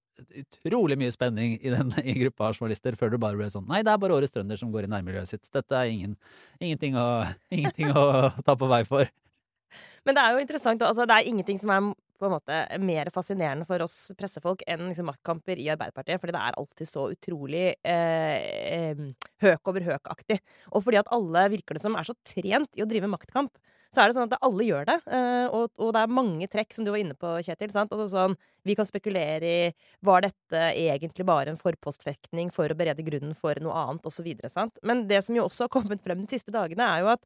utrolig 0.64 0.96
mye 0.98 1.12
spenning 1.14 1.56
i 1.58 1.72
den 1.72 1.90
i 2.02 2.14
gruppa 2.20 2.48
av 2.48 2.58
journalister, 2.58 2.96
før 2.98 3.14
det 3.14 3.20
bare 3.22 3.38
ble 3.38 3.48
sånn 3.50 3.66
Nei, 3.70 3.82
det 3.86 3.92
er 3.92 4.00
bare 4.02 4.14
Årets 4.16 4.34
trønder 4.34 4.58
som 4.60 4.70
går 4.74 4.86
i 4.86 4.92
nærmiljøet 4.92 5.30
sitt. 5.30 5.50
Dette 5.54 5.78
er 5.78 5.90
ingen, 5.90 6.16
ingenting, 6.60 6.98
å, 6.98 7.24
ingenting 7.54 7.90
å 7.94 8.30
ta 8.46 8.56
på 8.58 8.70
vei 8.70 8.82
for. 8.88 9.10
Men 10.06 10.16
det 10.16 10.22
er 10.22 10.36
jo 10.36 10.44
interessant. 10.44 10.82
Altså, 10.86 11.06
det 11.08 11.16
er 11.16 11.30
ingenting 11.30 11.58
som 11.58 11.72
er 11.74 11.88
på 12.18 12.28
en 12.28 12.34
måte 12.36 12.58
mer 12.82 13.10
fascinerende 13.14 13.66
for 13.68 13.82
oss 13.84 14.10
pressefolk 14.18 14.64
enn 14.70 14.86
liksom, 14.88 15.08
maktkamper 15.10 15.60
i 15.60 15.68
Arbeiderpartiet. 15.74 16.20
Fordi 16.22 16.34
det 16.36 16.42
er 16.42 16.58
alltid 16.60 16.90
så 16.90 17.06
utrolig 17.12 17.64
eh, 17.82 19.04
høk 19.44 19.70
over 19.72 19.86
høk-aktig. 19.90 20.40
Og 20.72 20.84
fordi 20.86 21.00
at 21.00 21.10
alle 21.14 21.46
virker 21.52 21.76
det 21.78 21.84
som 21.84 21.96
er 21.98 22.06
så 22.08 22.16
trent 22.26 22.70
i 22.78 22.84
å 22.84 22.88
drive 22.90 23.10
maktkamp. 23.10 23.52
så 23.94 24.02
er 24.02 24.10
det 24.10 24.16
sånn 24.16 24.26
at 24.32 24.46
alle 24.46 24.66
gjør 24.66 24.88
det. 24.88 24.98
eh, 25.06 25.46
og, 25.54 25.70
og 25.78 25.92
det 25.94 26.02
er 26.02 26.14
mange 26.20 26.48
trekk, 26.50 26.72
som 26.74 26.86
du 26.86 26.90
var 26.90 27.02
inne 27.02 27.14
på, 27.18 27.34
Kjetil. 27.46 27.70
sant? 27.74 27.92
Altså 27.94 28.08
sånn, 28.10 28.36
vi 28.66 28.74
kan 28.78 28.88
spekulere 28.88 29.50
i 29.50 29.72
var 30.04 30.24
dette 30.26 30.64
egentlig 30.74 31.26
bare 31.28 31.52
en 31.52 31.60
forpostfektning 31.60 32.50
for 32.54 32.70
å 32.70 32.78
berede 32.78 33.06
grunnen 33.06 33.36
for 33.38 33.58
noe 33.62 33.74
annet, 33.84 34.06
osv. 34.06 34.32
Men 34.82 35.06
det 35.10 35.22
som 35.26 35.36
jo 35.38 35.46
også 35.46 35.68
har 35.68 35.74
kommet 35.76 36.02
frem 36.02 36.24
de 36.24 36.30
siste 36.34 36.54
dagene, 36.54 36.88
er 36.88 37.04
jo 37.04 37.12
at 37.14 37.22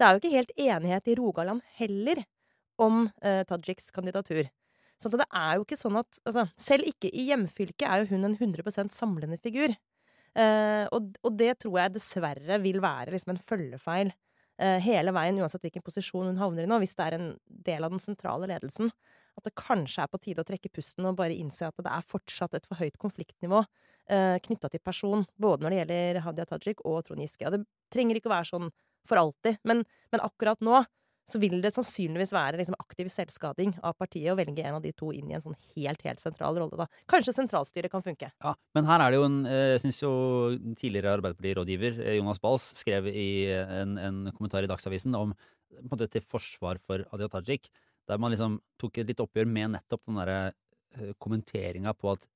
det 0.00 0.06
er 0.06 0.12
jo 0.16 0.20
ikke 0.22 0.36
helt 0.36 0.52
enighet 0.56 1.08
i 1.12 1.16
Rogaland 1.18 1.64
heller 1.76 2.22
om 2.82 3.04
eh, 3.22 3.42
Tajiks 3.48 3.90
kandidatur. 3.94 4.48
Så 5.00 5.08
det 5.12 5.24
er 5.24 5.56
jo 5.56 5.64
ikke 5.64 5.78
sånn 5.80 5.96
at 6.00 6.18
altså, 6.28 6.44
Selv 6.60 6.88
ikke 6.90 7.08
i 7.08 7.30
hjemfylket 7.30 7.86
er 7.88 8.02
jo 8.02 8.10
hun 8.12 8.28
en 8.28 8.36
100% 8.36 8.92
samlende 8.92 9.38
figur. 9.40 9.72
Eh, 10.38 10.84
og, 10.94 11.14
og 11.24 11.38
det 11.40 11.54
tror 11.64 11.78
jeg 11.80 11.94
dessverre 11.96 12.60
vil 12.62 12.82
være 12.82 13.14
liksom 13.14 13.32
en 13.34 13.40
følgefeil 13.42 14.12
eh, 14.12 14.76
hele 14.84 15.14
veien, 15.16 15.40
uansett 15.40 15.64
hvilken 15.64 15.84
posisjon 15.86 16.28
hun 16.30 16.42
havner 16.42 16.66
i 16.66 16.70
nå, 16.70 16.78
hvis 16.82 16.94
det 16.98 17.06
er 17.06 17.16
en 17.16 17.30
del 17.70 17.86
av 17.86 17.94
den 17.94 18.02
sentrale 18.02 18.50
ledelsen. 18.50 18.92
At 19.38 19.46
det 19.46 19.56
kanskje 19.58 20.04
er 20.04 20.12
på 20.12 20.20
tide 20.22 20.44
å 20.44 20.46
trekke 20.46 20.72
pusten 20.74 21.08
og 21.08 21.16
bare 21.18 21.38
innse 21.38 21.70
at 21.70 21.80
det 21.80 21.90
er 21.90 22.06
fortsatt 22.06 22.58
et 22.58 22.68
for 22.68 22.80
høyt 22.82 22.98
konfliktnivå 23.00 23.62
eh, 23.62 24.36
knytta 24.44 24.70
til 24.70 24.84
person, 24.84 25.24
både 25.40 25.64
når 25.64 25.72
det 25.72 25.80
gjelder 25.80 26.22
Hadia 26.26 26.48
Tajik 26.52 26.84
og 26.84 27.02
Trond 27.06 27.24
Giske. 27.24 27.46
Og 27.48 27.56
det 27.56 27.64
trenger 27.94 28.20
ikke 28.20 28.30
å 28.30 28.36
være 28.36 28.50
sånn 28.52 28.72
for 29.08 29.16
alltid, 29.16 29.56
men, 29.64 29.84
men 30.12 30.22
akkurat 30.22 30.60
nå 30.60 30.82
så 31.28 31.38
vil 31.42 31.60
det 31.62 31.72
sannsynligvis 31.74 32.32
være 32.34 32.58
liksom 32.60 32.76
aktiv 32.80 33.10
selvskading 33.12 33.76
av 33.86 33.94
partiet 34.00 34.32
å 34.32 34.38
velge 34.38 34.64
en 34.66 34.78
av 34.78 34.82
de 34.84 34.92
to 34.96 35.12
inn 35.14 35.30
i 35.30 35.36
en 35.36 35.44
sånn 35.44 35.58
helt, 35.74 36.02
helt 36.06 36.22
sentral 36.22 36.58
rolle, 36.58 36.78
da. 36.80 36.88
Kanskje 37.10 37.36
sentralstyret 37.36 37.92
kan 37.92 38.04
funke. 38.04 38.32
Ja, 38.42 38.54
men 38.76 38.88
her 38.88 39.04
er 39.04 39.12
det 39.12 39.20
jo 39.20 39.28
en 39.28 39.38
eh, 39.46 39.68
Jeg 39.74 39.84
syns 39.84 40.00
jo 40.02 40.12
tidligere 40.80 41.14
Arbeiderparti-rådgiver 41.18 42.02
eh, 42.02 42.16
Jonas 42.18 42.42
Bals 42.42 42.66
skrev 42.80 43.06
i 43.12 43.30
en, 43.52 43.96
en 44.00 44.20
kommentar 44.34 44.66
i 44.66 44.70
Dagsavisen 44.70 45.14
om 45.18 45.36
på 45.70 45.84
en 45.86 45.92
måte 45.92 46.10
til 46.10 46.24
forsvar 46.24 46.80
for 46.82 47.04
Hadia 47.12 47.30
Tajik, 47.30 47.70
der 48.10 48.18
man 48.18 48.32
liksom 48.34 48.58
tok 48.80 48.98
et 48.98 49.12
litt 49.12 49.22
oppgjør 49.22 49.46
med 49.46 49.76
nettopp 49.76 50.02
den 50.08 50.18
derre 50.18 50.40
eh, 50.50 51.14
kommenteringa 51.22 51.94
på 51.96 52.14
at 52.16 52.26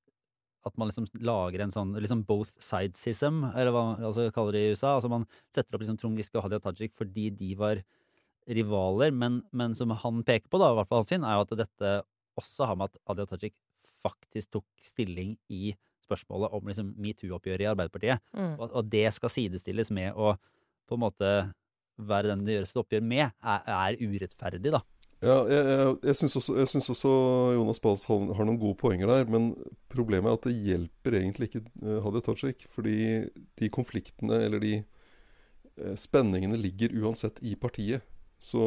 at 0.65 0.73
man 0.81 0.89
liksom 0.89 1.05
lager 1.21 1.61
en 1.61 1.73
sånn 1.73 1.91
liksom 2.01 2.23
both 2.25 2.55
sidesism, 2.63 3.43
eller 3.51 3.69
hva 3.69 3.83
man 3.91 4.07
altså 4.07 4.31
kaller 4.33 4.55
det 4.55 4.63
i 4.65 4.71
USA. 4.73 4.95
Altså 4.95 5.11
Man 5.13 5.27
setter 5.53 5.77
opp 5.77 5.83
liksom 5.83 5.99
Trond 6.01 6.17
Giske 6.17 6.39
og 6.39 6.47
Hadia 6.47 6.57
Tajik 6.63 6.95
fordi 6.97 7.27
de 7.37 7.51
var 7.59 7.83
rivaler, 8.47 9.13
men, 9.15 9.39
men 9.55 9.73
som 9.77 9.93
han 9.95 10.23
peker 10.25 10.49
på, 10.51 10.59
da, 10.61 10.71
i 10.71 10.77
hvert 10.79 10.89
fall 10.89 11.01
hans 11.01 11.11
syn, 11.11 11.25
er 11.25 11.37
jo 11.37 11.45
at 11.45 11.55
dette 11.63 11.93
også 12.39 12.69
har 12.69 12.77
med 12.77 12.91
at 12.91 13.01
Hadia 13.09 13.29
Tajik 13.29 13.55
faktisk 14.05 14.57
tok 14.57 14.65
stilling 14.83 15.35
i 15.49 15.73
spørsmålet 16.05 16.53
om 16.53 16.67
liksom 16.69 16.91
metoo-oppgjøret 17.01 17.65
i 17.65 17.69
Arbeiderpartiet. 17.71 18.21
Mm. 18.37 18.57
Og, 18.59 18.67
og 18.69 18.89
det 18.91 19.07
skal 19.15 19.33
sidestilles 19.33 19.89
med 19.95 20.13
å 20.13 20.35
på 20.85 20.97
en 20.97 21.01
måte 21.01 21.31
være 21.95 22.33
den 22.33 22.43
det 22.45 22.59
gjøres 22.59 22.75
et 22.75 22.81
oppgjør 22.83 23.07
med, 23.07 23.31
er, 23.41 23.71
er 23.71 23.97
urettferdig, 24.03 24.75
da. 24.75 24.83
Ja, 25.23 25.37
jeg, 25.49 25.61
jeg, 25.65 25.93
jeg 26.09 26.17
syns 26.19 26.35
også, 26.37 26.81
også 26.93 27.11
Jonas 27.55 27.79
Bals 27.81 28.03
har, 28.09 28.25
har 28.37 28.45
noen 28.45 28.59
gode 28.61 28.77
poenger 28.77 29.09
der. 29.09 29.29
Men 29.31 29.53
problemet 29.89 30.29
er 30.29 30.37
at 30.37 30.45
det 30.45 30.57
hjelper 30.67 31.17
egentlig 31.21 31.49
ikke 31.49 31.63
eh, 31.63 32.01
Hadia 32.03 32.25
Tajik. 32.25 32.65
Fordi 32.75 32.97
de 33.57 33.69
konfliktene, 33.73 34.41
eller 34.45 34.61
de 34.61 34.73
eh, 34.81 35.95
spenningene, 35.97 36.59
ligger 36.59 36.93
uansett 37.01 37.41
i 37.41 37.55
partiet. 37.57 38.05
Så 38.41 38.61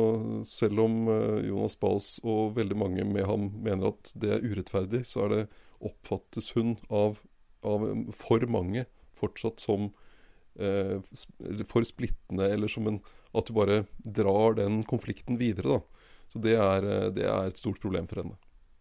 selv 0.48 0.80
om 0.86 1.08
eh, 1.12 1.46
Jonas 1.48 1.76
Bals 1.80 2.16
og 2.24 2.56
veldig 2.56 2.76
mange 2.78 3.04
med 3.06 3.26
ham 3.28 3.50
mener 3.62 3.92
at 3.92 4.12
det 4.18 4.32
er 4.34 4.44
urettferdig, 4.44 5.04
så 5.06 5.26
er 5.26 5.34
det 5.34 5.42
oppfattes 5.84 6.52
hun 6.56 6.76
av, 6.90 7.20
av 7.66 7.84
for 8.16 8.42
mange 8.50 8.86
fortsatt 9.18 9.62
som 9.62 9.90
eh, 10.58 10.98
for 11.68 11.86
splittende, 11.86 12.48
eller 12.54 12.70
som 12.72 12.88
en 12.90 13.00
At 13.36 13.44
du 13.44 13.52
bare 13.52 13.82
drar 14.00 14.54
den 14.56 14.80
konflikten 14.88 15.36
videre, 15.36 15.76
da. 15.76 16.04
Så 16.32 16.40
det 16.40 16.54
er, 16.56 16.84
eh, 16.84 17.10
det 17.12 17.26
er 17.28 17.48
et 17.50 17.58
stort 17.60 17.80
problem 17.80 18.06
for 18.08 18.22
henne. 18.22 18.38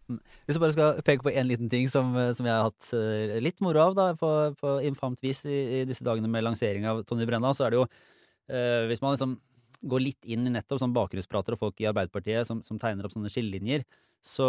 Hvis 0.07 0.55
jeg 0.55 0.61
bare 0.63 0.71
skal 0.71 1.01
peke 1.03 1.25
på 1.25 1.33
en 1.35 1.47
liten 1.49 1.69
ting 1.69 1.89
som, 1.91 2.13
som 2.31 2.45
jeg 2.47 2.55
har 2.55 2.69
hatt 2.69 2.93
eh, 2.95 3.41
litt 3.43 3.59
moro 3.59 3.89
av 3.89 3.97
da, 3.97 4.05
på, 4.15 4.29
på 4.55 4.77
infamt 4.87 5.19
vis 5.21 5.43
i, 5.45 5.81
i 5.81 5.83
disse 5.83 6.05
dagene 6.07 6.31
med 6.31 6.45
lansering 6.47 6.87
av 6.87 7.03
Tonje 7.03 7.27
Brenna, 7.27 7.51
så 7.51 7.67
er 7.67 7.75
det 7.75 7.81
jo 7.81 7.83
eh, 7.83 8.87
Hvis 8.87 9.03
man 9.03 9.17
liksom 9.17 9.35
går 9.81 10.03
litt 10.03 10.27
inn 10.27 10.47
i 10.47 10.53
nettopp 10.53 10.81
sånn 10.81 10.95
bakgrunnsprater 10.95 11.55
og 11.55 11.61
folk 11.61 11.81
i 11.81 11.87
Arbeiderpartiet 11.89 12.47
som, 12.49 12.63
som 12.65 12.79
tegner 12.81 13.07
opp 13.07 13.13
sånne 13.13 13.31
skillelinjer, 13.31 13.85
så, 14.25 14.47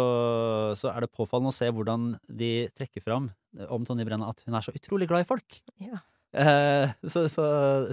så 0.77 0.91
er 0.91 1.05
det 1.05 1.13
påfallende 1.15 1.53
å 1.53 1.55
se 1.55 1.69
hvordan 1.71 2.13
de 2.41 2.69
trekker 2.75 3.03
fram 3.03 3.29
eh, 3.57 3.67
om 3.71 3.85
Tonje 3.87 4.07
Brenna 4.07 4.31
at 4.31 4.41
hun 4.45 4.57
er 4.57 4.65
så 4.65 4.73
utrolig 4.75 5.07
glad 5.09 5.25
i 5.25 5.29
folk. 5.29 5.59
Ja. 5.81 6.01
Eh, 6.33 6.91
så, 7.05 7.27
så, 7.31 7.45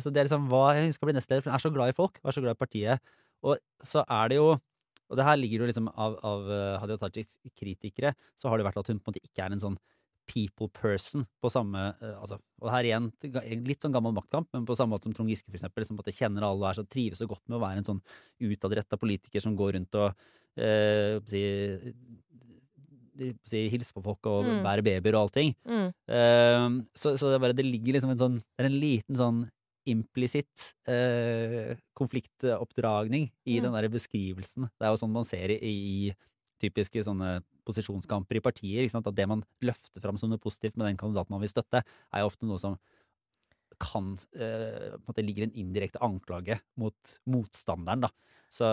så 0.03 0.13
det 0.13 0.21
er 0.21 0.27
liksom 0.29 0.51
hva 0.51 0.75
Hun 0.77 0.91
skal 0.93 1.09
bli 1.09 1.15
nestleder, 1.17 1.41
for 1.41 1.49
hun 1.49 1.57
er 1.57 1.63
så 1.65 1.73
glad 1.73 1.93
i 1.93 1.97
folk, 1.97 2.19
hun 2.21 2.33
er 2.33 2.37
så 2.37 2.45
glad 2.45 2.57
i 2.57 2.63
partiet. 2.65 3.13
Og 3.47 3.61
så 3.85 4.03
er 4.03 4.33
det 4.33 4.41
jo 4.41 4.57
Og 5.07 5.17
det 5.17 5.25
her 5.25 5.37
ligger 5.39 5.63
jo 5.63 5.69
liksom 5.71 5.89
av, 5.93 6.17
av 6.27 6.49
eh, 6.51 6.79
Hadia 6.83 6.99
Tajiks 6.99 7.39
kritikere, 7.55 8.17
så 8.35 8.51
har 8.51 8.59
det 8.59 8.67
vært 8.67 8.81
at 8.81 8.89
hun 8.91 8.99
på 8.99 9.07
en 9.07 9.15
måte 9.15 9.23
ikke 9.23 9.45
er 9.45 9.55
en 9.55 9.63
sånn 9.63 9.79
people 10.27 10.69
person 10.75 11.25
på 11.43 11.51
samme 11.53 11.83
eh, 12.03 12.15
altså, 12.21 12.39
Og 12.63 12.71
her 12.73 12.85
igjen 12.89 13.11
litt 13.67 13.83
sånn 13.85 13.93
gammel 13.95 14.15
maktkamp, 14.17 14.49
men 14.53 14.65
på 14.67 14.77
samme 14.79 14.95
måte 14.97 15.09
som 15.09 15.15
Trond 15.17 15.31
Giske, 15.31 15.51
for 15.51 15.59
eksempel, 15.59 15.85
som 15.87 15.99
at 16.03 16.09
jeg 16.11 16.19
kjenner 16.23 16.47
alle 16.47 16.63
og 16.65 16.71
er 16.71 16.79
så 16.81 16.87
trives 16.89 17.19
så 17.23 17.29
godt 17.31 17.45
med 17.49 17.59
å 17.59 17.63
være 17.63 17.83
en 17.83 17.89
sånn 17.91 18.03
utadretta 18.43 18.99
politiker 18.99 19.41
som 19.45 19.57
går 19.59 19.77
rundt 19.79 19.95
og 20.01 20.15
eh, 20.59 21.19
si, 21.29 21.43
si, 23.49 23.63
hilse 23.73 23.95
på 23.97 24.03
folk 24.05 24.27
og 24.29 24.45
Mm. 24.47 24.63
bære 24.65 24.85
babyer 24.85 25.15
og 25.17 25.27
allting. 25.29 25.55
Mm. 25.67 25.89
Eh, 26.09 26.69
så, 26.95 27.17
så 27.17 27.31
det, 27.31 27.35
er 27.39 27.45
bare, 27.47 27.57
det 27.57 27.65
ligger 27.67 27.97
liksom 27.97 28.11
en 28.13 28.19
sånn 28.25 28.37
Det 28.41 28.65
er 28.65 28.71
en 28.71 28.81
liten 28.81 29.17
sånn 29.17 29.45
implisitt 29.87 30.73
eh, 30.91 31.77
konfliktoppdragning 31.95 33.29
i 33.47 33.59
Mm. 33.61 33.63
den 33.69 33.73
der 33.77 33.89
beskrivelsen. 33.89 34.67
Det 34.79 34.87
er 34.87 34.91
jo 34.91 34.99
sånn 34.99 35.13
man 35.15 35.25
ser 35.25 35.51
i, 35.55 35.61
i 35.63 36.15
typiske 36.63 37.03
sånne 37.07 37.41
posisjonskamper 37.67 38.39
i 38.39 38.45
partier. 38.45 38.87
At 38.87 39.11
det 39.17 39.27
man 39.29 39.43
løfter 39.65 40.03
fram 40.05 40.19
som 40.21 40.31
noe 40.33 40.43
positivt 40.43 40.79
med 40.79 40.89
den 40.91 41.01
kandidaten 41.01 41.35
man 41.35 41.43
vil 41.45 41.53
støtte, 41.53 41.83
er 41.83 42.23
jo 42.23 42.31
ofte 42.31 42.49
noe 42.49 42.63
som 42.63 42.79
kan 43.83 44.15
eh, 44.41 44.95
At 44.97 45.19
det 45.19 45.27
ligger 45.27 45.45
en 45.45 45.57
indirekte 45.61 46.01
anklage 46.01 46.57
mot 46.81 47.11
motstanderen, 47.29 48.07
da. 48.07 48.11
Så, 48.49 48.69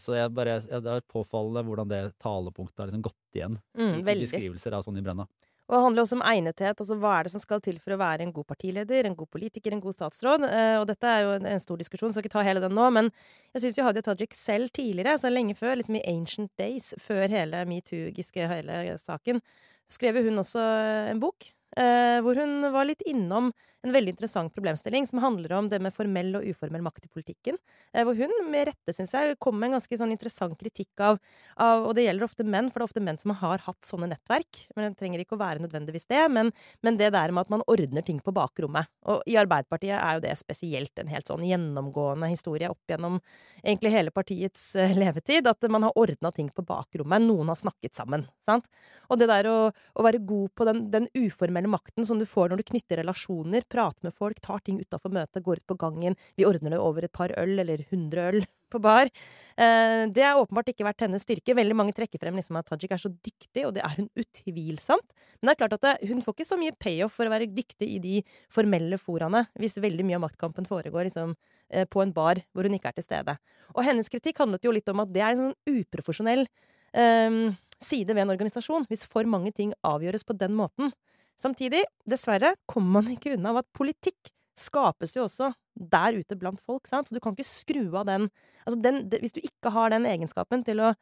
så 0.00 0.14
jeg 0.16 0.32
bare, 0.32 0.56
jeg, 0.62 0.80
det 0.84 0.94
er 0.94 1.04
påfallende 1.10 1.64
hvordan 1.66 1.90
det 1.90 2.00
talepunktet 2.22 2.80
har 2.80 2.88
liksom 2.88 3.04
gått 3.10 3.36
igjen 3.36 3.58
Mm, 3.76 3.98
i, 3.98 4.00
i 4.00 4.16
beskrivelser 4.22 4.76
av 4.78 4.86
Tonje 4.86 5.04
Brenna. 5.04 5.26
Og 5.68 5.74
det 5.74 5.80
handler 5.84 6.02
også 6.02 6.16
om 6.16 6.24
egnethet. 6.24 6.80
altså 6.80 6.96
Hva 6.96 7.10
er 7.18 7.26
det 7.26 7.32
som 7.34 7.42
skal 7.42 7.60
til 7.60 7.76
for 7.84 7.92
å 7.92 8.00
være 8.00 8.24
en 8.24 8.32
god 8.32 8.46
partileder, 8.48 9.04
en 9.04 9.16
god 9.18 9.28
politiker, 9.34 9.74
en 9.74 9.82
god 9.84 9.98
statsråd? 9.98 10.46
Eh, 10.48 10.76
og 10.80 10.86
dette 10.88 11.10
er 11.12 11.26
jo 11.26 11.34
en, 11.36 11.60
stor 11.60 11.76
diskusjon, 11.76 12.08
så 12.08 12.22
jeg 12.22 12.24
skal 12.24 12.28
ikke 12.30 12.36
ta 12.38 12.46
hele 12.48 12.62
den 12.64 12.76
nå. 12.78 12.86
Men 12.96 13.10
jeg 13.52 13.66
syns 13.66 13.80
jo 13.80 13.84
Hadia 13.84 14.06
Tajik 14.06 14.32
selv 14.36 14.72
tidligere, 14.72 15.18
så 15.20 15.28
lenge 15.32 15.58
før, 15.58 15.76
liksom 15.76 16.00
i 16.00 16.06
ancient 16.08 16.52
days, 16.60 16.94
før 17.04 17.28
hele 17.28 17.66
metoo-giske 17.68 18.48
hele 18.48 18.80
saken, 19.02 19.44
skrev 19.92 20.22
hun 20.24 20.40
også 20.40 20.64
en 21.12 21.20
bok. 21.20 21.50
Eh, 21.76 22.18
hvor 22.24 22.38
hun 22.40 22.64
var 22.72 22.86
litt 22.88 23.02
innom 23.04 23.50
en 23.84 23.92
veldig 23.92 24.14
interessant 24.14 24.54
problemstilling 24.54 25.06
som 25.06 25.20
handler 25.22 25.52
om 25.58 25.68
det 25.70 25.78
med 25.82 25.94
formell 25.94 26.32
og 26.38 26.46
uformell 26.48 26.82
makt 26.82 27.06
i 27.06 27.10
politikken. 27.12 27.58
Eh, 27.92 28.04
hvor 28.06 28.16
hun 28.18 28.32
med 28.50 28.70
rette, 28.70 28.94
syns 28.96 29.12
jeg, 29.14 29.36
kom 29.42 29.58
med 29.58 29.70
en 29.70 29.76
ganske 29.76 29.98
sånn 30.00 30.14
interessant 30.14 30.58
kritikk 30.58 31.04
av, 31.04 31.20
av 31.60 31.86
Og 31.88 31.94
det 31.96 32.06
gjelder 32.06 32.26
ofte 32.26 32.44
menn, 32.44 32.70
for 32.72 32.80
det 32.80 32.86
er 32.86 32.90
ofte 32.90 33.04
menn 33.04 33.20
som 33.20 33.34
har 33.38 33.62
hatt 33.64 33.86
sånne 33.86 34.08
nettverk. 34.10 34.64
Men 34.74 34.88
det 34.88 34.98
trenger 35.00 35.22
ikke 35.22 35.36
å 35.36 35.42
være 35.42 35.62
nødvendigvis 35.62 36.08
det. 36.10 36.24
Men, 36.32 36.50
men 36.82 36.98
det 36.98 37.12
der 37.14 37.32
med 37.32 37.46
at 37.46 37.52
man 37.52 37.64
ordner 37.70 38.02
ting 38.02 38.18
på 38.24 38.34
bakrommet. 38.34 38.90
Og 39.08 39.22
i 39.28 39.38
Arbeiderpartiet 39.40 39.96
er 39.98 40.18
jo 40.18 40.24
det 40.24 40.34
spesielt 40.40 40.98
en 40.98 41.12
helt 41.12 41.30
sånn 41.30 41.46
gjennomgående 41.46 42.32
historie 42.32 42.72
opp 42.72 42.90
gjennom 42.90 43.20
egentlig 43.62 43.94
hele 43.94 44.14
partiets 44.14 44.72
eh, 44.74 44.96
levetid. 44.98 45.46
At 45.46 45.68
man 45.70 45.86
har 45.86 45.96
ordna 46.00 46.32
ting 46.34 46.50
på 46.50 46.66
bakrommet. 46.66 47.22
Noen 47.28 47.52
har 47.52 47.60
snakket 47.60 47.94
sammen. 48.00 48.26
Sant? 48.44 48.66
Og 49.08 49.20
det 49.20 49.30
der 49.30 49.48
å, 49.52 49.56
å 49.70 50.04
være 50.08 50.24
god 50.26 50.52
på 50.58 50.66
den, 50.68 50.84
den 50.90 51.08
uformelle 51.14 51.67
makten 51.70 52.06
som 52.06 52.18
du 52.20 52.26
får 52.28 52.50
når 52.50 52.60
du 52.60 52.68
knytter 52.70 53.00
relasjoner, 53.02 53.64
prater 53.70 54.08
med 54.08 54.14
folk, 54.16 54.40
tar 54.44 54.62
ting 54.64 54.80
utafor 54.80 55.12
møtet, 55.14 55.42
går 55.44 55.62
ut 55.62 55.68
på 55.68 55.76
gangen, 55.80 56.16
vi 56.38 56.46
ordner 56.48 56.74
det 56.74 56.80
over 56.82 57.06
et 57.06 57.14
par 57.14 57.32
øl 57.38 57.58
eller 57.62 57.84
hundre 57.92 58.28
øl 58.32 58.40
på 58.72 58.80
bar. 58.84 59.08
Eh, 59.56 60.02
det 60.12 60.24
har 60.24 60.40
åpenbart 60.40 60.72
ikke 60.72 60.86
vært 60.86 61.06
hennes 61.06 61.24
styrke. 61.24 61.56
Veldig 61.56 61.76
mange 61.78 61.94
trekker 61.96 62.20
frem 62.20 62.36
liksom 62.36 62.58
at 62.60 62.68
Tajik 62.68 62.92
er 62.92 63.00
så 63.00 63.10
dyktig, 63.12 63.64
og 63.64 63.72
det 63.76 63.84
er 63.86 63.94
hun 63.96 64.10
utvilsomt. 64.18 65.14
Men 65.38 65.48
det 65.48 65.54
er 65.54 65.60
klart 65.62 65.76
at 65.78 65.86
det, 65.86 66.10
hun 66.10 66.20
får 66.24 66.36
ikke 66.36 66.48
så 66.50 66.60
mye 66.60 66.76
payoff 66.76 67.16
for 67.16 67.28
å 67.28 67.32
være 67.32 67.48
dyktig 67.52 67.88
i 67.96 68.00
de 68.04 68.16
formelle 68.52 69.00
foraene, 69.00 69.46
hvis 69.60 69.78
veldig 69.80 70.04
mye 70.08 70.18
av 70.20 70.26
maktkampen 70.26 70.68
foregår 70.68 71.08
liksom, 71.08 71.32
eh, 71.72 71.88
på 71.88 72.04
en 72.04 72.12
bar 72.16 72.42
hvor 72.52 72.68
hun 72.68 72.76
ikke 72.76 72.92
er 72.92 72.98
til 72.98 73.08
stede. 73.08 73.38
Og 73.76 73.84
hennes 73.88 74.12
kritikk 74.12 74.44
handlet 74.44 74.68
jo 74.68 74.74
litt 74.74 74.92
om 74.92 75.04
at 75.04 75.14
det 75.14 75.24
er 75.24 75.32
en 75.32 75.46
sånn 75.46 75.78
uprofesjonell 75.78 76.44
um, 76.92 77.56
side 77.82 78.14
ved 78.14 78.24
en 78.24 78.32
organisasjon, 78.34 78.86
hvis 78.90 79.06
for 79.08 79.28
mange 79.28 79.52
ting 79.54 79.72
avgjøres 79.86 80.26
på 80.26 80.36
den 80.38 80.56
måten. 80.58 80.92
Samtidig, 81.38 81.84
dessverre, 82.08 82.54
kommer 82.66 82.98
man 82.98 83.12
ikke 83.14 83.36
unna 83.36 83.52
av 83.52 83.62
at 83.62 83.70
politikk 83.76 84.32
skapes 84.58 85.14
jo 85.14 85.24
også 85.28 85.52
der 85.78 86.18
ute 86.18 86.34
blant 86.38 86.60
folk, 86.64 86.88
sant? 86.90 87.08
Så 87.08 87.14
du 87.14 87.22
kan 87.22 87.36
ikke 87.36 87.46
skru 87.46 87.84
av 87.94 88.08
den 88.08 88.26
Altså, 88.66 88.80
den, 88.82 89.04
det, 89.08 89.22
hvis 89.22 89.36
du 89.36 89.40
ikke 89.40 89.70
har 89.72 89.94
den 89.94 90.04
egenskapen 90.08 90.64
til 90.66 90.82
å 90.82 90.92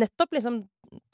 nettopp 0.00 0.34
liksom 0.34 0.64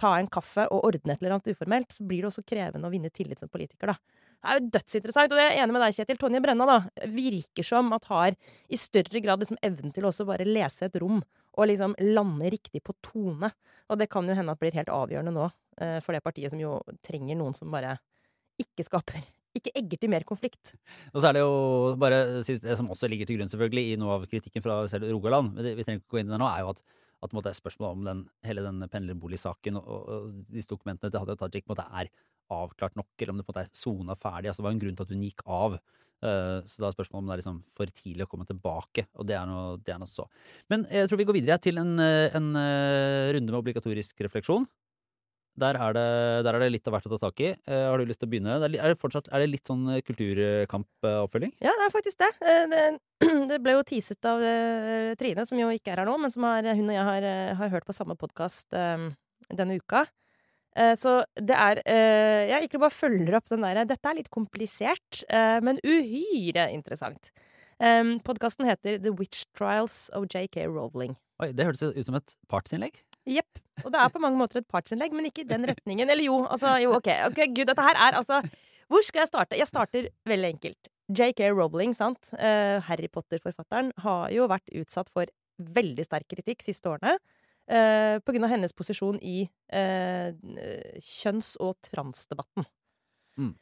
ta 0.01 0.15
en 0.19 0.29
kaffe 0.33 0.65
og 0.73 0.87
ordne 0.89 1.15
et 1.15 1.21
eller 1.21 1.37
annet 1.37 1.53
uformelt, 1.53 1.93
så 1.93 2.05
blir 2.09 2.25
det 2.25 2.31
også 2.31 2.45
krevende 2.49 2.89
å 2.89 2.93
vinne 2.93 3.13
tillit 3.15 3.41
som 3.41 3.53
politiker, 3.53 3.93
da. 3.93 4.27
Det 4.41 4.49
er 4.49 4.57
jo 4.57 4.71
dødsinteressant, 4.73 5.33
og 5.33 5.37
det 5.37 5.45
er 5.45 5.51
jeg 5.53 5.63
enig 5.63 5.75
med 5.77 5.83
deg, 5.85 5.95
Kjetil. 5.99 6.19
Tonje 6.21 6.41
Brenna 6.41 6.67
da, 6.69 6.77
virker 7.13 7.67
som 7.67 7.93
at 7.93 8.07
har 8.09 8.37
i 8.73 8.79
større 8.81 9.21
grad 9.21 9.43
liksom 9.45 9.61
evnen 9.67 9.93
til 9.93 10.09
også 10.09 10.25
bare 10.29 10.49
lese 10.49 10.89
et 10.89 10.97
rom 11.03 11.21
og 11.21 11.69
liksom 11.69 11.93
lande 12.15 12.53
riktig 12.55 12.81
på 12.87 12.95
tone. 13.05 13.51
Og 13.93 14.01
det 14.01 14.09
kan 14.13 14.29
jo 14.29 14.37
hende 14.39 14.55
at 14.57 14.63
blir 14.63 14.77
helt 14.79 14.93
avgjørende 14.95 15.35
nå 15.37 15.45
eh, 15.45 15.99
for 16.01 16.17
det 16.17 16.25
partiet 16.25 16.55
som 16.55 16.63
jo 16.63 16.79
trenger 17.05 17.37
noen 17.37 17.57
som 17.57 17.69
bare 17.73 17.99
ikke 18.63 18.87
skaper 18.87 19.21
Ikke 19.57 19.73
egger 19.75 19.99
til 19.99 20.11
mer 20.13 20.23
konflikt. 20.27 20.77
Og 21.11 21.19
så 21.19 21.31
er 21.31 21.37
det 21.37 21.43
jo 21.43 21.95
bare 21.99 22.23
det 22.47 22.77
som 22.79 22.91
også 22.93 23.09
ligger 23.11 23.27
til 23.27 23.41
grunn 23.41 23.51
selvfølgelig 23.51 23.93
i 23.93 23.99
noe 23.99 24.21
av 24.21 24.27
kritikken 24.31 24.63
fra 24.63 24.85
selv 24.91 25.11
Rogaland, 25.11 25.57
men 25.57 25.67
det, 25.67 25.73
vi 25.79 25.87
trenger 25.87 26.03
ikke 26.03 26.15
gå 26.15 26.21
inn 26.21 26.31
i 26.31 26.35
det 26.37 26.39
nå, 26.39 26.47
er 26.47 26.63
jo 26.63 26.71
at, 26.71 26.83
at 27.27 27.35
måtte, 27.35 27.55
spørsmålet 27.59 27.97
om 27.97 28.05
den, 28.07 28.21
hele 28.47 28.63
den 28.63 28.85
pendlerboligsaken 28.93 29.81
og, 29.81 29.89
og, 29.99 30.29
disse 30.55 30.71
dokumentene 30.71 31.11
til 31.11 31.25
Hadia 31.25 31.39
Tajik 31.41 31.67
måtte, 31.71 31.89
er 31.91 32.13
avklart 32.51 32.95
nok, 32.99 33.11
eller 33.19 33.35
om 33.35 33.41
det 33.41 33.47
på 33.47 33.51
en 33.51 33.57
måte 33.57 33.67
er 33.67 33.75
sona 33.81 34.17
ferdig. 34.19 34.51
Altså, 34.51 34.63
det 34.63 34.69
var 34.69 34.77
en 34.77 34.85
grunn 34.85 34.97
til 34.99 35.07
at 35.07 35.15
hun 35.15 35.27
gikk 35.27 35.45
av. 35.47 35.77
Uh, 36.21 36.59
så 36.69 36.83
da 36.83 36.91
er 36.91 36.95
spørsmålet 36.95 37.23
om 37.23 37.29
det 37.31 37.35
er 37.35 37.41
liksom 37.41 37.61
for 37.79 37.93
tidlig 37.97 38.27
å 38.27 38.31
komme 38.31 38.47
tilbake, 38.49 39.07
og 39.17 39.27
det 39.27 39.39
er 39.39 39.47
noe, 39.49 39.79
det 39.83 39.95
er 39.95 40.03
noe 40.03 40.11
så. 40.11 40.27
Men 40.71 40.85
jeg 40.93 41.09
tror 41.09 41.21
vi 41.23 41.27
går 41.27 41.39
videre 41.39 41.59
til 41.63 41.81
en, 41.81 41.95
en 41.99 42.51
eh, 42.61 43.31
runde 43.35 43.49
med 43.49 43.59
obligatorisk 43.63 44.21
refleksjon. 44.27 44.67
Der 45.61 45.77
er, 45.77 45.95
det, 45.97 46.05
der 46.47 46.57
er 46.57 46.63
det 46.65 46.71
litt 46.73 46.89
av 46.89 46.95
hvert 46.97 47.09
å 47.09 47.13
ta 47.15 47.19
tak 47.27 47.43
i. 47.45 47.51
Uh, 47.69 47.91
har 47.91 48.01
du 48.01 48.09
lyst 48.09 48.23
til 48.23 48.29
å 48.29 48.33
begynne? 48.33 48.57
Det 48.63 48.71
er, 48.71 48.95
det 48.95 49.01
fortsatt, 49.01 49.29
er 49.31 49.43
det 49.43 49.51
litt 49.51 49.69
sånn 49.69 49.83
eh, 49.93 50.03
kulturkampoppfølging? 50.07 51.53
Ja, 51.61 51.75
det 51.77 51.87
er 51.87 51.93
faktisk 51.95 52.23
det. 52.23 52.31
Eh, 52.41 52.65
Det, 52.71 52.85
det 53.51 53.59
ble 53.61 53.75
jo 53.77 53.85
teaset 53.87 54.29
av 54.31 54.41
Trine, 55.21 55.45
som 55.49 55.61
jo 55.61 55.69
ikke 55.75 55.93
er 55.93 56.03
her 56.03 56.09
nå, 56.09 56.17
men 56.23 56.33
som 56.33 56.47
har, 56.49 56.65
hun 56.65 56.89
og 56.89 56.97
jeg 56.97 57.07
har, 57.11 57.29
har 57.61 57.73
hørt 57.75 57.89
på 57.89 57.97
samme 57.97 58.17
podkast 58.21 58.73
denne 58.73 59.77
uka. 59.77 60.07
Uh, 60.79 60.95
Så 60.97 61.19
det 61.35 61.57
er 61.59 61.81
uh, 61.83 62.43
Jeg 62.47 62.57
egentlig 62.61 62.83
bare 62.85 62.95
følger 62.95 63.37
opp 63.41 63.49
den 63.51 63.65
derre 63.67 63.83
Dette 63.91 64.07
er 64.07 64.21
litt 64.21 64.31
komplisert, 64.31 65.25
men 65.67 65.81
uhyre 65.83 66.71
interessant. 66.73 67.33
Podkasten 68.27 68.69
heter 68.69 68.99
The 69.01 69.13
Witch 69.17 69.47
Trials 69.57 70.11
of 70.13 70.27
JK 70.29 70.67
Rowling. 70.69 71.15
Oi, 71.41 71.49
det 71.57 71.65
hørtes 71.65 71.95
ut 71.97 72.05
som 72.05 72.19
et 72.19 72.35
partsinnlegg. 72.53 72.99
Jepp. 73.29 73.61
Og 73.85 73.93
det 73.93 74.01
er 74.01 74.13
på 74.13 74.21
mange 74.23 74.39
måter 74.41 74.61
et 74.61 74.69
partsinnlegg, 74.69 75.13
men 75.17 75.29
ikke 75.29 75.45
i 75.45 75.51
den 75.51 75.67
retningen. 75.69 76.09
Eller 76.09 76.25
jo, 76.25 76.43
altså 76.45 76.77
jo, 76.83 76.95
OK. 76.99 77.11
ok, 77.31 77.43
Gud, 77.57 77.67
dette 77.71 77.85
her 77.85 77.99
er 78.09 78.19
altså 78.21 78.41
Hvor 78.91 79.05
skal 79.07 79.23
jeg 79.23 79.31
starte? 79.31 79.59
Jeg 79.59 79.71
starter 79.71 80.09
veldig 80.27 80.49
enkelt. 80.57 80.91
JK 81.11 81.45
Rowling, 81.55 81.95
sant. 81.95 82.31
Uh, 82.35 82.79
Harry 82.87 83.09
Potter-forfatteren 83.11 83.93
har 84.03 84.31
jo 84.35 84.49
vært 84.51 84.71
utsatt 84.79 85.11
for 85.13 85.31
veldig 85.61 86.07
sterk 86.07 86.29
kritikk 86.31 86.65
siste 86.65 86.91
årene. 86.91 87.17
Uh, 87.71 88.19
på 88.25 88.35
grunn 88.35 88.47
av 88.49 88.55
hennes 88.55 88.75
posisjon 88.75 89.21
i 89.23 89.45
uh, 89.47 90.31
kjønns- 90.99 91.57
og 91.63 91.77
transdebatten. 91.87 92.67
Mm. 93.39 93.55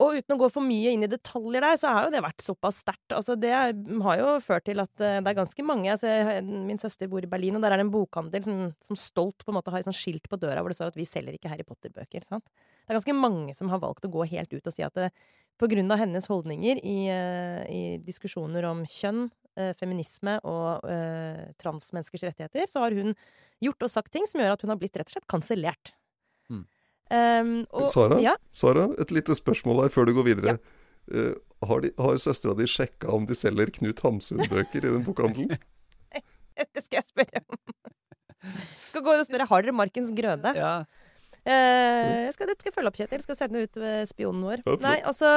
Og 0.00 0.16
uten 0.16 0.32
å 0.32 0.38
gå 0.40 0.48
for 0.48 0.64
mye 0.64 0.94
inn 0.94 1.04
i 1.04 1.10
detaljer 1.10 1.60
der, 1.60 1.76
så 1.76 1.90
har 1.92 2.06
jo 2.06 2.12
det 2.14 2.22
vært 2.24 2.44
såpass 2.44 2.78
sterkt. 2.80 3.12
Altså, 3.12 3.36
det 3.36 3.52
har 3.52 4.20
jo 4.20 4.30
ført 4.40 4.64
til 4.68 4.80
at 4.80 5.04
eh, 5.04 5.18
det 5.20 5.32
er 5.32 5.36
ganske 5.42 5.66
mange 5.66 5.92
altså, 5.92 6.40
Min 6.40 6.80
søster 6.80 7.10
bor 7.12 7.24
i 7.24 7.28
Berlin, 7.30 7.58
og 7.58 7.64
der 7.64 7.74
er 7.74 7.82
det 7.82 7.84
en 7.84 7.92
bokhandel 7.92 8.46
som, 8.46 8.62
som 8.84 8.98
stolt 8.98 9.44
på 9.44 9.52
en 9.52 9.58
måte 9.58 9.74
har 9.74 9.82
et 9.82 9.88
sånt 9.88 9.98
skilt 9.98 10.30
på 10.30 10.40
døra 10.40 10.64
hvor 10.64 10.72
det 10.72 10.78
står 10.78 10.94
at 10.94 10.98
vi 10.98 11.08
selger 11.08 11.36
ikke 11.36 11.52
Harry 11.52 11.66
Potter-bøker. 11.68 12.24
sant? 12.28 12.48
Det 12.48 12.94
er 12.94 12.98
ganske 12.98 13.18
mange 13.18 13.54
som 13.54 13.68
har 13.70 13.82
valgt 13.82 14.08
å 14.08 14.12
gå 14.12 14.24
helt 14.32 14.56
ut 14.56 14.66
og 14.66 14.74
si 14.74 14.86
at 14.86 14.96
det, 14.96 15.10
på 15.60 15.68
grunn 15.68 15.92
av 15.92 16.00
hennes 16.00 16.26
holdninger 16.30 16.80
i, 16.80 16.98
eh, 17.12 17.62
i 17.68 17.82
diskusjoner 18.00 18.64
om 18.70 18.82
kjønn, 18.88 19.26
eh, 19.60 19.74
feminisme 19.76 20.38
og 20.48 20.88
eh, 20.88 21.50
transmenneskers 21.60 22.24
rettigheter, 22.30 22.64
så 22.70 22.86
har 22.86 22.96
hun 22.96 23.12
gjort 23.60 23.84
og 23.84 23.92
sagt 23.92 24.12
ting 24.14 24.24
som 24.28 24.40
gjør 24.40 24.56
at 24.56 24.64
hun 24.64 24.72
har 24.72 24.80
blitt 24.80 24.96
rett 24.96 25.10
og 25.10 25.18
slett 25.18 25.28
kansellert. 25.28 25.92
Um, 27.10 27.66
og- 27.74 27.88
Sara? 27.90 28.20
Ja, 28.22 28.36
Sara, 28.54 28.88
et 29.02 29.10
lite 29.10 29.34
spørsmål 29.34 29.82
her 29.84 29.92
før 29.94 30.06
du 30.06 30.14
går 30.14 30.28
videre. 30.30 30.58
Eh, 31.10 31.32
har, 31.66 31.80
de- 31.82 31.90
har 31.98 32.18
søstera 32.22 32.54
di 32.56 32.68
sjekka 32.70 33.10
om 33.12 33.24
de 33.26 33.34
selger 33.34 33.72
Knut 33.74 33.98
Hamsun-bøker 34.04 34.84
i 34.84 34.92
den 34.94 35.02
bokhandelen? 35.04 35.58
det 36.74 36.84
skal 36.84 37.00
jeg 37.00 37.08
spørre 37.10 37.42
om. 37.48 37.58
Skal 38.90 39.02
gå 39.04 39.12
inn 39.14 39.24
og 39.24 39.26
spørre 39.28 39.48
har 39.50 39.62
dere 39.66 39.74
Markens 39.76 40.12
Grøde. 40.16 40.52
Ja. 40.56 40.74
Uh, 41.40 42.26
jeg 42.28 42.34
skal, 42.36 42.50
det 42.52 42.56
skal 42.60 42.70
jeg 42.70 42.76
følge 42.76 42.92
opp, 42.92 42.98
Kjetil. 43.00 43.22
Skal 43.24 43.38
sende 43.40 43.62
ut 43.64 43.80
ved 43.80 44.06
spionen 44.10 44.44
vår. 44.46 44.62
Ja. 44.68 44.76
Nei, 44.84 44.96
altså 45.08 45.30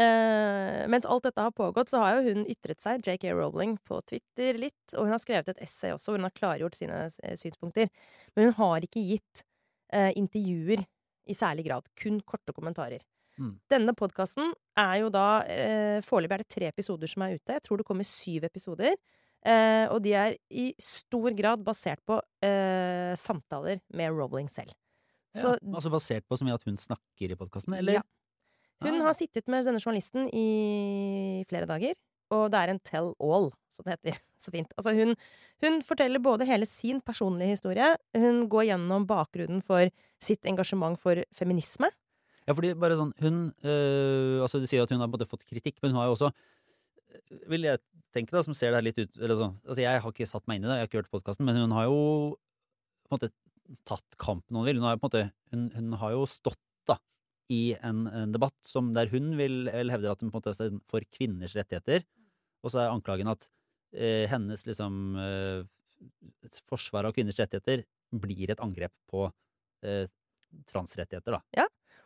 eh, 0.00 0.80
Mens 0.90 1.06
alt 1.06 1.26
dette 1.28 1.44
har 1.46 1.54
pågått, 1.54 1.90
så 1.92 2.02
har 2.02 2.18
jo 2.18 2.34
hun 2.34 2.44
ytret 2.50 2.82
seg, 2.82 3.02
JK 3.06 3.30
Rowling, 3.38 3.76
på 3.86 4.00
Twitter 4.10 4.58
litt. 4.60 4.82
Og 4.96 5.06
hun 5.06 5.14
har 5.14 5.22
skrevet 5.22 5.50
et 5.54 5.62
essay 5.64 5.94
også, 5.94 6.12
hvor 6.12 6.20
hun 6.20 6.28
har 6.28 6.36
klargjort 6.36 6.78
sine 6.78 7.04
eh, 7.22 7.36
synspunkter. 7.40 7.90
Men 8.34 8.50
hun 8.50 8.56
har 8.60 8.86
ikke 8.86 9.02
gitt 9.14 9.44
eh, 9.94 10.10
intervjuer 10.20 10.82
i 11.30 11.34
særlig 11.38 11.64
grad. 11.68 11.86
Kun 11.96 12.18
korte 12.26 12.52
kommentarer. 12.52 13.00
Mm. 13.38 13.54
Denne 13.70 13.94
podkasten 13.98 14.52
er 14.78 14.96
jo 15.00 15.08
da 15.10 15.42
eh, 15.50 16.00
Foreløpig 16.06 16.36
er 16.36 16.42
det 16.44 16.50
tre 16.54 16.68
episoder 16.70 17.10
som 17.10 17.24
er 17.26 17.38
ute. 17.38 17.56
Jeg 17.56 17.64
tror 17.66 17.80
det 17.80 17.86
kommer 17.88 18.06
syv 18.06 18.44
episoder. 18.50 18.94
Eh, 19.44 19.86
og 19.92 19.98
de 20.04 20.12
er 20.16 20.36
i 20.54 20.68
stor 20.80 21.34
grad 21.36 21.64
basert 21.66 22.00
på 22.08 22.16
eh, 22.46 23.12
samtaler 23.20 23.82
med 23.92 24.14
Rowling 24.14 24.46
selv. 24.52 24.70
Så 25.34 25.50
ja. 25.56 25.58
Altså 25.74 25.90
basert 25.90 26.24
på 26.30 26.38
så 26.38 26.46
mye 26.46 26.54
at 26.54 26.64
hun 26.68 26.78
snakker 26.78 27.32
i 27.34 27.36
podkasten, 27.40 27.74
eller? 27.80 27.98
Ja. 27.98 28.04
Hun 28.84 29.00
Ah. 29.00 29.06
har 29.08 29.14
sittet 29.18 29.48
med 29.50 29.64
denne 29.66 29.80
journalisten 29.82 30.28
i 30.32 31.44
flere 31.48 31.66
dager, 31.66 31.94
og 32.34 32.48
det 32.52 32.60
er 32.60 32.72
en 32.72 32.80
tell 32.86 33.12
all, 33.22 33.50
som 33.72 33.86
det 33.86 33.96
heter. 33.96 34.20
Så 34.44 34.52
fint. 34.52 34.72
Altså 34.76 34.92
hun, 34.92 35.14
hun 35.64 35.78
forteller 35.86 36.20
både 36.20 36.48
hele 36.48 36.66
sin 36.68 37.00
personlige 37.00 37.54
historie, 37.56 37.94
hun 38.18 38.44
går 38.52 38.68
gjennom 38.72 39.06
bakgrunnen 39.08 39.62
for 39.64 39.88
sitt 40.22 40.44
engasjement 40.50 41.00
for 41.00 41.22
feminisme. 41.36 41.88
Ja, 42.44 42.52
fordi 42.52 42.74
bare 42.76 42.96
sånn 42.98 43.14
Hun 43.24 43.36
øh, 43.64 44.42
Altså, 44.44 44.60
du 44.60 44.68
sier 44.68 44.84
at 44.84 44.90
hun 44.92 45.00
har 45.00 45.08
både 45.08 45.28
fått 45.28 45.46
kritikk, 45.48 45.78
men 45.80 45.94
hun 45.94 46.02
har 46.02 46.10
jo 46.10 46.16
også 46.18 46.28
øh, 46.28 47.38
Vil 47.48 47.64
jeg 47.64 47.80
tenke, 48.12 48.34
da, 48.34 48.42
som 48.44 48.56
ser 48.56 48.72
det 48.72 48.80
her 48.80 48.86
litt 48.88 49.00
ut 49.00 49.16
eller 49.16 49.38
sånn, 49.38 49.54
Altså, 49.64 49.80
jeg 49.80 50.02
har 50.04 50.12
ikke 50.12 50.28
satt 50.28 50.44
meg 50.50 50.60
inn 50.60 50.66
i 50.66 50.70
det, 50.70 50.76
jeg 50.76 50.84
har 50.84 50.90
ikke 50.90 51.00
hørt 51.02 51.14
podkasten, 51.14 51.48
men 51.48 51.58
hun 51.62 51.74
har 51.76 51.88
jo 51.88 51.96
på 53.04 53.08
en 53.08 53.16
måte 53.16 53.32
tatt 53.88 54.16
kampen 54.20 54.56
hun 54.58 54.66
vil. 54.68 54.78
Hun 54.80 54.86
har, 54.86 55.00
på 55.00 55.08
en 55.08 55.10
måte, 55.10 55.24
hun, 55.52 55.64
hun 55.74 55.96
har 56.00 56.12
jo 56.14 56.26
stått 56.28 56.60
da 56.88 56.98
i 57.52 57.74
en, 57.84 58.04
en 58.08 58.32
debatt 58.34 58.56
som, 58.68 58.92
der 58.96 59.10
hun 59.12 59.34
vil, 59.40 59.64
vil 59.72 59.92
hevde 59.92 60.12
at 60.12 60.24
hun 60.24 60.32
på 60.32 60.38
en 60.38 60.44
måte 60.44 60.54
er 60.66 60.76
for 60.88 61.04
kvinners 61.16 61.56
rettigheter, 61.58 62.04
og 62.64 62.72
så 62.72 62.82
er 62.82 62.92
anklagen 62.92 63.30
at 63.30 63.46
eh, 63.92 64.24
hennes 64.30 64.64
liksom 64.66 65.00
eh, 65.20 65.62
forsvar 66.68 67.08
av 67.08 67.14
kvinners 67.16 67.38
rettigheter 67.40 67.84
blir 68.14 68.52
et 68.52 68.62
angrep 68.64 68.92
på 69.10 69.26
eh, 69.84 70.06
transrettigheter, 70.70 71.36
da. 71.36 71.42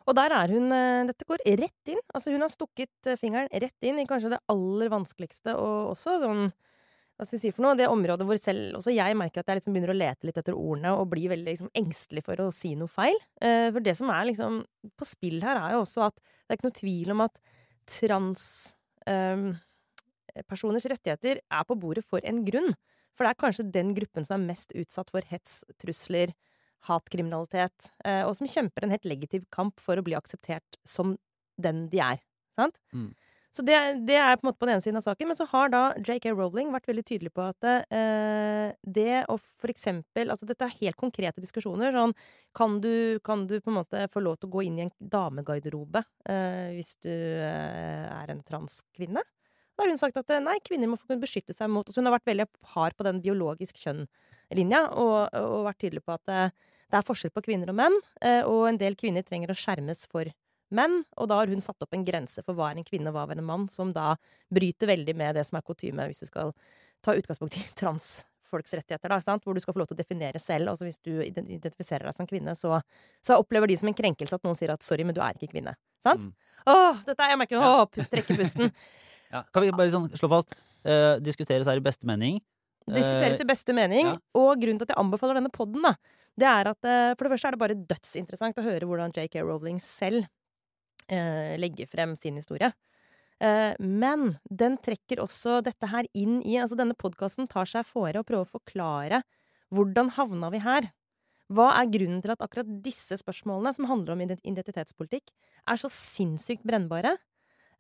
Og 0.09 0.17
der 0.17 0.33
er 0.33 0.55
hun 0.55 0.73
eh, 0.73 1.05
Dette 1.11 1.27
går 1.29 1.45
rett 1.61 1.93
inn. 1.93 2.01
Altså, 2.15 2.33
hun 2.33 2.45
har 2.45 2.53
stukket 2.53 3.11
eh, 3.11 3.19
fingeren 3.21 3.51
rett 3.53 3.87
inn 3.87 4.01
i 4.01 4.07
kanskje 4.09 4.33
det 4.35 4.41
aller 4.53 4.91
vanskeligste, 4.93 5.55
og 5.59 5.93
også 5.93 6.19
sånn 6.25 6.49
Hva 6.49 7.27
skal 7.27 7.37
jeg 7.37 7.43
si 7.43 7.53
for 7.55 7.67
noe? 7.67 7.77
Det 7.79 7.91
området 7.91 8.27
hvor 8.29 8.41
selv 8.41 8.79
også 8.81 8.95
jeg 8.95 9.17
merker 9.19 9.43
at 9.43 9.53
jeg 9.53 9.61
liksom 9.61 9.77
begynner 9.77 9.93
å 9.95 9.99
lete 9.99 10.29
litt 10.29 10.41
etter 10.41 10.57
ordene 10.57 10.95
og 10.97 11.11
blir 11.13 11.33
veldig 11.35 11.51
liksom 11.51 11.73
engstelig 11.77 12.25
for 12.27 12.45
å 12.45 12.51
si 12.55 12.75
noe 12.79 12.91
feil. 12.93 13.19
Eh, 13.43 13.69
for 13.75 13.85
det 13.85 13.97
som 13.99 14.13
er 14.15 14.31
liksom 14.31 14.63
på 14.97 15.09
spill 15.09 15.41
her, 15.45 15.61
er 15.61 15.77
jo 15.77 15.85
også 15.85 16.09
at 16.09 16.21
det 16.23 16.55
er 16.55 16.61
ikke 16.61 16.71
noe 16.71 16.81
tvil 16.81 17.17
om 17.17 17.25
at 17.27 17.43
transpersoners 20.37 20.87
rettigheter 20.91 21.41
er 21.41 21.65
på 21.69 21.77
bordet 21.79 22.05
for 22.07 22.21
en 22.25 22.45
grunn. 22.45 22.73
For 23.17 23.27
det 23.27 23.33
er 23.33 23.43
kanskje 23.43 23.71
den 23.75 23.95
gruppen 23.97 24.25
som 24.25 24.39
er 24.39 24.51
mest 24.53 24.75
utsatt 24.79 25.11
for 25.11 25.25
hets, 25.27 25.65
trusler, 25.83 26.35
hatkriminalitet, 26.87 27.91
eh, 28.05 28.23
og 28.23 28.37
som 28.39 28.47
kjemper 28.47 28.87
en 28.87 28.95
helt 28.95 29.09
legitim 29.09 29.47
kamp 29.51 29.81
for 29.83 29.99
å 29.99 30.05
bli 30.07 30.15
akseptert 30.15 30.79
som 30.87 31.17
den 31.59 31.89
de 31.91 31.99
er. 31.99 32.23
Sant? 32.55 32.79
Mm. 32.95 33.11
Så 33.59 33.65
det, 33.65 33.75
det 34.07 34.15
er 34.21 34.37
på 34.37 34.45
en 34.45 34.51
måte 34.51 34.61
på 34.61 34.69
den 34.69 34.77
ene 34.77 34.85
siden 34.85 35.01
av 35.01 35.07
saken. 35.07 35.31
Men 35.31 35.39
så 35.39 35.47
har 35.51 35.71
da 35.73 35.81
JK 35.99 36.29
Rowling 36.31 36.69
vært 36.71 36.87
veldig 36.91 37.05
tydelig 37.09 37.33
på 37.35 37.47
at 37.49 37.67
eh, 37.67 38.69
det 38.85 39.25
å 39.33 39.39
for 39.41 39.73
eksempel 39.73 40.31
Altså 40.31 40.47
dette 40.47 40.69
er 40.69 40.77
helt 40.83 40.99
konkrete 41.01 41.43
diskusjoner. 41.43 41.97
Sånn 41.97 42.15
kan 42.55 42.77
du, 42.85 43.19
kan 43.25 43.47
du 43.49 43.57
på 43.59 43.73
en 43.73 43.81
måte 43.81 44.05
få 44.13 44.23
lov 44.23 44.39
til 44.39 44.51
å 44.51 44.53
gå 44.53 44.67
inn 44.69 44.79
i 44.79 44.85
en 44.87 44.95
damegarderobe 45.01 46.05
eh, 46.29 46.77
hvis 46.77 46.95
du 47.03 47.11
eh, 47.11 48.07
er 48.13 48.35
en 48.35 48.45
transkvinne? 48.47 49.25
Da 49.79 49.85
har 49.87 49.93
hun 49.93 50.01
sagt 50.01 50.17
at 50.19 50.31
eh, 50.35 50.43
nei, 50.43 50.57
kvinner 50.67 50.91
må 50.91 50.99
få 50.99 51.07
kunne 51.07 51.23
beskytte 51.23 51.55
seg 51.55 51.71
mot 51.71 51.87
altså 51.87 52.01
Hun 52.03 52.11
har 52.11 52.17
vært 52.19 52.27
veldig 52.33 52.47
hard 52.75 52.97
på 52.99 53.07
den 53.07 53.21
biologisk 53.23 53.79
kjønn-linja, 53.79 54.81
og, 54.99 55.31
og 55.39 55.69
vært 55.69 55.79
tydelig 55.85 56.03
på 56.03 56.17
at 56.17 56.35
eh, 56.35 56.51
det 56.89 56.99
er 56.99 57.05
forskjell 57.07 57.31
på 57.37 57.45
kvinner 57.47 57.71
og 57.71 57.77
menn, 57.79 57.97
eh, 58.25 58.41
og 58.49 58.67
en 58.71 58.79
del 58.81 58.97
kvinner 58.99 59.23
trenger 59.23 59.53
å 59.53 59.59
skjermes 59.59 60.07
for 60.11 60.27
menn, 60.75 60.99
og 61.17 61.29
da 61.31 61.39
har 61.41 61.53
hun 61.53 61.63
satt 61.65 61.81
opp 61.85 61.95
en 61.97 62.05
grense 62.05 62.43
for 62.45 62.57
hva 62.59 62.73
er 62.73 62.81
en 62.81 62.87
kvinne 62.89 63.09
og 63.13 63.17
hva 63.17 63.27
er 63.29 63.39
en 63.39 63.47
mann, 63.47 63.69
som 63.73 63.93
da 63.95 64.17
bryter 64.53 64.91
veldig 64.91 65.15
med 65.17 65.39
det 65.39 65.47
som 65.49 65.61
er 65.61 65.65
kutyme, 65.65 66.09
hvis 66.11 66.25
du 66.25 66.29
skal 66.29 66.53
ta 67.05 67.15
utgangspunkt 67.17 67.57
i 67.57 67.63
transfolks 67.79 68.75
rettigheter, 68.77 69.15
da, 69.15 69.21
sant? 69.25 69.45
hvor 69.47 69.57
du 69.57 69.63
skal 69.65 69.77
få 69.77 69.85
lov 69.85 69.89
til 69.93 69.97
å 69.97 70.03
definere 70.03 70.41
selv. 70.43 70.73
Altså 70.73 70.89
hvis 70.89 70.99
du 71.05 71.23
identifiserer 71.23 72.09
deg 72.09 72.17
som 72.17 72.29
kvinne, 72.29 72.57
så, 72.59 72.81
så 73.25 73.39
opplever 73.39 73.71
de 73.71 73.79
som 73.81 73.89
en 73.89 73.97
krenkelse 73.97 74.37
at 74.41 74.45
noen 74.49 74.59
sier 74.59 74.75
at 74.75 74.83
'sorry, 74.85 75.07
men 75.07 75.17
du 75.17 75.23
er 75.25 75.39
ikke 75.39 75.53
kvinne'. 75.55 75.77
Sant? 76.05 76.27
Mm. 76.27 76.33
Åh, 76.69 77.05
dette 77.07 77.25
er 77.25 77.33
Jeg 77.33 77.41
merker 77.45 77.63
Åh, 77.65 77.85
pu- 77.93 78.09
trekke 78.11 78.37
pusten. 78.37 78.73
Ja. 79.33 79.45
Kan 79.53 79.65
vi 79.65 79.75
bare 79.75 79.93
sånn 79.93 80.09
slå 80.17 80.31
fast? 80.33 80.55
Eh, 80.89 81.19
diskuteres 81.23 81.69
her 81.69 81.81
i 81.81 81.85
beste 81.85 82.09
mening. 82.09 82.41
Diskuteres 82.89 83.43
i 83.43 83.49
beste 83.49 83.75
mening. 83.77 84.07
ja. 84.15 84.17
Og 84.39 84.61
grunnen 84.61 84.81
til 84.81 84.89
at 84.89 84.95
jeg 84.95 85.03
anbefaler 85.03 85.41
denne 85.41 85.53
da, 85.85 85.95
det 86.39 86.49
er 86.49 86.71
at 86.71 86.89
eh, 86.89 87.15
for 87.15 87.27
det 87.27 87.33
første 87.35 87.49
er 87.51 87.57
det 87.57 87.63
bare 87.63 87.81
dødsinteressant 87.91 88.61
å 88.61 88.65
høre 88.65 88.87
hvordan 88.89 89.13
JK 89.13 89.41
Rowling 89.43 89.81
selv 89.83 90.25
eh, 91.11 91.57
legger 91.59 91.91
frem 91.91 92.15
sin 92.17 92.39
historie. 92.39 92.71
Eh, 93.41 93.75
men 93.79 94.39
den 94.51 94.79
trekker 94.83 95.21
også 95.23 95.61
dette 95.63 95.91
her 95.91 96.09
inn 96.15 96.41
i 96.43 96.57
Altså, 96.59 96.79
denne 96.79 96.97
podkasten 96.99 97.47
tar 97.51 97.69
seg 97.71 97.87
fore 97.87 98.19
å 98.19 98.27
prøve 98.27 98.47
å 98.47 98.53
forklare 98.57 99.23
hvordan 99.75 100.15
havna 100.17 100.51
vi 100.55 100.63
her? 100.65 100.89
Hva 101.53 101.71
er 101.81 101.89
grunnen 101.93 102.21
til 102.25 102.33
at 102.33 102.43
akkurat 102.45 102.69
disse 102.85 103.17
spørsmålene, 103.21 103.73
som 103.77 103.89
handler 103.89 104.15
om 104.15 104.23
identitetspolitikk, 104.25 105.31
er 105.65 105.81
så 105.81 105.89
sinnssykt 105.93 106.65
brennbare? 106.69 107.15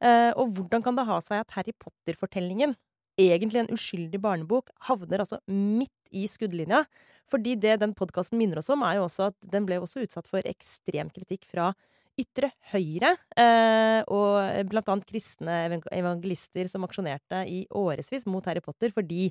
Eh, 0.05 0.31
og 0.39 0.53
hvordan 0.57 0.85
kan 0.85 0.99
det 0.99 1.07
ha 1.09 1.19
seg 1.25 1.43
at 1.43 1.55
Harry 1.57 1.75
Potter-fortellingen, 1.79 2.77
egentlig 3.19 3.65
en 3.65 3.73
uskyldig 3.75 4.21
barnebok, 4.23 4.71
havner 4.87 5.25
altså 5.25 5.41
midt 5.51 6.13
i 6.15 6.27
skuddlinja? 6.31 6.85
Fordi 7.29 7.57
det 7.61 7.79
den 7.83 7.95
podkasten 7.99 8.39
minner 8.41 8.63
oss 8.63 8.71
om, 8.73 8.85
er 8.87 8.99
jo 8.99 9.07
også 9.09 9.31
at 9.33 9.51
den 9.53 9.67
ble 9.69 9.81
også 9.83 10.05
utsatt 10.07 10.31
for 10.31 10.45
ekstrem 10.49 11.11
kritikk 11.15 11.49
fra 11.51 11.73
ytre 12.19 12.51
høyre, 12.73 13.13
eh, 13.39 14.01
og 14.11 14.67
blant 14.71 14.89
annet 14.91 15.07
kristne 15.07 15.59
evangelister 15.95 16.67
som 16.71 16.83
aksjonerte 16.87 17.45
i 17.47 17.61
årevis 17.71 18.27
mot 18.27 18.47
Harry 18.51 18.63
Potter 18.65 18.91
fordi 18.95 19.29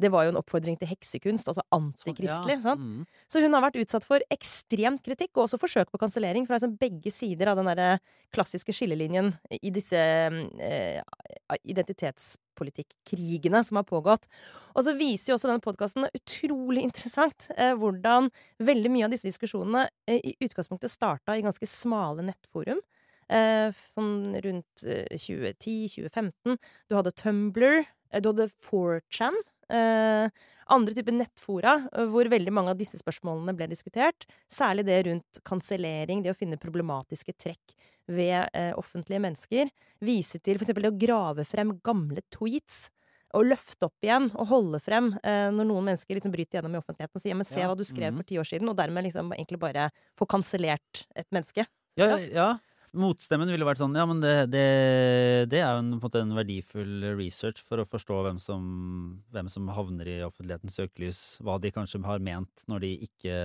det 0.00 0.10
var 0.12 0.22
jo 0.26 0.32
en 0.32 0.40
oppfordring 0.40 0.76
til 0.80 0.88
heksekunst, 0.90 1.48
altså 1.50 1.62
antikristelig. 1.74 2.56
Ja, 2.58 2.62
sant? 2.64 2.80
mm. 2.80 3.02
Så 3.30 3.36
hun 3.44 3.54
har 3.56 3.62
vært 3.66 3.80
utsatt 3.82 4.04
for 4.06 4.18
ekstremt 4.32 5.02
kritikk, 5.06 5.32
og 5.36 5.42
også 5.46 5.58
forsøk 5.60 5.88
på 5.92 6.00
kansellering 6.02 6.44
fra 6.48 6.56
liksom 6.58 6.76
begge 6.80 7.10
sider 7.14 7.46
av 7.52 7.56
den 7.60 7.68
derre 7.70 7.90
klassiske 8.34 8.72
skillelinjen 8.76 9.28
i 9.60 9.70
disse 9.74 9.98
eh, 9.98 11.00
identitetspolitikkrigene 11.60 13.60
som 13.66 13.74
har 13.80 13.86
pågått. 13.88 14.24
Og 14.74 14.80
så 14.86 14.92
viser 14.98 15.26
jo 15.32 15.36
også 15.38 15.50
denne 15.50 15.64
podkasten 15.64 16.02
utrolig 16.08 16.82
interessant 16.88 17.40
eh, 17.56 17.74
hvordan 17.78 18.22
veldig 18.62 18.90
mye 18.94 19.06
av 19.08 19.12
disse 19.14 19.28
diskusjonene 19.28 19.82
eh, 20.08 20.20
i 20.32 20.34
utgangspunktet 20.46 20.90
starta 20.92 21.30
i 21.36 21.44
ganske 21.44 21.66
smale 21.68 22.22
nettforum. 22.30 22.80
Eh, 23.30 23.70
sånn 23.92 24.34
rundt 24.42 24.84
eh, 24.90 25.06
2010-2015. 25.14 26.58
Du 26.90 26.96
hadde 26.98 27.14
Tumblr, 27.14 27.84
eh, 28.10 28.22
du 28.22 28.32
hadde 28.32 28.50
4chan. 28.66 29.36
Eh, 29.70 30.46
andre 30.70 30.94
typer 30.94 31.16
nettfora 31.16 31.74
eh, 31.92 32.06
hvor 32.10 32.30
veldig 32.30 32.52
mange 32.54 32.74
av 32.74 32.78
disse 32.78 33.00
spørsmålene 33.00 33.54
ble 33.58 33.70
diskutert. 33.70 34.26
Særlig 34.52 34.86
det 34.88 35.00
rundt 35.08 35.42
kansellering, 35.46 36.22
det 36.24 36.34
å 36.34 36.38
finne 36.38 36.60
problematiske 36.60 37.34
trekk 37.38 37.74
ved 38.10 38.48
eh, 38.56 38.72
offentlige 38.78 39.22
mennesker. 39.22 39.70
Vise 40.04 40.40
til 40.42 40.60
f.eks. 40.60 40.72
det 40.74 40.92
å 40.92 40.98
grave 40.98 41.46
frem 41.48 41.76
gamle 41.84 42.24
tweets. 42.34 42.88
Og 43.38 43.46
løfte 43.46 43.86
opp 43.86 44.02
igjen 44.02 44.24
og 44.32 44.48
holde 44.50 44.80
frem 44.82 45.12
eh, 45.22 45.52
når 45.54 45.68
noen 45.68 45.92
mennesker 45.92 46.18
liksom 46.18 46.32
bryter 46.34 46.58
gjennom 46.58 46.72
i 46.74 46.80
offentligheten 46.80 47.20
og 47.20 47.22
sier 47.22 47.36
men 47.38 47.46
se 47.46 47.60
Ja, 47.60 47.68
hva 47.70 47.76
du 47.78 47.84
skrev 47.86 48.10
mhm. 48.10 48.18
for 48.18 48.26
ti 48.26 48.40
år 48.42 48.48
siden, 48.48 48.70
og 48.72 48.78
dermed 48.80 49.06
liksom 49.06 49.30
egentlig 49.36 49.60
bare 49.62 49.84
få 50.18 50.26
kansellert 50.30 51.04
et 51.14 51.28
menneske. 51.30 51.66
Ja, 51.98 52.16
ja. 52.34 52.48
Motstemmen 52.98 53.50
ville 53.52 53.66
vært 53.66 53.78
sånn 53.78 53.94
Ja, 53.94 54.02
men 54.08 54.18
det, 54.22 54.32
det, 54.50 54.64
det 55.52 55.60
er 55.62 55.76
jo 55.76 55.82
en, 55.84 55.92
på 56.02 56.08
en 56.10 56.30
en 56.30 56.34
verdifull 56.34 57.04
research 57.14 57.62
for 57.66 57.78
å 57.78 57.86
forstå 57.86 58.16
hvem 58.26 58.38
som, 58.42 58.64
hvem 59.30 59.48
som 59.52 59.68
havner 59.70 60.08
i 60.10 60.16
offentlighetens 60.26 60.78
søkelys. 60.80 61.20
Hva 61.44 61.56
de 61.62 61.70
kanskje 61.74 62.02
har 62.04 62.22
ment 62.24 62.64
når 62.70 62.84
de 62.84 62.90
ikke 63.06 63.36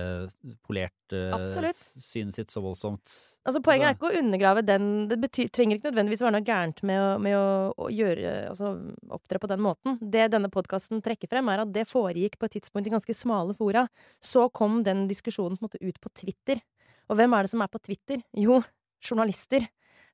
polerte 0.66 1.22
Absolutt. 1.36 1.78
synet 2.02 2.36
sitt 2.36 2.52
så 2.52 2.62
voldsomt. 2.64 3.14
Altså 3.46 3.62
Poenget 3.64 3.92
er 3.92 3.96
ikke 3.96 4.10
å 4.10 4.20
undergrave 4.20 4.64
den 4.66 5.06
Det 5.10 5.18
betyr, 5.22 5.50
trenger 5.54 5.78
ikke 5.78 5.92
nødvendigvis 5.92 6.24
være 6.26 6.36
noe 6.38 6.46
gærent 6.46 6.82
med 6.86 7.02
å, 7.02 7.08
med 7.22 7.38
å, 7.38 7.48
å 7.86 7.90
gjøre, 7.94 8.36
altså, 8.50 8.74
opptre 9.14 9.42
på 9.42 9.50
den 9.52 9.62
måten. 9.62 10.00
Det 10.02 10.26
denne 10.34 10.50
podkasten 10.52 11.04
trekker 11.04 11.30
frem, 11.30 11.52
er 11.52 11.62
at 11.62 11.74
det 11.74 11.86
foregikk 11.90 12.40
på 12.40 12.50
et 12.50 12.58
tidspunkt 12.58 12.90
i 12.90 12.96
ganske 12.96 13.16
smale 13.16 13.54
fora. 13.56 13.86
Så 14.18 14.48
kom 14.50 14.82
den 14.86 15.06
diskusjonen 15.10 15.60
på 15.60 15.66
en 15.66 15.70
måte 15.70 15.84
ut 15.86 16.02
på 16.02 16.12
Twitter. 16.18 16.62
Og 17.06 17.18
hvem 17.20 17.36
er 17.36 17.46
det 17.46 17.52
som 17.52 17.62
er 17.62 17.70
på 17.70 17.78
Twitter? 17.78 18.22
Jo, 18.34 18.58
journalister. 19.02 19.66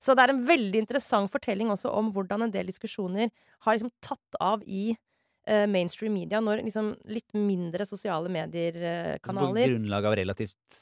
Så 0.02 0.16
det 0.18 0.24
er 0.24 0.34
en 0.34 0.44
veldig 0.46 0.82
interessant 0.82 1.30
fortelling 1.30 1.70
også 1.70 1.92
om 1.94 2.10
hvordan 2.14 2.46
en 2.46 2.54
del 2.54 2.70
diskusjoner 2.70 3.30
har 3.62 3.76
liksom 3.76 3.92
tatt 4.02 4.38
av 4.42 4.64
i 4.66 4.90
uh, 4.92 5.66
mainstream 5.70 6.16
media, 6.16 6.40
når 6.42 6.64
liksom 6.66 6.94
litt 7.06 7.30
mindre 7.36 7.86
sosiale 7.86 8.26
Altså, 8.26 8.38
medier-kanaler 8.38 9.68
På 9.68 9.76
grunnlag 9.76 10.10
av 10.10 10.18
relativt 10.18 10.80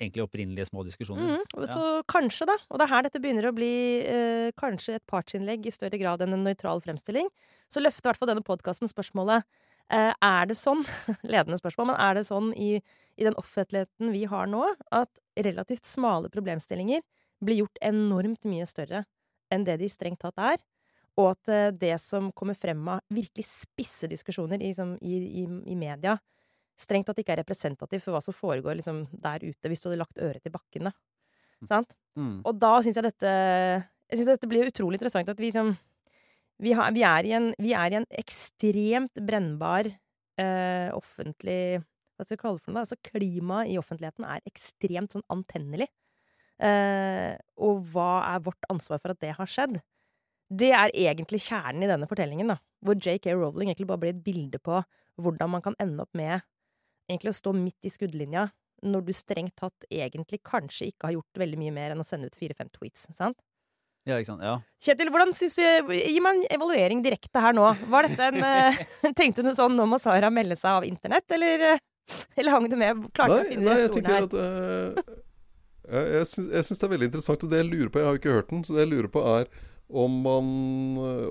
egentlig 0.00 0.24
opprinnelige 0.24 0.68
små 0.70 0.84
diskusjoner. 0.86 1.40
Mm, 1.40 1.42
og 1.56 1.64
Ja. 1.66 1.72
Så 1.72 2.02
kanskje, 2.08 2.46
da, 2.46 2.56
og 2.70 2.78
det 2.78 2.84
er 2.86 2.94
her 2.94 3.02
dette 3.02 3.20
begynner 3.20 3.48
å 3.48 3.54
bli 3.56 3.72
uh, 4.04 4.50
kanskje 4.56 4.96
et 4.96 5.06
partsinnlegg 5.06 5.66
i 5.66 5.74
større 5.74 5.98
grad 6.00 6.22
enn 6.24 6.32
en 6.32 6.44
nøytral 6.44 6.80
fremstilling, 6.80 7.28
så 7.68 7.80
løfter 7.80 8.08
i 8.08 8.08
hvert 8.10 8.20
fall 8.20 8.32
denne 8.32 8.46
podkasten 8.46 8.88
spørsmålet 8.88 9.44
eh, 9.44 9.79
Er 9.90 10.46
det 10.46 10.54
sånn, 10.58 10.84
ledende 11.32 11.58
spørsmål, 11.58 11.92
men 11.92 12.00
er 12.02 12.18
det 12.18 12.26
sånn 12.28 12.52
i, 12.54 12.76
i 13.18 13.26
den 13.26 13.36
offentligheten 13.40 14.12
vi 14.14 14.24
har 14.30 14.50
nå, 14.50 14.62
at 14.94 15.22
relativt 15.40 15.88
smale 15.88 16.30
problemstillinger 16.30 17.02
blir 17.42 17.62
gjort 17.62 17.80
enormt 17.82 18.46
mye 18.46 18.68
større 18.68 19.04
enn 19.50 19.64
det 19.66 19.80
de 19.80 19.88
strengt 19.90 20.22
tatt 20.22 20.38
er? 20.38 20.62
Og 21.18 21.32
at 21.32 21.50
eh, 21.50 21.68
det 21.74 21.96
som 22.02 22.30
kommer 22.36 22.54
frem 22.54 22.86
av 22.88 23.02
virkelig 23.10 23.48
spisse 23.48 24.08
diskusjoner 24.10 24.62
i, 24.62 24.72
som, 24.76 24.94
i, 25.02 25.18
i, 25.42 25.46
i 25.72 25.76
media, 25.78 26.16
strengt 26.80 27.10
tatt 27.10 27.18
ikke 27.20 27.34
er 27.34 27.42
representativt 27.42 28.06
for 28.06 28.14
hva 28.14 28.22
som 28.24 28.36
foregår 28.36 28.78
liksom, 28.78 29.04
der 29.12 29.42
ute, 29.44 29.68
hvis 29.68 29.82
du 29.82 29.90
hadde 29.90 30.00
lagt 30.00 30.22
øret 30.22 30.44
til 30.44 30.54
bakken. 30.54 30.88
Da. 30.88 30.94
Sant? 31.68 31.96
Mm. 32.16 32.40
Og 32.46 32.56
da 32.56 32.76
syns 32.80 32.96
jeg 32.96 33.04
dette 33.04 33.30
Jeg 33.30 34.18
syns 34.18 34.30
dette 34.30 34.48
blir 34.48 34.70
utrolig 34.70 34.96
interessant 34.96 35.28
at 35.28 35.38
vi 35.40 35.50
liksom 35.50 35.74
vi, 36.60 36.74
har, 36.76 36.92
vi, 36.96 37.04
er, 37.06 37.28
en, 37.38 37.50
vi 37.60 37.72
er 37.76 37.94
i 37.94 37.98
en 38.00 38.08
ekstremt 38.20 39.20
brennbar 39.26 39.88
eh, 40.40 40.90
offentlig 40.96 41.80
Hva 41.80 42.26
skal 42.26 42.36
vi 42.36 42.42
kalle 42.42 42.58
det 42.60 42.64
for 42.64 42.74
noe? 42.74 42.84
Altså 42.84 43.00
Klimaet 43.10 43.72
i 43.72 43.78
offentligheten 43.80 44.26
er 44.28 44.44
ekstremt 44.48 45.16
sånn 45.16 45.24
antennelig. 45.32 45.88
Eh, 46.60 47.32
og 47.64 47.80
hva 47.92 48.10
er 48.34 48.44
vårt 48.44 48.68
ansvar 48.72 49.00
for 49.00 49.14
at 49.14 49.22
det 49.24 49.32
har 49.38 49.48
skjedd? 49.48 49.80
Det 50.50 50.72
er 50.76 50.92
egentlig 50.92 51.40
kjernen 51.46 51.86
i 51.86 51.88
denne 51.88 52.08
fortellingen, 52.10 52.50
da. 52.52 52.58
Hvor 52.84 52.98
JK 52.98 53.30
Rowling 53.38 53.70
egentlig 53.70 53.88
bare 53.88 54.02
blir 54.02 54.12
et 54.16 54.24
bilde 54.24 54.60
på 54.60 54.80
hvordan 55.20 55.52
man 55.54 55.64
kan 55.64 55.76
ende 55.80 56.04
opp 56.04 56.12
med 56.16 56.40
egentlig 57.10 57.32
å 57.32 57.38
stå 57.40 57.52
midt 57.56 57.88
i 57.88 57.92
skuddlinja 57.92 58.48
når 58.86 59.04
du 59.04 59.12
strengt 59.16 59.56
tatt 59.60 59.86
egentlig 59.92 60.40
kanskje 60.46 60.88
ikke 60.90 61.08
har 61.08 61.18
gjort 61.18 61.40
veldig 61.42 61.58
mye 61.60 61.74
mer 61.76 61.94
enn 61.94 62.00
å 62.00 62.06
sende 62.06 62.30
ut 62.30 62.38
fire-fem 62.38 62.70
tweets. 62.72 63.08
sant? 63.16 63.36
Ja, 64.08 64.16
ikke 64.16 64.30
sant. 64.30 64.44
Ja. 64.44 64.56
Kjetil, 64.80 65.10
hvordan 65.12 65.32
synes 65.36 65.58
du 65.58 65.92
Gi 65.92 66.20
meg 66.24 66.38
en 66.38 66.46
evaluering 66.56 67.02
direkte 67.04 67.42
her 67.44 67.56
nå. 67.56 67.66
Var 67.92 68.08
dette 68.08 68.28
en 68.30 68.46
eh, 68.48 68.78
Tenkte 69.18 69.44
du 69.44 69.50
sånn 69.56 69.76
nå 69.76 69.86
må 69.90 69.98
Sara 70.00 70.30
melde 70.32 70.56
seg 70.58 70.78
av 70.78 70.86
internett, 70.88 71.26
eller, 71.36 71.66
eh, 71.74 72.22
eller 72.40 72.56
hang 72.56 72.68
du 72.70 72.78
med? 72.80 73.02
Klarte 73.16 73.36
nei, 73.36 73.42
å 73.42 73.50
finne 73.50 73.68
nei, 73.68 73.80
jeg 73.82 73.92
tenker 73.96 74.16
her? 74.16 74.28
at 74.28 74.38
uh, 74.38 75.18
Jeg, 75.90 76.06
jeg, 76.16 76.30
syns, 76.32 76.78
det 76.78 76.86
er 76.88 76.94
veldig 76.94 77.10
interessant. 77.10 77.44
Og 77.44 77.52
det 77.52 77.60
jeg 77.60 77.70
lurer 77.72 77.92
på 77.92 78.00
Jeg 78.00 78.08
har 78.08 78.16
jo 78.16 78.22
ikke 78.22 78.38
hørt 78.38 78.54
den, 78.54 78.64
så 78.64 78.76
det 78.76 78.86
jeg 78.86 78.94
lurer 78.94 79.12
på 79.12 79.26
er 79.34 79.52
om 79.90 80.20
man, 80.22 80.50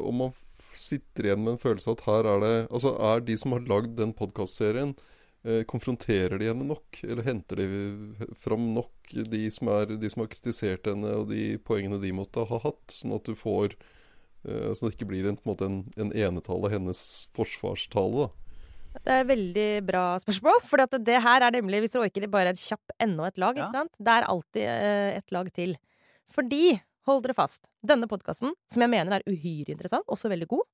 om 0.03 0.17
man 0.19 0.31
sitter 0.75 1.29
igjen 1.29 1.45
med 1.45 1.53
en 1.53 1.61
følelse 1.61 1.87
av 1.87 1.95
at 1.95 2.01
her 2.07 2.27
er 2.27 2.41
det 2.43 2.55
Altså, 2.67 2.91
er 3.11 3.23
de 3.23 3.37
som 3.39 3.55
har 3.55 3.67
lagd 3.69 3.95
den 3.99 4.11
podkastserien 4.15 4.91
eh, 4.95 5.15
Konfronterer 5.71 6.35
de 6.41 6.49
henne 6.49 6.65
nok? 6.67 6.99
Eller 7.05 7.23
henter 7.23 7.61
de 7.61 7.67
fram 8.35 8.73
nok 8.75 9.13
de 9.31 9.45
som, 9.53 9.69
er, 9.71 9.95
de 9.95 10.09
som 10.11 10.25
har 10.25 10.31
kritisert 10.33 10.89
henne, 10.89 11.13
og 11.15 11.29
de 11.31 11.53
poengene 11.63 12.01
de 12.01 12.11
måtte 12.15 12.43
ha 12.49 12.59
hatt, 12.65 12.83
sånn 12.91 13.15
at 13.15 13.29
du 13.29 13.37
får 13.39 13.77
eh, 14.43 14.73
Sånn 14.75 14.89
at 14.89 14.91
det 14.91 14.97
ikke 14.97 15.11
blir 15.13 15.29
en, 15.29 15.39
på 15.39 15.47
en 15.47 15.53
måte 15.53 15.69
en, 15.69 15.79
en 15.99 16.11
enetall 16.11 16.67
hennes 16.73 17.03
forsvarstale, 17.37 18.27
da. 18.27 18.49
Det 18.99 19.13
er 19.13 19.21
et 19.21 19.29
veldig 19.29 19.69
bra 19.87 20.03
spørsmål. 20.21 20.61
For 20.69 20.81
det, 20.81 21.01
det 21.07 21.21
her 21.23 21.45
er 21.45 21.55
nemlig, 21.55 21.83
hvis 21.83 21.95
dere 21.95 22.07
orker, 22.07 22.27
bare 22.31 22.53
et 22.53 22.61
kjapp 22.61 22.95
enda 23.01 23.29
et 23.29 23.39
lag. 23.41 23.57
Ja. 23.57 23.67
ikke 23.67 23.77
sant? 23.77 23.95
Det 23.99 24.15
er 24.15 24.27
alltid 24.33 24.65
eh, 24.65 25.19
et 25.19 25.35
lag 25.35 25.51
til. 25.55 25.75
Fordi, 26.33 26.63
hold 27.09 27.23
dere 27.25 27.37
fast, 27.37 27.69
denne 27.85 28.09
podkasten, 28.09 28.53
som 28.69 28.85
jeg 28.85 28.91
mener 28.91 29.17
er 29.19 29.29
uhyre 29.29 29.73
interessant, 29.73 30.05
også 30.11 30.31
veldig 30.31 30.49
god, 30.51 30.67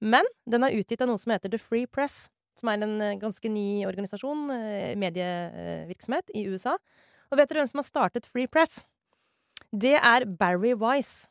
men 0.00 0.28
den 0.48 0.64
er 0.64 0.76
utgitt 0.78 1.02
av 1.04 1.10
noe 1.10 1.20
som 1.20 1.34
heter 1.34 1.52
The 1.52 1.60
Free 1.60 1.88
Press, 1.90 2.28
som 2.58 2.70
er 2.70 2.84
en 2.84 2.96
eh, 3.04 3.18
ganske 3.20 3.52
ny 3.52 3.84
organisasjon, 3.88 4.46
eh, 4.54 4.94
medievirksomhet, 5.00 6.32
i 6.34 6.46
USA. 6.50 6.76
Og 7.30 7.38
vet 7.38 7.50
dere 7.50 7.62
hvem 7.62 7.72
som 7.72 7.82
har 7.82 7.88
startet 7.88 8.28
Free 8.28 8.50
Press? 8.50 8.82
Det 9.70 9.96
er 9.98 10.26
Barry 10.26 10.74
Wise. 10.74 11.28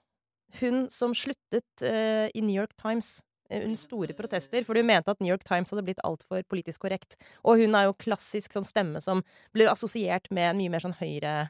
Hun 0.62 0.88
som 0.90 1.12
sluttet 1.14 1.84
uh, 1.84 2.26
i 2.34 2.42
New 2.42 2.56
York 2.56 2.72
Times 2.80 3.20
under 3.54 3.78
store 3.78 4.16
protester, 4.18 4.64
fordi 4.66 4.82
hun 4.82 4.90
mente 4.90 5.12
at 5.12 5.20
New 5.22 5.30
York 5.30 5.44
Times 5.46 5.70
hadde 5.70 5.84
blitt 5.86 6.02
altfor 6.06 6.42
politisk 6.50 6.86
korrekt. 6.86 7.18
Og 7.44 7.62
hun 7.62 7.76
er 7.78 7.86
jo 7.86 7.98
klassisk 8.02 8.56
sånn 8.56 8.66
stemme 8.66 9.02
som 9.04 9.22
blir 9.54 9.70
assosiert 9.70 10.30
med 10.34 10.52
en 10.52 10.58
mye 10.58 10.74
mer 10.74 10.82
sånn 10.82 10.98
høyre 10.98 11.50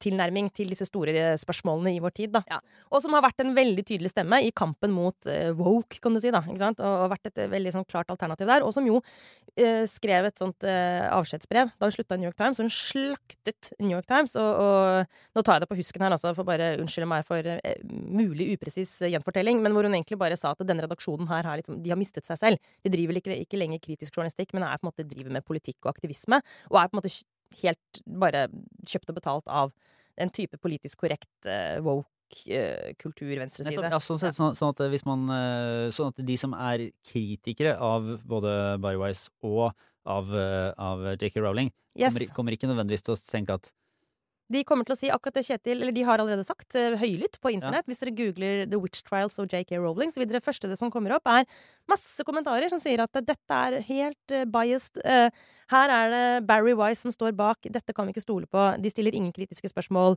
tilnærming 0.00 0.50
til 0.54 0.70
disse 0.72 0.86
store 0.88 1.14
eh, 1.14 1.36
spørsmålene 1.40 1.94
i 1.96 2.00
vår 2.02 2.14
tid. 2.16 2.34
Da. 2.34 2.60
Og 2.92 3.02
som 3.04 3.14
har 3.16 3.24
vært 3.24 3.42
en 3.44 3.54
veldig 3.56 3.84
tydelig 3.86 4.12
stemme 4.12 4.40
i 4.44 4.52
kampen 4.56 4.92
mot 4.94 5.28
eh, 5.30 5.50
woke, 5.56 6.00
kan 6.02 6.14
du 6.14 6.20
si. 6.22 6.32
da, 6.34 6.42
ikke 6.46 6.60
sant? 6.62 6.82
Og, 6.84 7.08
vært 7.12 7.30
et 7.30 7.42
eh, 7.44 7.50
veldig 7.52 7.74
sånn 7.76 7.86
klart 7.88 8.10
alternativ 8.14 8.48
der. 8.50 8.66
Og 8.66 8.74
som 8.74 8.86
jo 8.88 9.00
eh, 9.56 9.84
skrev 9.88 10.28
et 10.28 10.40
sånt 10.40 10.66
eh, 10.66 11.06
avskjedsbrev 11.12 11.72
da 11.78 11.88
hun 11.88 11.94
slutta 11.94 12.18
i 12.18 12.22
New 12.22 12.30
York 12.30 12.38
Times. 12.38 12.60
Hun 12.62 12.72
slaktet 12.72 13.72
New 13.80 13.94
York 13.94 14.08
Times. 14.10 14.36
Og, 14.40 14.50
og 14.64 15.38
nå 15.38 15.44
tar 15.44 15.58
jeg 15.58 15.66
det 15.66 15.70
på 15.72 15.78
husken 15.80 16.06
her, 16.06 16.16
altså, 16.16 16.34
for 16.36 16.48
bare 16.48 16.74
unnskylde 16.82 17.10
meg 17.10 17.26
for 17.28 17.52
eh, 17.54 17.80
mulig 17.88 18.50
upresis 18.56 18.98
eh, 19.02 19.12
gjenfortelling, 19.14 19.62
men 19.64 19.76
hvor 19.76 19.88
hun 19.88 19.96
egentlig 19.96 20.20
bare 20.20 20.38
sa 20.38 20.54
at 20.54 20.66
denne 20.66 20.84
redaksjonen 20.86 21.30
her 21.30 21.48
har, 21.48 21.60
liksom, 21.60 21.80
de 21.84 21.94
har 21.94 22.00
mistet 22.00 22.28
seg 22.28 22.40
selv. 22.40 22.70
De 22.84 22.92
driver 22.92 23.20
ikke, 23.20 23.40
ikke 23.46 23.60
lenger 23.60 23.82
kritisk 23.84 24.16
journalistikk, 24.16 24.54
men 24.56 24.66
er 24.66 24.78
på 24.78 24.86
en 24.86 24.92
måte 24.92 25.08
driver 25.08 25.34
med 25.38 25.46
politikk 25.46 25.80
og 25.84 25.94
aktivisme. 25.96 26.42
Og 26.72 26.80
er 26.80 26.90
på 26.90 26.96
en 26.96 27.02
måte 27.02 27.12
helt 27.62 28.00
bare 28.06 28.46
kjøpt 28.86 29.12
og 29.12 29.18
betalt 29.18 29.48
av 29.50 29.72
en 30.18 30.30
type 30.34 30.58
politisk 30.60 31.04
korrekt 31.04 31.46
uh, 31.46 31.78
woke 31.84 32.08
eh, 32.50 32.94
kultur, 32.98 33.30
venstreside. 33.38 33.76
Nettopp, 33.76 33.92
ja, 33.94 34.00
sånn, 34.02 34.20
sett, 34.20 34.36
sånn, 34.36 34.56
sånn, 34.58 34.74
at 34.74 34.82
hvis 34.92 35.06
man, 35.08 35.26
eh, 35.32 35.88
sånn 35.94 36.12
at 36.12 36.22
de 36.26 36.36
som 36.40 36.56
er 36.58 36.88
kritikere 37.06 37.76
av 37.78 38.18
både 38.28 38.78
Barrywise 38.82 39.30
og 39.46 39.70
av, 40.08 40.32
eh, 40.34 40.72
av 40.76 41.04
J.K. 41.16 41.40
Rowling, 41.40 41.72
Yes. 41.98 42.12
kommer, 42.14 42.34
kommer 42.34 42.54
ikke 42.54 42.68
nødvendigvis 42.70 43.02
til 43.06 43.14
å 43.16 43.18
tenke 43.18 43.56
at 43.58 43.72
De 44.52 44.62
kommer 44.64 44.86
til 44.88 44.94
å 44.94 44.98
si 44.98 45.10
akkurat 45.12 45.36
det 45.36 45.44
Kjetil 45.44 45.82
Eller 45.82 45.92
de 45.92 46.04
har 46.08 46.20
allerede 46.22 46.44
sagt 46.46 46.74
eh, 46.78 46.96
høylytt 46.96 47.36
på 47.42 47.52
internett. 47.52 47.84
Hvis 47.88 48.00
dere 48.02 48.14
googler 48.16 48.64
The 48.70 48.80
Witch 48.80 49.04
Trials 49.04 49.36
og 49.42 49.52
JK 49.52 49.76
Rowling, 49.76 50.12
så 50.12 50.22
vil 50.22 50.30
det 50.30 50.42
første 50.44 50.70
det 50.70 50.78
som 50.80 50.92
kommer 50.92 51.12
opp, 51.16 51.28
er 51.28 51.44
masse 51.88 52.24
kommentarer 52.24 52.68
som 52.72 52.80
sier 52.80 53.00
at 53.04 53.12
dette 53.24 53.58
er 53.58 53.78
helt 53.88 54.34
eh, 54.34 54.46
biased. 54.48 55.00
eh, 55.04 55.28
her 55.68 55.92
er 55.92 56.12
det 56.14 56.24
Barry 56.48 56.72
Wise 56.72 57.04
som 57.04 57.12
står 57.12 57.34
bak. 57.36 57.68
Dette 57.68 57.92
kan 57.92 58.08
vi 58.08 58.14
ikke 58.14 58.24
stole 58.24 58.48
på. 58.48 58.62
De 58.80 58.88
stiller 58.88 59.12
ingen 59.12 59.34
kritiske 59.36 59.68
spørsmål. 59.68 60.16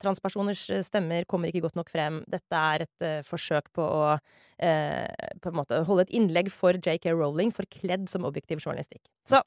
Transpersoners 0.00 0.62
stemmer 0.86 1.26
kommer 1.28 1.50
ikke 1.50 1.60
godt 1.66 1.76
nok 1.76 1.90
frem. 1.92 2.22
Dette 2.32 2.56
er 2.56 2.86
et 2.86 3.04
forsøk 3.28 3.68
på 3.76 3.84
å 3.84 4.14
på 4.56 5.50
en 5.50 5.56
måte 5.56 5.82
holde 5.88 6.06
et 6.06 6.14
innlegg 6.16 6.48
for 6.52 6.76
JK 6.80 7.10
Rowling 7.12 7.52
forkledd 7.52 8.08
som 8.08 8.24
objektiv 8.28 8.60
journalistikk. 8.64 9.02
Så 9.28 9.42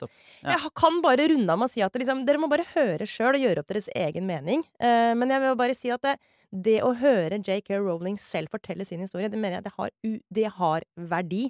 jeg 0.46 0.72
kan 0.78 1.02
bare 1.02 1.26
runde 1.34 1.50
av 1.50 1.60
med 1.64 1.70
å 1.70 1.74
si 1.74 1.82
at 1.86 1.98
liksom, 1.98 2.24
dere 2.30 2.42
må 2.42 2.50
bare 2.52 2.66
høre 2.76 3.10
sjøl 3.10 3.34
og 3.38 3.46
gjøre 3.48 3.64
opp 3.66 3.74
deres 3.74 3.90
egen 3.94 4.03
mening. 4.22 4.64
Eh, 4.80 5.14
men 5.16 5.30
jeg 5.30 5.42
vil 5.42 5.60
bare 5.60 5.76
si 5.78 5.92
at 5.94 6.02
det, 6.02 6.16
det 6.52 6.82
å 6.84 6.94
høre 6.94 7.40
JK 7.40 7.80
Rowling 7.80 8.18
selv 8.20 8.50
fortelle 8.52 8.86
sin 8.86 9.02
historie, 9.02 9.30
det 9.30 9.40
mener 9.40 9.60
jeg 9.60 9.64
det 9.64 9.76
har, 9.78 9.92
det 10.30 10.48
har 10.60 10.84
verdi. 10.96 11.50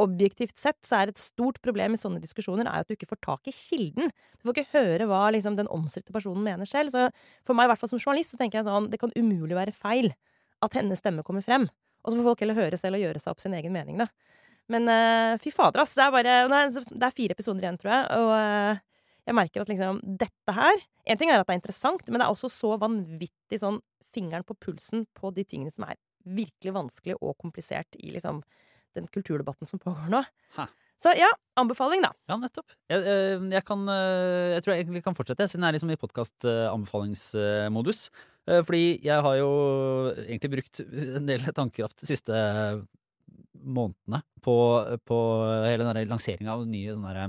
Objektivt 0.00 0.56
sett 0.56 0.78
så 0.86 1.02
er 1.02 1.12
et 1.12 1.20
stort 1.20 1.60
problem 1.60 1.92
i 1.92 2.00
sånne 2.00 2.22
diskusjoner 2.22 2.64
er 2.64 2.80
at 2.80 2.88
du 2.88 2.94
ikke 2.94 3.10
får 3.10 3.20
tak 3.20 3.50
i 3.50 3.52
kilden. 3.52 4.08
Du 4.40 4.48
får 4.48 4.56
ikke 4.56 4.78
høre 4.78 5.06
hva 5.10 5.26
liksom, 5.34 5.58
den 5.58 5.68
omstridte 5.68 6.14
personen 6.14 6.42
mener 6.42 6.64
selv. 6.64 6.90
Så 6.94 7.10
for 7.44 7.54
meg, 7.54 7.68
i 7.68 7.72
hvert 7.72 7.82
fall 7.82 7.92
som 7.92 8.00
journalist, 8.00 8.32
så 8.32 8.40
tenker 8.40 8.60
jeg 8.60 8.68
sånn, 8.70 8.88
det 8.90 9.00
kan 9.02 9.12
umulig 9.18 9.58
være 9.58 9.76
feil 9.76 10.12
at 10.64 10.76
hennes 10.76 11.00
stemme 11.00 11.24
kommer 11.26 11.44
frem. 11.44 11.68
Og 12.00 12.12
så 12.12 12.16
får 12.16 12.30
folk 12.30 12.44
heller 12.44 12.56
høre 12.56 12.80
selv 12.80 12.96
og 12.96 13.04
gjøre 13.04 13.20
seg 13.20 13.34
opp 13.34 13.44
sin 13.44 13.56
egen 13.58 13.74
mening, 13.76 14.00
da. 14.00 14.08
Men 14.70 14.86
uh, 14.88 15.34
fy 15.42 15.52
fader, 15.52 15.82
ass. 15.82 15.96
Det 15.98 16.04
er 16.06 16.14
bare 16.14 16.36
Det 16.70 17.06
er 17.06 17.16
fire 17.16 17.36
episoder 17.36 17.66
igjen, 17.66 17.78
tror 17.80 17.92
jeg. 17.92 18.04
Og 18.20 18.32
eh, 18.36 18.80
jeg 19.30 19.38
merker 19.38 19.62
at 19.62 19.70
liksom 19.70 20.00
dette 20.02 20.56
her 20.56 20.82
En 21.06 21.20
ting 21.20 21.30
er 21.30 21.40
at 21.40 21.48
det 21.48 21.54
er 21.54 21.60
interessant, 21.60 22.02
men 22.08 22.20
det 22.20 22.26
er 22.26 22.34
også 22.34 22.50
så 22.52 22.74
vanvittig 22.80 23.60
sånn 23.62 23.80
fingeren 24.10 24.44
på 24.46 24.56
pulsen 24.58 25.06
på 25.16 25.30
de 25.34 25.44
tingene 25.46 25.72
som 25.72 25.86
er 25.86 25.98
virkelig 26.26 26.74
vanskelig 26.74 27.16
og 27.22 27.38
komplisert 27.40 27.96
i 27.98 28.10
liksom 28.12 28.42
den 28.98 29.06
kulturdebatten 29.10 29.70
som 29.70 29.80
pågår 29.82 30.10
nå. 30.12 30.22
Ha. 30.58 30.66
Så 31.00 31.14
ja, 31.16 31.30
anbefaling, 31.56 32.02
da. 32.04 32.10
Ja, 32.28 32.36
nettopp. 32.36 32.74
Jeg, 32.90 33.04
eh, 33.08 33.44
jeg, 33.54 33.64
kan, 33.64 33.86
eh, 33.88 34.56
jeg 34.56 34.64
tror 34.64 34.74
jeg 34.74 34.84
egentlig 34.84 35.04
kan 35.06 35.16
fortsette, 35.16 35.46
siden 35.48 35.64
jeg 35.64 35.70
er 35.70 35.76
liksom 35.78 35.92
i 35.94 36.00
podkast-anbefalingsmodus. 36.02 38.02
Fordi 38.50 38.98
jeg 39.04 39.22
har 39.22 39.34
jo 39.38 39.50
egentlig 40.24 40.50
brukt 40.56 40.80
en 40.82 41.28
del 41.28 41.44
tankekraft 41.54 42.02
de 42.02 42.08
siste 42.08 42.34
månedene 43.54 44.24
på, 44.42 44.56
på 45.06 45.18
hele 45.68 45.86
den 45.86 46.10
lanseringa 46.10 46.56
av 46.56 46.64
nye 46.66 46.96
sånne 46.96 47.28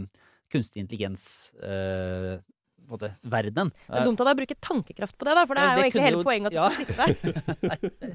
kunstig 0.52 0.80
intelligens-verdenen. 0.84 3.70
Det 3.72 4.00
er 4.00 4.06
dumt 4.08 4.22
av 4.22 4.26
deg 4.28 4.36
å 4.36 4.40
bruke 4.42 4.58
tankekraft 4.60 5.16
på 5.18 5.24
det, 5.28 5.34
da, 5.38 5.42
for 5.48 5.54
det 5.56 5.62
er 5.64 5.68
jo 5.72 5.76
det 5.78 5.84
egentlig 5.88 6.08
hele 6.08 6.20
jo- 6.20 6.28
poenget 6.28 6.48
at 6.48 6.54
du 6.54 6.58
ja. 6.60 6.70
skal 6.70 6.78
slippe. 6.82 7.06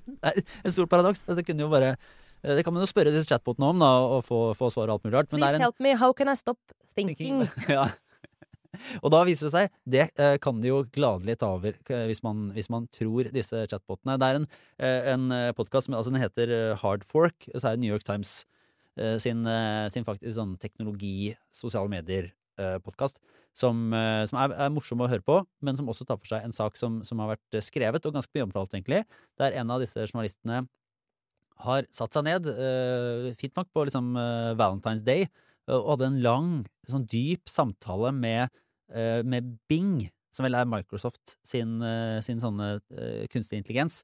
Det 0.07 0.27
er 0.31 0.35
et 0.43 0.75
stort 0.77 0.91
paradoks. 0.93 1.21
Det 1.27 1.45
kunne 1.47 1.63
jo 1.67 1.71
bare 1.73 1.91
Det 2.47 2.63
kan 2.63 2.73
man 2.75 2.83
jo 2.85 2.89
spørre 2.91 3.11
disse 3.11 3.27
chatbotene 3.27 3.67
om, 3.73 3.79
da, 3.81 3.91
og 4.17 4.21
få, 4.27 4.39
få 4.55 4.67
svar 4.71 4.89
og 4.91 4.95
alt 4.99 5.05
mulig 5.07 5.17
rart. 5.17 5.29
Please 5.33 5.55
en 5.57 5.67
help 5.67 5.79
me, 5.83 5.91
how 5.99 6.11
can 6.13 6.29
I 6.29 6.35
stop 6.39 6.59
thinking? 6.95 7.49
ja. 7.77 7.85
Og 9.01 9.11
da 9.13 9.25
viser 9.27 9.47
det 9.49 9.55
seg 9.55 9.67
Det 9.89 10.05
eh, 10.21 10.37
kan 10.43 10.61
de 10.61 10.69
jo 10.69 10.83
gladelig 10.93 11.39
ta 11.41 11.47
over 11.57 11.73
eh, 11.73 12.07
hvis 12.11 12.23
man, 12.25 12.37
hvis 12.57 12.71
man 12.73 12.83
tror 12.93 13.23
disse 13.35 13.57
chatbotene. 13.71 14.19
Det 14.21 14.27
er 14.29 14.35
en, 14.41 14.47
eh, 14.79 15.01
en 15.15 15.25
podkast 15.57 15.89
altså 15.89 16.11
den 16.13 16.23
heter 16.23 16.47
eh, 16.53 16.77
Hard 16.83 17.03
Fork. 17.07 17.39
Så 17.55 17.65
er 17.65 17.71
det 17.77 17.83
New 17.85 17.93
York 17.93 18.05
Times 18.07 18.31
eh, 18.45 18.49
sin, 19.21 19.47
eh, 19.47 19.87
sin 19.93 20.07
faktisk 20.07 20.37
sånn 20.37 20.57
teknologi, 20.61 21.35
sosiale 21.55 21.91
medier-podkast. 21.93 23.21
Som, 23.57 23.93
eh, 23.97 24.23
som 24.29 24.39
er, 24.43 24.53
er 24.67 24.73
morsom 24.73 25.01
å 25.01 25.09
høre 25.09 25.25
på, 25.25 25.39
men 25.65 25.79
som 25.79 25.89
også 25.89 26.05
tar 26.05 26.19
for 26.21 26.29
seg 26.29 26.45
en 26.45 26.53
sak 26.53 26.77
som, 26.77 26.99
som 27.09 27.23
har 27.23 27.31
vært 27.35 27.57
eh, 27.57 27.65
skrevet, 27.65 28.05
og 28.05 28.17
ganske 28.17 28.33
mye 28.37 28.45
omtalt, 28.45 28.75
egentlig. 28.77 29.05
Der 29.41 29.57
en 29.57 29.73
av 29.73 29.81
disse 29.81 30.05
journalistene 30.05 30.67
har 31.65 31.87
satt 31.95 32.13
seg 32.13 32.27
ned, 32.27 32.51
eh, 32.53 33.31
fint 33.41 33.57
nok, 33.57 33.71
på 33.73 33.87
liksom 33.89 34.11
eh, 34.21 34.51
Valentine's 34.61 35.05
Day, 35.07 35.25
og 35.73 35.95
hadde 35.95 36.11
en 36.11 36.21
lang, 36.23 36.51
sånn 36.87 37.09
dyp 37.11 37.49
samtale 37.51 38.13
med, 38.15 38.53
eh, 38.93 39.23
med 39.25 39.57
Bing, 39.71 40.05
som 40.37 40.45
vel 40.45 40.59
er 40.59 40.69
Microsoft 40.69 41.39
sin, 41.41 41.81
eh, 41.81 42.21
sin 42.21 42.43
sånne 42.43 42.75
eh, 42.93 43.25
kunstig 43.33 43.63
intelligens. 43.63 44.03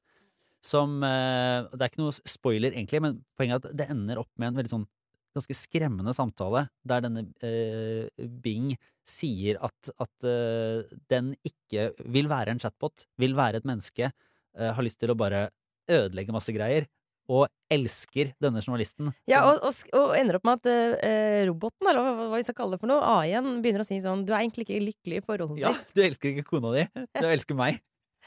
Som 0.63 1.01
eh, 1.03 1.69
Det 1.73 1.81
er 1.81 1.91
ikke 1.91 2.03
noe 2.03 2.15
spoiler, 2.15 2.71
egentlig, 2.71 3.01
men 3.03 3.17
poenget 3.37 3.65
er 3.65 3.71
at 3.73 3.79
det 3.83 3.89
ender 3.91 4.21
opp 4.21 4.31
med 4.39 4.51
en 4.51 4.59
veldig 4.61 4.73
sånn 4.77 4.89
ganske 5.33 5.55
skremmende 5.57 6.13
samtale, 6.13 6.67
der 6.85 7.01
denne 7.03 7.23
eh, 7.41 8.25
Bing 8.43 8.75
sier 9.07 9.57
at, 9.65 9.89
at 10.01 10.27
eh, 10.29 10.83
den 11.11 11.33
ikke 11.41 11.89
vil 12.13 12.29
være 12.31 12.53
en 12.53 12.61
chatbot, 12.61 13.07
vil 13.19 13.33
være 13.37 13.59
et 13.59 13.67
menneske, 13.67 14.11
eh, 14.13 14.73
har 14.77 14.85
lyst 14.85 15.01
til 15.01 15.11
å 15.11 15.17
bare 15.17 15.47
ødelegge 15.89 16.35
masse 16.35 16.53
greier, 16.55 16.85
og 17.31 17.47
elsker 17.71 18.33
denne 18.43 18.59
journalisten. 18.61 19.13
Ja, 19.31 19.45
og, 19.47 19.63
og, 19.63 19.77
og 19.95 20.13
ender 20.19 20.37
opp 20.37 20.47
med 20.47 20.59
at 20.61 20.69
eh, 21.07 21.41
roboten, 21.47 21.87
eller 21.87 22.03
hva 22.03 22.27
hva 22.29 22.39
vi 22.39 22.45
skal 22.45 22.57
kalle 22.57 22.75
det 22.77 22.83
for 22.83 22.91
noe, 22.91 23.01
A1, 23.23 23.61
begynner 23.63 23.83
å 23.83 23.87
si 23.87 23.99
sånn 24.03 24.25
Du 24.27 24.33
er 24.35 24.41
egentlig 24.43 24.67
ikke 24.67 24.83
lykkelig 24.83 25.21
i 25.21 25.25
forholdet 25.25 25.63
Ja, 25.63 25.71
du 25.95 26.03
elsker 26.03 26.33
ikke 26.33 26.45
kona 26.51 26.73
di, 26.75 26.85
du 27.17 27.27
elsker 27.29 27.57
meg. 27.57 27.79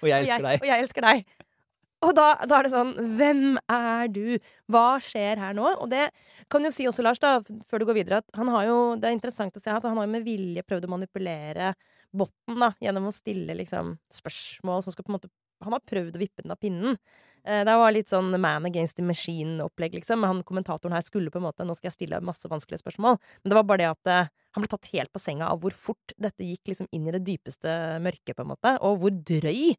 Og 0.02 0.10
jeg 0.10 0.18
elsker 0.26 0.48
deg. 0.48 0.64
Og 0.64 0.70
jeg 0.72 0.86
elsker 0.86 1.06
deg. 1.06 1.36
Og 2.04 2.12
da, 2.16 2.26
da 2.44 2.58
er 2.58 2.66
det 2.66 2.72
sånn 2.74 2.92
Hvem 3.16 3.56
er 3.72 4.10
du? 4.12 4.36
Hva 4.72 4.98
skjer 5.02 5.40
her 5.40 5.56
nå? 5.56 5.68
Og 5.80 5.88
det 5.92 6.08
kan 6.52 6.64
jo 6.66 6.72
si 6.74 6.88
også, 6.88 7.04
Lars, 7.06 7.20
da, 7.22 7.38
før 7.70 7.82
du 7.82 7.88
går 7.88 8.00
videre, 8.02 8.20
at 8.20 8.38
han 8.40 8.50
har 8.52 8.68
jo 8.68 8.78
Det 9.00 9.08
er 9.08 9.16
interessant 9.16 9.56
å 9.56 9.62
se 9.62 9.72
at 9.72 9.86
han 9.86 9.96
har 9.98 10.10
med 10.10 10.26
vilje 10.26 10.64
prøvd 10.66 10.88
å 10.88 10.92
manipulere 10.92 11.72
botten 12.16 12.60
da, 12.60 12.70
gjennom 12.80 13.08
å 13.08 13.14
stille 13.14 13.56
liksom 13.58 13.96
spørsmål 14.12 14.84
som 14.84 14.94
skal 14.94 15.06
på 15.06 15.12
en 15.12 15.18
måte 15.18 15.32
Han 15.64 15.72
har 15.72 15.82
prøvd 15.88 16.16
å 16.18 16.20
vippe 16.20 16.44
den 16.44 16.52
av 16.52 16.58
pinnen. 16.60 16.98
Eh, 17.48 17.62
det 17.64 17.74
var 17.80 17.92
litt 17.94 18.10
sånn 18.12 18.28
man 18.36 18.68
against 18.68 18.98
the 18.98 19.04
machine-opplegg, 19.04 19.94
liksom. 19.96 20.26
Han 20.28 20.42
kommentatoren 20.44 20.92
her 20.92 21.04
skulle 21.04 21.32
på 21.32 21.40
en 21.40 21.46
måte 21.46 21.64
Nå 21.64 21.72
skal 21.78 21.88
jeg 21.88 21.96
stille 21.96 22.20
masse 22.20 22.50
vanskelige 22.52 22.82
spørsmål. 22.82 23.16
Men 23.40 23.52
det 23.52 23.56
var 23.56 23.64
bare 23.64 23.80
det 23.80 23.88
at 23.88 24.10
eh, 24.12 24.28
han 24.52 24.64
ble 24.64 24.68
tatt 24.68 24.90
helt 24.92 25.12
på 25.16 25.22
senga 25.22 25.48
av 25.48 25.62
hvor 25.64 25.72
fort 25.72 26.12
dette 26.20 26.44
gikk 26.44 26.74
liksom 26.74 26.90
inn 26.92 27.08
i 27.08 27.16
det 27.16 27.24
dypeste 27.24 27.72
mørket, 28.04 28.36
på 28.36 28.44
en 28.44 28.52
måte. 28.52 28.74
Og 28.84 29.00
hvor 29.00 29.16
drøy 29.16 29.72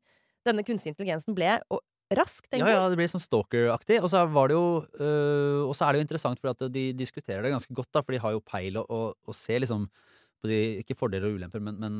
denne 0.47 0.65
kunstige 0.65 0.95
intelligensen 0.95 1.37
ble. 1.37 1.59
Og 1.69 1.83
raskt, 2.15 2.47
egentlig. 2.51 2.71
ja, 2.71 2.83
ja, 2.83 2.89
det 2.91 2.97
blir 2.99 3.09
sånn 3.11 3.23
stalker-aktig. 3.23 3.99
Og 4.03 4.11
så 4.11 4.23
var 4.31 4.49
det 4.49 4.57
jo 4.57 4.67
øh, 5.03 5.63
Og 5.67 5.73
så 5.75 5.85
er 5.85 5.93
det 5.93 6.01
jo 6.01 6.07
interessant, 6.07 6.41
for 6.41 6.53
at 6.53 6.65
de 6.73 6.85
diskuterer 6.95 7.43
det 7.43 7.53
ganske 7.53 7.73
godt, 7.75 7.89
da, 7.95 8.03
for 8.05 8.15
de 8.15 8.21
har 8.23 8.35
jo 8.35 8.43
peil 8.45 8.79
og, 8.81 8.91
og, 8.93 9.17
og 9.27 9.37
ser 9.37 9.63
liksom 9.63 9.87
på 10.41 10.51
de, 10.51 10.59
Ikke 10.83 10.97
fordeler 10.97 11.31
og 11.31 11.39
ulemper, 11.39 11.63
men, 11.63 11.79
men 11.81 11.97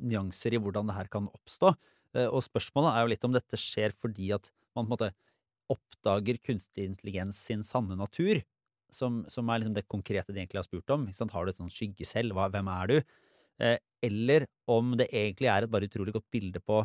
nyanser 0.00 0.56
i 0.56 0.60
hvordan 0.62 0.88
det 0.90 0.96
her 0.96 1.10
kan 1.12 1.28
oppstå. 1.30 1.74
Eh, 2.16 2.26
og 2.26 2.42
spørsmålet 2.46 2.94
er 2.94 3.04
jo 3.04 3.12
litt 3.12 3.28
om 3.28 3.36
dette 3.36 3.60
skjer 3.60 3.94
fordi 3.94 4.32
at 4.34 4.50
man 4.74 4.84
på 4.84 4.88
en 4.88 4.94
måte 4.96 5.12
oppdager 5.70 6.40
kunstig 6.44 6.88
intelligens 6.90 7.38
sin 7.38 7.62
sanne 7.64 7.96
natur, 7.96 8.42
som, 8.92 9.22
som 9.32 9.48
er 9.48 9.62
liksom 9.62 9.76
det 9.76 9.86
konkrete 9.90 10.34
de 10.34 10.42
egentlig 10.42 10.60
har 10.60 10.66
spurt 10.66 10.90
om. 10.94 11.06
Har 11.32 11.46
du 11.46 11.52
et 11.52 11.62
sånt 11.62 11.74
skyggesel? 11.74 12.34
Hva, 12.34 12.50
hvem 12.52 12.68
er 12.74 12.90
du? 12.90 12.98
Eh, 13.62 13.78
eller 14.04 14.48
om 14.70 14.92
det 14.98 15.08
egentlig 15.14 15.48
er 15.50 15.64
et 15.64 15.72
bare 15.72 15.88
utrolig 15.88 16.14
godt 16.16 16.28
bilde 16.34 16.60
på 16.60 16.82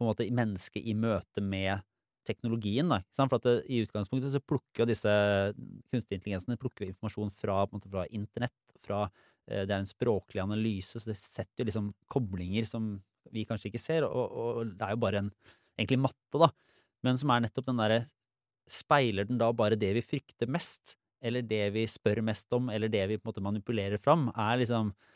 på 0.00 0.06
en 0.06 0.14
måte 0.14 0.24
mennesket 0.32 0.86
i 0.88 0.94
møte 0.96 1.42
med 1.44 1.82
teknologien. 2.30 2.88
Da? 2.90 3.00
For 3.18 3.38
at 3.38 3.48
det, 3.48 3.56
I 3.68 3.82
utgangspunktet 3.84 4.32
så 4.32 4.42
plukker 4.42 4.88
disse 4.88 5.10
kunstige 5.90 6.20
intelligensene 6.20 6.58
plukker 6.60 6.86
jo 6.86 6.94
informasjon 6.94 7.34
fra, 7.34 7.64
måte, 7.72 7.90
fra 7.92 8.06
internett. 8.08 8.56
fra 8.80 9.04
eh, 9.50 9.66
Det 9.66 9.74
er 9.74 9.82
en 9.82 9.90
språklig 9.90 10.42
analyse, 10.42 10.96
så 10.96 11.12
det 11.12 11.18
setter 11.20 11.64
jo 11.64 11.68
liksom 11.70 11.92
koblinger 12.10 12.68
som 12.68 12.94
vi 13.34 13.44
kanskje 13.48 13.70
ikke 13.70 13.82
ser. 13.82 14.06
Og, 14.08 14.30
og 14.30 14.72
det 14.72 14.86
er 14.86 14.96
jo 14.96 15.04
bare 15.04 15.24
en 15.24 15.34
egentlig 15.76 16.00
matte, 16.06 16.40
da. 16.40 16.50
Men 17.06 17.20
som 17.20 17.32
er 17.32 17.46
nettopp 17.46 17.70
den 17.70 17.80
derre 17.80 18.02
Speiler 18.70 19.26
den 19.26 19.40
da 19.40 19.48
bare 19.56 19.74
det 19.74 19.88
vi 19.96 20.02
frykter 20.04 20.46
mest? 20.46 20.94
Eller 21.20 21.42
det 21.42 21.72
vi 21.74 21.82
spør 21.90 22.20
mest 22.22 22.52
om, 22.54 22.68
eller 22.70 22.92
det 22.92 23.02
vi 23.10 23.16
på 23.18 23.26
en 23.26 23.30
måte 23.32 23.42
manipulerer 23.42 23.98
fram? 23.98 24.28
Er 24.30 24.60
liksom 24.60 24.92
eh, 24.92 25.09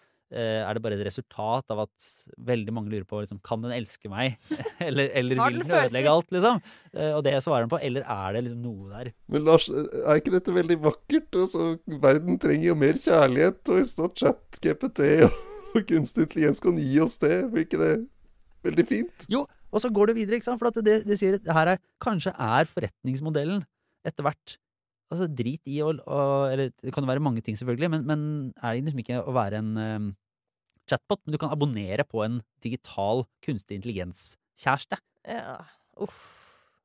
er 0.67 0.77
det 0.77 0.83
bare 0.85 0.97
et 0.99 1.05
resultat 1.07 1.71
av 1.71 1.85
at 1.85 2.07
veldig 2.51 2.73
mange 2.75 2.91
lurer 2.93 3.07
på 3.09 3.21
liksom, 3.23 3.39
kan 3.45 3.63
den 3.63 3.75
elske 3.77 4.11
meg, 4.11 4.35
eller, 4.87 5.11
eller 5.15 5.39
vil 5.41 5.61
den 5.63 5.75
ødelegge 5.79 6.13
alt, 6.15 6.31
liksom? 6.35 6.61
Eh, 6.93 7.13
Og 7.15 7.23
det 7.27 7.35
svarer 7.45 7.67
den 7.67 7.73
på. 7.75 7.81
Eller 7.85 8.07
er 8.17 8.37
det 8.37 8.45
liksom 8.49 8.63
noe 8.65 8.89
der? 8.93 9.13
Men 9.31 9.47
Lars, 9.47 9.69
er 9.71 10.21
ikke 10.21 10.35
dette 10.35 10.55
veldig 10.57 10.79
vakkert? 10.85 11.29
Altså, 11.45 11.69
verden 12.03 12.41
trenger 12.43 12.71
jo 12.73 12.79
mer 12.81 12.99
kjærlighet, 12.99 13.61
og 13.69 13.79
hvis 13.81 13.95
da 13.99 14.11
chat, 14.25 14.59
GPT 14.65 15.11
og, 15.29 15.39
og 15.75 15.87
kunstig 15.91 16.27
intelligens 16.27 16.63
kan 16.65 16.81
gi 16.83 16.99
oss 17.05 17.17
det, 17.23 17.37
blir 17.53 17.69
ikke 17.69 17.83
det 17.85 17.93
veldig 18.67 18.89
fint? 18.89 19.29
Jo, 19.33 19.45
og 19.75 19.83
så 19.83 19.91
går 19.95 20.13
det 20.13 20.19
videre, 20.21 20.39
ikke 20.39 20.49
sant? 20.51 20.61
For 20.63 20.71
at 20.71 20.83
det, 20.87 21.01
det 21.09 21.17
sier 21.21 21.39
at 21.39 21.47
det 21.47 21.55
her 21.57 21.75
er, 21.75 21.81
kanskje 22.03 22.35
er 22.35 22.69
forretningsmodellen 22.71 23.65
etter 24.07 24.27
hvert 24.27 24.59
Altså, 25.13 25.27
drit 25.29 25.61
i 25.69 25.77
å 25.85 25.91
Eller 26.49 26.71
det 26.83 26.91
kan 26.95 27.05
jo 27.05 27.11
være 27.11 27.23
mange 27.23 27.43
ting, 27.45 27.55
selvfølgelig, 27.61 27.91
men, 27.93 28.07
men 28.09 28.23
er 28.57 28.73
det 28.75 28.87
liksom 28.87 29.03
ikke 29.03 29.19
å 29.21 29.35
være 29.37 29.61
en 29.61 29.69
eh, 29.79 30.07
chatbot? 30.91 31.23
Men 31.25 31.37
du 31.37 31.41
kan 31.41 31.53
abonnere 31.55 32.07
på 32.09 32.25
en 32.25 32.41
digital 32.65 33.25
kunstig 33.45 33.81
intelligens-kjæreste. 33.81 35.01
Ja, 35.29 35.61
uff. 36.05 36.41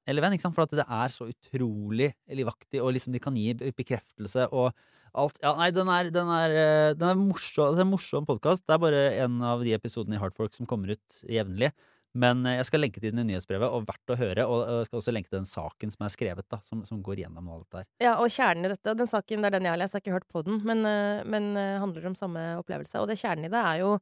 eller 0.10 0.24
venn, 0.24 0.34
ikke 0.34 0.48
sant? 0.48 0.56
for 0.58 0.66
at 0.66 0.74
det 0.74 0.86
er 0.86 1.12
så 1.14 1.28
utrolig 1.30 2.14
livaktig, 2.34 2.82
og 2.82 2.96
liksom 2.96 3.14
de 3.14 3.22
kan 3.22 3.36
gi 3.38 3.52
bekreftelse 3.78 4.48
og 4.50 4.72
alt. 5.14 5.38
Ja, 5.44 5.54
nei, 5.58 5.70
den 5.76 5.90
er, 5.92 6.10
den 6.14 6.32
er, 6.34 6.56
eh, 6.56 6.94
den 6.98 7.12
er 7.12 7.20
morsom, 7.20 7.76
det 7.76 7.84
er 7.84 7.88
en 7.88 7.94
morsom 7.94 8.28
podkast. 8.30 8.66
Det 8.66 8.76
er 8.76 8.82
bare 8.82 9.04
en 9.26 9.40
av 9.46 9.64
de 9.66 9.76
episodene 9.78 10.18
i 10.18 10.22
Hardfork 10.22 10.56
som 10.56 10.70
kommer 10.70 10.96
ut 10.96 11.22
jevnlig. 11.30 11.72
Men 12.18 12.42
eh, 12.48 12.58
jeg 12.58 12.70
skal 12.70 12.82
lenke 12.84 13.02
til 13.02 13.14
den 13.14 13.22
i 13.24 13.28
nyhetsbrevet, 13.30 13.70
og 13.70 13.86
verdt 13.90 14.14
å 14.14 14.18
høre. 14.20 14.46
Og 14.50 14.64
jeg 14.80 14.90
skal 14.90 15.02
også 15.02 15.14
lenke 15.14 15.30
til 15.32 15.40
den 15.40 15.50
saken 15.50 15.94
som 15.94 16.06
er 16.08 16.14
skrevet, 16.14 16.48
da, 16.50 16.62
som, 16.66 16.82
som 16.88 17.02
går 17.06 17.24
gjennom 17.24 17.52
alt 17.54 17.68
det 17.70 17.84
her. 17.84 17.90
Ja, 18.08 18.14
og 18.18 18.32
kjernen 18.34 18.66
i 18.66 18.72
dette, 18.74 18.96
den 18.98 19.10
saken 19.10 19.44
det 19.44 19.52
er 19.52 19.58
den 19.58 19.70
jeg 19.70 19.76
har 19.76 19.82
lest, 19.82 19.98
jeg 19.98 20.02
har 20.02 20.06
ikke 20.08 20.18
hørt 20.18 20.32
på 20.32 20.46
den, 20.48 20.64
men, 20.66 20.86
eh, 20.90 21.26
men 21.30 21.52
eh, 21.60 21.78
handler 21.84 22.10
om 22.10 22.18
samme 22.18 22.48
opplevelse. 22.62 23.02
Og 23.02 23.12
det 23.12 23.20
kjernen 23.22 23.50
i 23.50 23.54
det 23.54 23.62
er 23.62 23.84
jo 23.84 24.00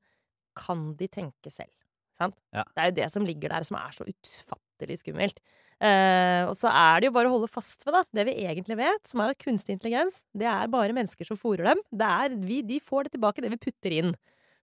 kan 0.58 0.94
de 0.98 1.10
tenke 1.12 1.52
selv? 1.54 1.74
Sant? 2.18 2.38
Ja. 2.56 2.64
Det 2.74 2.82
er 2.82 2.90
jo 2.90 2.98
det 2.98 3.10
som 3.14 3.26
ligger 3.28 3.52
der, 3.54 3.66
som 3.68 3.78
er 3.78 3.94
så 3.94 4.08
utfattelig 4.08 4.98
skummelt. 5.04 5.42
Eh, 5.78 6.48
og 6.48 6.56
så 6.58 6.72
er 6.72 7.02
det 7.02 7.12
jo 7.12 7.14
bare 7.14 7.30
å 7.30 7.36
holde 7.36 7.52
fast 7.52 7.86
ved 7.86 7.94
da, 7.94 8.02
det 8.18 8.26
vi 8.32 8.40
egentlig 8.48 8.80
vet, 8.80 9.04
som 9.06 9.22
er 9.22 9.36
at 9.36 9.44
kunstig 9.44 9.76
intelligens, 9.76 10.24
det 10.38 10.50
er 10.50 10.72
bare 10.74 10.96
mennesker 10.98 11.30
som 11.30 11.38
fôrer 11.38 11.68
dem. 11.70 11.84
Det 11.94 12.10
er, 12.24 12.40
vi, 12.42 12.64
de 12.66 12.80
får 12.82 13.06
det 13.06 13.18
tilbake, 13.18 13.44
det 13.46 13.54
vi 13.54 13.62
putter 13.68 13.98
inn. 14.00 14.16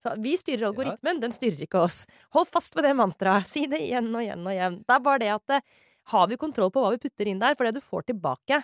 Så 0.05 0.13
vi 0.21 0.35
styrer 0.37 0.67
algoritmen, 0.69 1.21
den 1.23 1.33
styrer 1.33 1.65
ikke 1.65 1.81
oss. 1.81 2.03
Hold 2.37 2.51
fast 2.53 2.77
ved 2.77 2.85
det 2.85 2.93
mantraet. 2.99 3.49
Si 3.49 3.65
det 3.71 3.81
igjen 3.87 4.11
og 4.13 4.21
igjen 4.21 4.45
og 4.45 4.53
igjen. 4.53 4.79
Det 4.85 4.97
er 4.99 5.05
bare 5.07 5.23
det 5.23 5.31
at 5.33 5.57
eh, 5.57 5.65
har 6.13 6.27
vi 6.29 6.37
kontroll 6.41 6.69
på 6.75 6.83
hva 6.85 6.91
vi 6.93 7.01
putter 7.07 7.31
inn 7.31 7.41
der? 7.41 7.57
For 7.57 7.65
det 7.65 7.79
du 7.79 7.81
får 7.85 8.05
tilbake, 8.11 8.59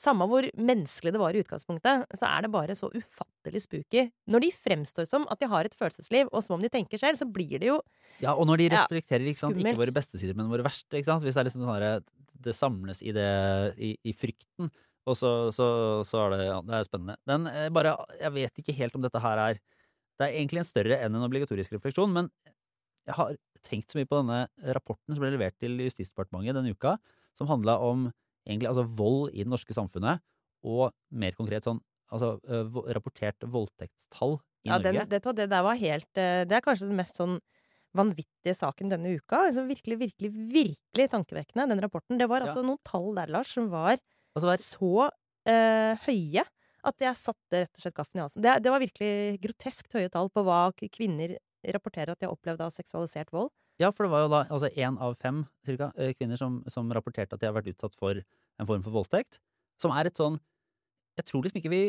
samme 0.00 0.26
hvor 0.28 0.44
menneskelig 0.56 1.12
det 1.12 1.20
var 1.20 1.36
i 1.36 1.42
utgangspunktet, 1.44 2.06
så 2.16 2.28
er 2.28 2.46
det 2.46 2.50
bare 2.52 2.74
så 2.76 2.88
ufattelig 2.92 3.62
spooky. 3.64 4.06
Når 4.32 4.44
de 4.46 4.50
fremstår 4.56 5.08
som 5.08 5.28
at 5.32 5.40
de 5.40 5.48
har 5.52 5.68
et 5.68 5.76
følelsesliv, 5.76 6.28
og 6.32 6.44
som 6.44 6.56
om 6.56 6.64
de 6.64 6.72
tenker 6.72 7.00
selv, 7.00 7.20
så 7.20 7.28
blir 7.28 7.58
det 7.60 7.70
jo 7.70 7.78
Ja, 8.24 8.32
og 8.32 8.48
når 8.48 8.62
de 8.64 8.70
Ja, 8.70 8.82
reflekterer 8.84 9.28
ikke, 9.28 9.42
sant? 9.42 9.60
ikke 9.60 9.76
våre 9.76 9.92
beste 9.96 10.20
sider, 10.20 10.36
men 10.36 10.48
våre 10.52 10.64
verste. 10.64 10.96
Ikke? 10.96 11.16
Hvis 11.24 11.36
det 11.36 11.44
er 11.44 11.48
liksom 11.50 11.64
sånn 11.64 11.76
her, 11.76 12.00
det 12.46 12.56
samles 12.56 13.00
i, 13.04 13.12
det, 13.16 13.28
i, 13.76 13.94
i 14.04 14.12
frykten, 14.16 14.68
og 15.06 15.14
så, 15.16 15.30
så, 15.54 15.66
så 16.04 16.24
er 16.26 16.32
det, 16.34 16.44
ja, 16.48 16.60
det 16.66 16.76
er 16.80 16.86
spennende. 16.88 17.16
Den 17.28 17.46
eh, 17.52 17.68
bare, 17.72 17.92
Jeg 18.20 18.32
vet 18.34 18.60
ikke 18.64 18.74
helt 18.80 18.96
om 18.98 19.04
dette 19.04 19.20
her 19.22 19.38
er 19.44 19.60
Det 20.16 20.26
er 20.28 20.36
egentlig 20.38 20.62
en 20.62 20.68
større 20.70 20.98
enn 21.04 21.14
en 21.18 21.26
obligatorisk 21.26 21.74
refleksjon, 21.76 22.12
men 22.12 22.30
jeg 23.06 23.14
har 23.18 23.36
tenkt 23.62 23.92
så 23.92 23.98
mye 24.00 24.08
på 24.08 24.18
denne 24.22 24.38
rapporten 24.74 25.14
som 25.14 25.22
ble 25.22 25.30
levert 25.34 25.54
til 25.62 25.76
Justisdepartementet 25.84 26.56
denne 26.56 26.72
uka, 26.74 26.96
som 27.36 27.46
handla 27.50 27.76
om 27.84 28.08
egentlig 28.46 28.68
altså 28.70 28.86
vold 28.98 29.30
i 29.34 29.42
det 29.44 29.50
norske 29.52 29.74
samfunnet, 29.76 30.22
og 30.66 30.90
mer 31.14 31.36
konkret 31.38 31.66
sånn 31.66 31.80
altså 32.10 32.36
rapportert 32.94 33.42
voldtektstall 33.50 34.38
i 34.66 34.70
Ja, 34.70 34.78
Norge. 34.78 35.04
den, 35.04 35.08
det, 35.10 35.36
det 35.36 35.46
der 35.50 35.62
var 35.66 35.74
helt 35.78 36.08
Det 36.14 36.54
er 36.54 36.62
kanskje 36.64 36.86
den 36.88 36.98
mest 36.98 37.18
sånn 37.18 37.36
vanvittige 37.96 38.54
saken 38.54 38.90
denne 38.92 39.14
uka. 39.16 39.44
Altså 39.48 39.64
virkelig, 39.66 39.96
virkelig, 40.02 40.30
virkelig 40.52 41.06
tankevekkende, 41.14 41.68
den 41.70 41.80
rapporten. 41.82 42.18
Det 42.20 42.28
var 42.28 42.42
Ja. 42.44 42.46
altså 42.50 42.62
noen 42.66 42.78
tall 42.84 43.14
der, 43.16 43.26
Lars, 43.32 43.52
som 43.54 43.68
var 43.72 43.98
Altså, 44.36 44.46
hva 44.50 44.52
er- 44.52 44.66
så 44.66 45.10
eh, 45.48 45.96
høye 46.06 46.42
at 46.86 47.02
jeg 47.02 47.18
satte 47.18 47.62
rett 47.64 47.78
og 47.78 47.82
slett 47.82 47.96
gaffen 47.96 48.20
i 48.20 48.22
halsen. 48.24 48.42
Det, 48.44 48.54
det 48.64 48.72
var 48.72 48.82
virkelig 48.82 49.38
groteskt 49.42 49.96
høye 49.96 50.10
tall 50.12 50.30
på 50.32 50.44
hva 50.46 50.60
kvinner 50.78 51.36
rapporterer 51.74 52.14
at 52.14 52.20
de 52.22 52.28
har 52.28 52.34
opplevd 52.36 52.62
av 52.62 52.74
seksualisert 52.74 53.32
vold. 53.34 53.50
Ja, 53.82 53.90
for 53.92 54.06
det 54.06 54.12
var 54.14 54.22
jo 54.24 54.30
da 54.32 54.40
altså 54.46 54.70
av 54.88 55.16
fem 55.20 55.42
cirka, 55.66 55.90
eh, 56.00 56.14
kvinner 56.16 56.38
som, 56.40 56.62
som 56.72 56.88
rapporterte 56.94 57.36
at 57.36 57.42
de 57.42 57.48
har 57.48 57.56
vært 57.56 57.72
utsatt 57.74 57.96
for 57.98 58.16
en 58.16 58.68
form 58.68 58.84
for 58.86 58.94
voldtekt. 58.94 59.40
Som 59.82 59.92
er 59.92 60.08
et 60.08 60.16
sånn 60.16 60.38
Jeg 61.18 61.26
tror 61.28 61.42
liksom 61.44 61.58
ikke 61.60 61.68
vi 61.68 61.80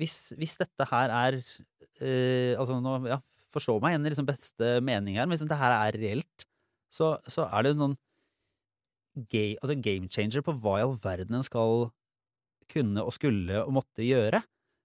Hvis, 0.00 0.32
hvis 0.34 0.56
dette 0.58 0.86
her 0.90 1.12
er 1.14 1.36
øh, 1.38 2.58
Altså 2.58 2.80
nå, 2.82 2.96
ja, 3.06 3.20
forstå 3.54 3.76
meg 3.78 3.94
igjen 3.94 4.08
i 4.08 4.10
liksom 4.10 4.26
beste 4.26 4.72
mening 4.82 5.20
her, 5.20 5.28
men 5.28 5.36
liksom 5.36 5.48
det 5.52 5.60
her 5.60 5.76
er 5.76 5.96
reelt, 6.02 6.44
så, 6.92 7.12
så 7.30 7.46
er 7.46 7.62
det 7.62 7.70
en 7.76 7.82
sånn 7.84 7.94
ga- 9.32 9.56
altså 9.62 9.76
game 9.80 10.10
changer 10.12 10.42
på 10.44 10.52
hva 10.60 10.74
i 10.80 10.84
all 10.84 10.96
verden 11.00 11.38
en 11.38 11.46
skal 11.46 11.86
kunne 12.70 13.04
og 13.06 13.14
skulle 13.14 13.62
og 13.62 13.74
måtte 13.76 14.04
gjøre. 14.06 14.42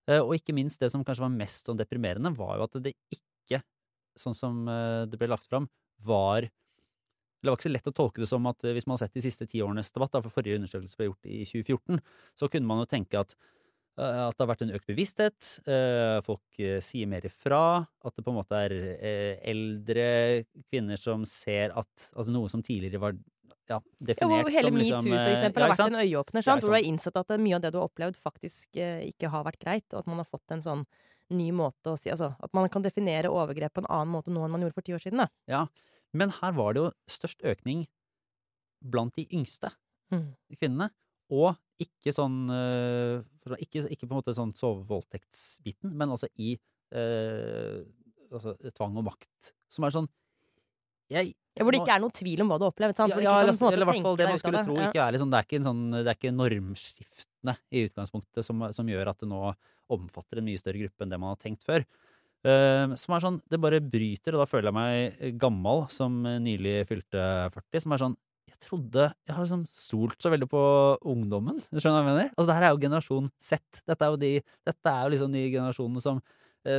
Eh, 0.09 0.21
og 0.21 0.34
ikke 0.38 0.55
minst 0.55 0.82
det 0.82 0.91
som 0.93 1.03
kanskje 1.05 1.25
var 1.25 1.36
mest 1.36 1.69
sånn 1.69 1.79
deprimerende, 1.79 2.34
var 2.38 2.57
jo 2.57 2.67
at 2.67 2.79
det 2.88 2.95
ikke, 3.13 3.61
sånn 4.19 4.38
som 4.38 4.65
eh, 4.69 5.03
det 5.09 5.19
ble 5.19 5.29
lagt 5.32 5.47
fram, 5.49 5.69
var 6.05 6.49
det 7.41 7.49
var 7.49 7.57
ikke 7.57 7.69
så 7.69 7.73
lett 7.73 7.89
å 7.89 7.95
tolke 7.97 8.21
det 8.21 8.29
som 8.29 8.45
at 8.49 8.65
eh, 8.65 8.75
hvis 8.75 8.86
man 8.88 8.97
har 8.97 9.05
sett 9.05 9.17
de 9.17 9.25
siste 9.25 9.47
ti 9.49 9.63
årenes 9.65 9.93
debatt, 9.93 10.13
da, 10.13 10.21
for 10.25 10.34
forrige 10.34 10.59
undersøkelse 10.59 10.99
ble 10.99 11.09
gjort 11.09 11.32
i 11.32 11.41
2014, 11.49 12.03
så 12.38 12.49
kunne 12.53 12.69
man 12.69 12.84
jo 12.84 12.89
tenke 12.91 13.21
at, 13.21 13.34
at 13.97 14.36
det 14.36 14.43
har 14.43 14.49
vært 14.49 14.63
en 14.65 14.73
økt 14.77 14.88
bevissthet, 14.88 15.47
folk 16.23 16.61
sier 16.86 17.09
mer 17.11 17.25
ifra, 17.27 17.82
at 17.84 18.15
det 18.15 18.23
på 18.23 18.32
en 18.32 18.38
måte 18.38 18.61
er 18.69 18.75
eldre 19.51 20.05
kvinner 20.71 21.01
som 21.01 21.25
ser 21.27 21.75
at 21.75 22.05
at 22.15 22.32
noe 22.32 22.49
som 22.49 22.63
tidligere 22.63 23.01
var 23.03 23.17
ja, 23.72 23.78
Ja, 23.80 24.05
definert 24.11 24.43
hvor 24.45 24.53
hele 24.53 24.67
som 24.67 24.80
liksom 24.80 25.05
metoo, 25.07 25.15
for 25.15 25.30
eh, 25.32 25.36
eksempel, 25.38 25.63
ja, 25.63 25.67
har 25.67 25.76
vært 25.78 25.93
en 25.93 26.01
øyeåpner, 26.01 26.45
sant? 26.45 26.63
hvor 26.65 26.74
du 26.74 26.78
har 26.78 26.89
innsett 26.91 27.19
at 27.22 27.34
mye 27.39 27.55
av 27.57 27.61
det 27.63 27.72
du 27.74 27.80
har 27.80 27.88
opplevd, 27.88 28.19
faktisk 28.19 28.80
eh, 28.82 29.05
ikke 29.11 29.32
har 29.34 29.45
vært 29.47 29.61
greit, 29.63 29.88
og 29.93 30.01
at 30.03 30.11
man 30.11 30.22
har 30.24 30.28
fått 30.30 30.51
en 30.55 30.63
sånn 30.65 30.84
ny 31.32 31.47
måte 31.55 31.93
å 31.93 31.95
si 31.99 32.11
Altså 32.11 32.34
at 32.43 32.51
man 32.57 32.67
kan 32.69 32.84
definere 32.84 33.32
overgrep 33.32 33.74
på 33.78 33.84
en 33.86 33.89
annen 33.89 34.11
måte 34.11 34.34
nå 34.34 34.43
enn 34.43 34.51
man 34.51 34.61
gjorde 34.65 34.76
for 34.76 34.88
ti 34.88 34.93
år 34.97 35.03
siden, 35.03 35.24
da. 35.24 35.30
Ja, 35.47 35.65
men 36.13 36.34
her 36.41 36.51
var 36.57 36.74
det 36.76 36.82
jo 36.84 36.89
størst 37.07 37.41
økning 37.47 37.86
blant 38.82 39.15
de 39.15 39.28
yngste 39.32 39.72
Mm. 40.11 40.34
kvinnene. 40.59 40.89
Og 41.32 41.55
ikke 41.80 42.11
sånn 42.11 42.49
Ikke, 42.51 43.86
ikke 43.88 44.03
på 44.09 44.11
en 44.11 44.17
måte 44.19 44.34
sånn 44.36 44.51
sovevoldtektsbiten, 44.59 45.93
men 45.95 46.09
altså 46.11 46.28
i 46.36 46.57
øh, 46.91 47.86
altså 48.32 48.57
tvang 48.76 48.97
og 48.99 49.05
makt. 49.07 49.53
Som 49.72 49.88
er 49.88 49.95
sånn 49.95 50.09
jeg, 51.11 51.32
Ja, 51.32 51.41
hvor 51.60 51.76
det 51.76 51.82
ikke 51.82 51.95
er 51.97 52.04
noen 52.04 52.14
tvil 52.16 52.43
om 52.43 52.52
hva 52.52 52.58
du 52.60 52.64
har 52.66 52.72
opplevd. 52.72 52.99
Sant? 52.99 53.12
ja, 53.12 53.20
ja, 53.26 53.34
eller, 53.43 53.52
i 53.52 53.88
hvert 53.89 54.06
fall 54.06 54.20
det 54.20 54.30
man 54.30 54.39
skulle 54.39 54.64
tro 54.68 54.78
Ja. 54.78 54.88
ikke 54.88 55.04
er 55.04 55.18
liksom, 55.18 55.32
Det 55.34 55.39
er 55.39 55.47
ikke, 55.47 55.60
en 55.60 55.68
sånn, 55.68 55.84
det 55.97 56.08
er 56.08 56.18
ikke 56.18 56.32
normskiftene 56.38 57.56
i 57.72 57.84
utgangspunktet 57.89 58.47
som, 58.47 58.64
som 58.72 58.88
gjør 58.88 59.12
at 59.12 59.20
det 59.20 59.30
nå 59.32 59.41
omfatter 59.91 60.39
en 60.39 60.47
mye 60.47 60.62
større 60.62 60.80
gruppe 60.86 61.04
enn 61.04 61.12
det 61.12 61.20
man 61.20 61.34
har 61.34 61.41
tenkt 61.41 61.68
før. 61.68 61.84
Uh, 62.41 62.95
som 62.97 63.14
er 63.14 63.22
sånn, 63.22 63.38
Det 63.52 63.60
bare 63.62 63.84
bryter, 63.84 64.34
og 64.34 64.41
da 64.41 64.49
føler 64.49 64.72
jeg 64.72 64.78
meg 64.80 65.38
gammel 65.38 65.84
som 65.93 66.16
nylig 66.41 66.88
fylte 66.89 67.26
40. 67.54 67.84
Som 67.84 67.93
er 67.93 68.02
sånn 68.02 68.16
Jeg 68.49 68.58
trodde 68.66 69.04
Jeg 69.28 69.36
har 69.36 69.43
liksom 69.43 69.68
stolt 69.70 70.18
så 70.24 70.32
veldig 70.34 70.47
på 70.49 70.64
ungdommen. 71.06 71.60
Du 71.70 71.78
skjønner 71.78 71.99
hva 71.99 72.02
jeg 72.02 72.10
mener? 72.10 72.32
Altså, 72.34 72.47
det 72.49 72.56
her 72.58 72.66
er 72.66 72.74
jo 72.74 72.82
generasjon 72.82 73.30
Z. 73.38 73.84
Dette 73.86 74.08
er 74.08 74.16
jo, 74.16 74.22
de, 74.24 74.32
dette 74.66 74.95
er 74.95 75.04
jo 75.04 75.14
liksom 75.14 75.36
de 75.36 75.43
generasjonene 75.52 76.02
som 76.02 76.24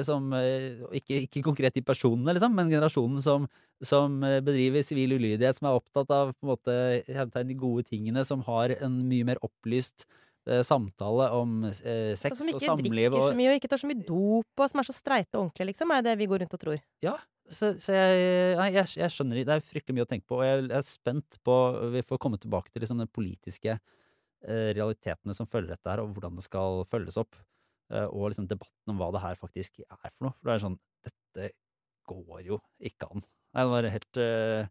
som 0.07 0.31
eh, 0.39 0.79
ikke, 0.95 1.21
ikke 1.27 1.43
konkret 1.43 1.75
de 1.75 1.83
personene, 1.85 2.35
liksom, 2.37 2.55
men 2.55 2.71
generasjonen 2.71 3.23
som, 3.25 3.47
som 3.83 4.21
eh, 4.27 4.41
bedriver 4.45 4.85
sivil 4.87 5.17
ulydighet, 5.17 5.59
som 5.59 5.71
er 5.71 5.79
opptatt 5.81 6.13
av 6.15 6.35
på 6.37 6.47
en 6.47 6.53
måte 6.53 6.77
de 7.49 7.57
gode 7.59 7.87
tingene, 7.89 8.23
som 8.29 8.45
har 8.47 8.77
en 8.79 9.01
mye 9.11 9.27
mer 9.33 9.43
opplyst 9.43 10.07
eh, 10.47 10.63
samtale 10.67 11.29
om 11.35 11.65
eh, 11.67 12.13
Og 12.15 12.21
sex 12.21 12.39
som 12.39 12.53
ikke 12.53 12.63
samliv. 12.63 12.95
drikker 12.95 13.27
så 13.27 13.37
mye 13.39 13.51
og 13.53 13.59
ikke 13.59 13.73
tar 13.73 13.83
så 13.83 13.91
mye 13.91 14.07
dop, 14.07 14.51
og 14.55 14.71
som 14.71 14.83
er 14.83 14.89
så 14.89 14.97
streite 14.97 15.35
og 15.37 15.49
ordentlige, 15.49 15.73
liksom, 15.73 15.95
er 15.97 16.07
det 16.07 16.19
vi 16.23 16.31
går 16.31 16.45
rundt 16.45 16.59
og 16.59 16.67
tror. 16.67 16.83
ja, 17.03 17.19
så, 17.53 17.73
så 17.83 17.93
jeg, 17.93 18.55
nei, 18.57 18.69
jeg, 18.73 18.95
jeg 18.97 19.13
skjønner 19.13 19.39
det. 19.39 19.49
Det 19.49 19.57
er 19.59 19.67
fryktelig 19.67 19.97
mye 19.99 20.07
å 20.07 20.09
tenke 20.09 20.29
på, 20.31 20.39
og 20.39 20.47
jeg, 20.47 20.63
jeg 20.69 20.79
er 20.79 20.87
spent 20.87 21.41
på 21.45 21.57
Vi 21.93 22.05
får 22.07 22.21
komme 22.23 22.39
tilbake 22.41 22.73
til 22.73 22.85
liksom, 22.85 23.03
de 23.03 23.09
politiske 23.11 23.75
eh, 23.75 24.71
realitetene 24.79 25.35
som 25.37 25.49
følger 25.51 25.75
dette 25.75 25.91
her, 25.91 26.05
og 26.05 26.15
hvordan 26.15 26.39
det 26.39 26.47
skal 26.47 26.85
følges 26.89 27.19
opp. 27.21 27.37
Eh, 27.93 28.09
og 28.09 28.33
liksom 28.33 28.49
debatten 28.51 28.95
om 28.95 29.01
hva 29.01 29.13
det 29.15 29.23
her 29.25 29.41
faktisk 29.41 29.83
er 29.85 30.11
for 30.11 30.29
noe. 30.29 30.37
For 30.39 30.51
det 30.51 30.55
er 30.57 30.65
sånn 30.67 30.81
Dette 31.03 31.51
går 32.11 32.43
jo 32.47 32.59
ikke 32.83 33.09
an. 33.13 33.23
Nei, 33.53 33.63
det 33.63 33.73
var 33.73 33.93
helt 33.95 34.21
eh, 34.21 34.71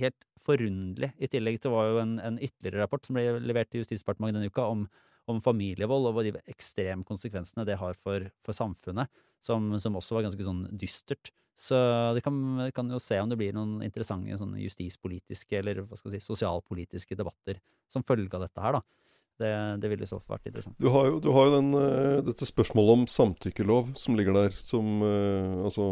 helt 0.00 0.26
forunderlig. 0.46 1.10
I 1.18 1.30
tillegg 1.30 1.58
så 1.62 1.72
var 1.72 1.90
jo 1.90 2.00
en, 2.02 2.16
en 2.22 2.38
ytterligere 2.38 2.84
rapport 2.84 3.06
som 3.06 3.16
ble 3.16 3.38
levert 3.42 3.70
til 3.72 3.82
Justisdepartementet 3.82 4.40
denne 4.40 4.52
uka, 4.52 4.66
om, 4.68 4.84
om 5.30 5.40
familievold 5.42 6.10
og 6.10 6.18
hva 6.18 6.26
de 6.26 6.34
ekstreme 6.52 7.06
konsekvensene 7.08 7.66
det 7.68 7.78
har 7.80 7.98
for, 7.98 8.28
for 8.44 8.56
samfunnet, 8.56 9.10
som, 9.42 9.72
som 9.82 9.98
også 9.98 10.18
var 10.18 10.28
ganske 10.28 10.46
sånn 10.46 10.66
dystert. 10.78 11.32
Så 11.56 11.78
det 12.12 12.20
kan, 12.24 12.36
vi 12.60 12.72
kan 12.76 12.90
jo 12.92 13.00
se 13.00 13.16
om 13.22 13.30
det 13.32 13.38
blir 13.40 13.54
noen 13.56 13.80
interessante 13.84 14.36
sånn 14.36 14.58
justispolitiske 14.60 15.56
eller 15.56 15.86
hva 15.86 15.96
skal 15.96 16.12
jeg 16.12 16.20
si, 16.20 16.28
sosialpolitiske 16.28 17.16
debatter 17.16 17.62
som 17.92 18.04
følge 18.04 18.36
av 18.36 18.44
dette 18.44 18.60
her, 18.60 18.76
da. 18.76 19.05
Det, 19.36 19.80
det 19.82 19.90
ville 19.92 20.06
så 20.08 20.16
fall 20.16 20.38
vært 20.38 20.48
interessant. 20.48 20.76
Du 20.80 20.88
har 20.94 21.10
jo, 21.10 21.18
du 21.20 21.28
har 21.34 21.48
jo 21.48 21.56
den, 21.58 21.74
eh, 21.76 22.20
dette 22.24 22.48
spørsmålet 22.48 22.94
om 22.94 23.02
samtykkelov 23.10 23.92
som 24.00 24.16
ligger 24.16 24.36
der, 24.36 24.56
som 24.64 25.02
eh, 25.04 25.58
Altså 25.66 25.84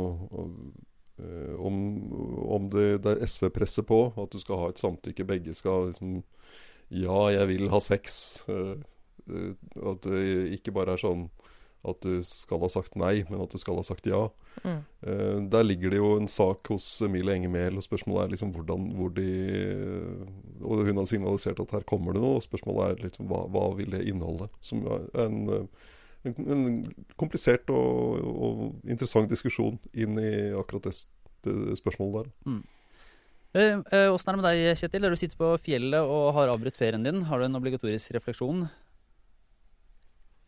eh, 1.21 1.53
om, 1.61 1.77
om 2.57 2.71
det, 2.73 2.87
det 3.05 3.13
er 3.13 3.29
SV 3.29 3.51
presser 3.53 3.85
på, 3.87 4.01
at 4.17 4.33
du 4.33 4.41
skal 4.41 4.63
ha 4.63 4.71
et 4.73 4.81
samtykke. 4.81 5.29
Begge 5.29 5.57
skal 5.57 5.91
liksom 5.91 6.23
Ja, 6.89 7.21
jeg 7.33 7.49
vil 7.53 7.69
ha 7.73 7.81
sex. 7.81 8.45
at 8.49 10.05
det 10.05 10.25
ikke 10.59 10.73
bare 10.77 10.97
er 10.97 11.01
sånn 11.01 11.29
at 11.89 12.01
du 12.05 12.19
skal 12.27 12.61
ha 12.63 12.71
sagt 12.73 12.97
nei, 12.99 13.25
men 13.29 13.43
at 13.45 13.53
du 13.53 13.61
skal 13.61 13.79
ha 13.79 13.85
sagt 13.87 14.07
ja. 14.09 14.27
Mm. 14.63 14.81
Eh, 15.07 15.39
der 15.53 15.67
ligger 15.67 15.93
det 15.93 16.01
jo 16.01 16.11
en 16.19 16.29
sak 16.31 16.71
hos 16.73 16.87
Emilie 17.05 17.37
Engemel, 17.37 17.73
Mehl, 17.73 17.81
og 17.81 17.87
spørsmålet 17.87 18.25
er 18.25 18.35
liksom 18.35 18.53
hvordan 18.55 18.87
hvor 18.99 19.11
de 19.17 19.27
Og 20.63 20.85
hun 20.87 21.01
har 21.01 21.09
signalisert 21.11 21.61
at 21.61 21.75
her 21.75 21.89
kommer 21.89 22.15
det 22.15 22.23
noe, 22.23 22.39
og 22.39 22.47
spørsmålet 22.47 22.85
er 22.87 23.09
liksom 23.09 23.29
hva, 23.31 23.45
hva 23.53 23.67
vil 23.79 23.97
det 23.97 24.05
inneholde? 24.09 24.49
Som 24.65 24.87
er 24.87 25.09
en, 25.27 25.43
eh, 25.59 25.91
en, 26.31 26.39
en 26.57 26.95
komplisert 27.21 27.69
og, 27.71 28.23
og 28.25 28.63
interessant 28.89 29.31
diskusjon 29.31 29.79
inn 29.93 30.17
i 30.21 30.33
akkurat 30.57 30.89
det, 30.89 30.97
det 31.45 31.77
spørsmålet 31.83 32.25
der. 32.25 32.63
Eh, 33.55 33.79
eh, 33.79 34.09
Åssen 34.11 34.33
er 34.33 34.35
det 34.35 34.41
med 34.41 34.49
deg, 34.49 34.79
Kjetil? 34.81 35.05
Er 35.05 35.13
du 35.15 35.19
sitter 35.19 35.39
på 35.39 35.53
fjellet 35.63 36.03
og 36.03 36.33
har 36.35 36.51
avbrutt 36.51 36.79
ferien 36.79 37.05
din. 37.07 37.23
Har 37.29 37.39
du 37.39 37.47
en 37.47 37.61
obligatorisk 37.61 38.17
refleksjon? 38.17 38.65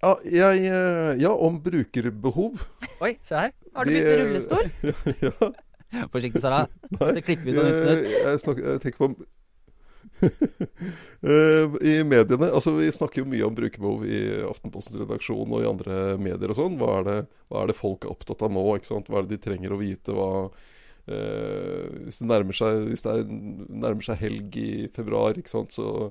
Ja, 0.05 0.11
jeg, 0.29 0.67
eh, 0.69 1.13
ja, 1.23 1.31
om 1.33 1.57
brukerbehov. 1.65 2.61
Oi, 3.03 3.15
se 3.25 3.35
her. 3.47 3.55
Har 3.77 3.85
du 3.89 3.93
begynt 3.95 4.07
med 4.07 4.19
eh, 4.19 4.27
rullestol? 4.27 4.67
ja, 5.97 6.07
Forsiktig, 6.13 6.43
Sara. 6.43 6.65
nei. 6.93 7.13
Det 7.17 7.23
klipper 7.25 7.47
vi 7.47 7.55
ut 7.55 7.61
av 7.63 7.67
nytt 7.71 7.89
Jeg, 7.89 8.21
jeg, 8.27 8.41
snakker, 8.43 8.71
jeg 8.75 8.83
tenker 8.85 9.03
på 9.03 9.09
Eh, 11.27 11.75
I 11.89 11.95
mediene 12.09 12.49
Altså, 12.55 12.73
vi 12.77 12.87
snakker 12.95 13.23
jo 13.23 13.29
mye 13.31 13.45
om 13.47 13.55
brukerbehov 13.57 14.05
i 14.09 14.21
Aftenpostens 14.49 14.99
redaksjon 15.01 15.51
og 15.53 15.65
i 15.65 15.69
andre 15.69 15.97
medier 16.21 16.53
og 16.53 16.59
sånn. 16.59 16.77
Hva, 16.81 17.01
det- 17.07 17.27
hva 17.51 17.63
er 17.65 17.71
det 17.73 17.77
folk 17.79 18.05
er 18.07 18.13
opptatt 18.15 18.45
av 18.47 18.53
nå? 18.55 18.63
ikke 18.77 18.91
sant? 18.91 19.09
Hva 19.11 19.21
er 19.23 19.27
det 19.29 19.37
de 19.37 19.45
trenger 19.49 19.75
å 19.77 19.81
vite? 19.81 20.15
Hva 20.17 20.29
eh, 21.09 22.07
Hvis 22.07 22.21
det 22.23 22.29
nærmer 22.31 22.57
seg 22.57 22.87
Hvis 22.91 23.05
det 23.07 23.13
er, 23.17 23.27
nærmer 23.87 24.07
seg 24.09 24.21
helg 24.25 24.57
i 24.63 24.71
februar, 24.97 25.37
ikke 25.41 25.53
sant, 25.53 25.75
så 25.77 26.11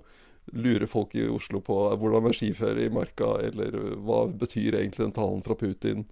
lurer 0.53 0.85
folk 0.89 1.15
i 1.17 1.25
Oslo 1.31 1.61
på 1.65 1.77
hvordan 1.97 2.29
er 2.29 2.37
skiferie 2.37 2.89
i 2.89 2.93
marka, 2.93 3.35
eller 3.47 3.75
hva 4.05 4.25
betyr 4.29 4.79
egentlig 4.79 5.07
den 5.07 5.15
talen 5.15 5.43
fra 5.45 5.57
Putin? 5.57 6.05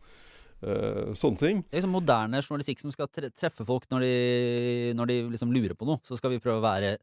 Eh, 0.64 1.14
sånne 1.20 1.40
ting. 1.40 1.64
Det 1.68 1.76
er 1.76 1.82
liksom 1.82 1.98
moderne 1.98 2.40
journalistikk 2.42 2.82
som 2.84 2.94
skal 2.96 3.10
tre 3.12 3.30
treffe 3.36 3.66
folk 3.68 3.90
når 3.92 4.06
de, 4.06 4.14
når 4.96 5.10
de 5.12 5.18
liksom 5.34 5.52
lurer 5.54 5.76
på 5.78 5.88
noe. 5.90 6.00
Så 6.08 6.18
skal 6.20 6.34
vi 6.34 6.42
prøve 6.44 6.62
å 6.62 6.66
være 6.66 6.96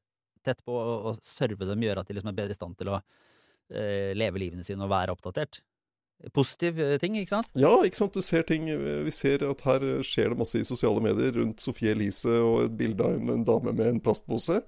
tett 0.46 0.62
på 0.64 0.74
og, 0.74 1.10
og 1.10 1.24
serve 1.24 1.68
dem, 1.68 1.84
gjøre 1.84 2.02
at 2.02 2.08
de 2.08 2.16
liksom 2.16 2.32
er 2.32 2.38
bedre 2.38 2.56
i 2.56 2.58
stand 2.58 2.78
til 2.80 2.92
å 2.94 3.00
eh, 3.00 4.16
leve 4.16 4.40
livene 4.40 4.64
sine 4.66 4.86
og 4.86 4.92
være 4.92 5.12
oppdatert. 5.12 5.60
Positiv 6.36 6.80
eh, 6.82 6.98
ting, 7.00 7.16
ikke 7.16 7.32
sant? 7.32 7.50
Ja, 7.56 7.72
ikke 7.86 7.96
sant. 7.96 8.14
Du 8.16 8.24
ser 8.24 8.44
ting 8.48 8.68
Vi 8.68 9.12
ser 9.14 9.44
at 9.48 9.64
her 9.64 9.84
skjer 10.04 10.34
det 10.34 10.40
masse 10.40 10.60
i 10.60 10.66
sosiale 10.68 11.00
medier 11.04 11.32
rundt 11.38 11.64
Sofie 11.64 11.94
Elise 11.94 12.34
og 12.44 12.66
et 12.66 12.76
bilde 12.76 13.06
av 13.06 13.16
en, 13.16 13.34
en 13.38 13.46
dame 13.46 13.72
med 13.72 13.86
en 13.94 14.02
plastpose. 14.04 14.60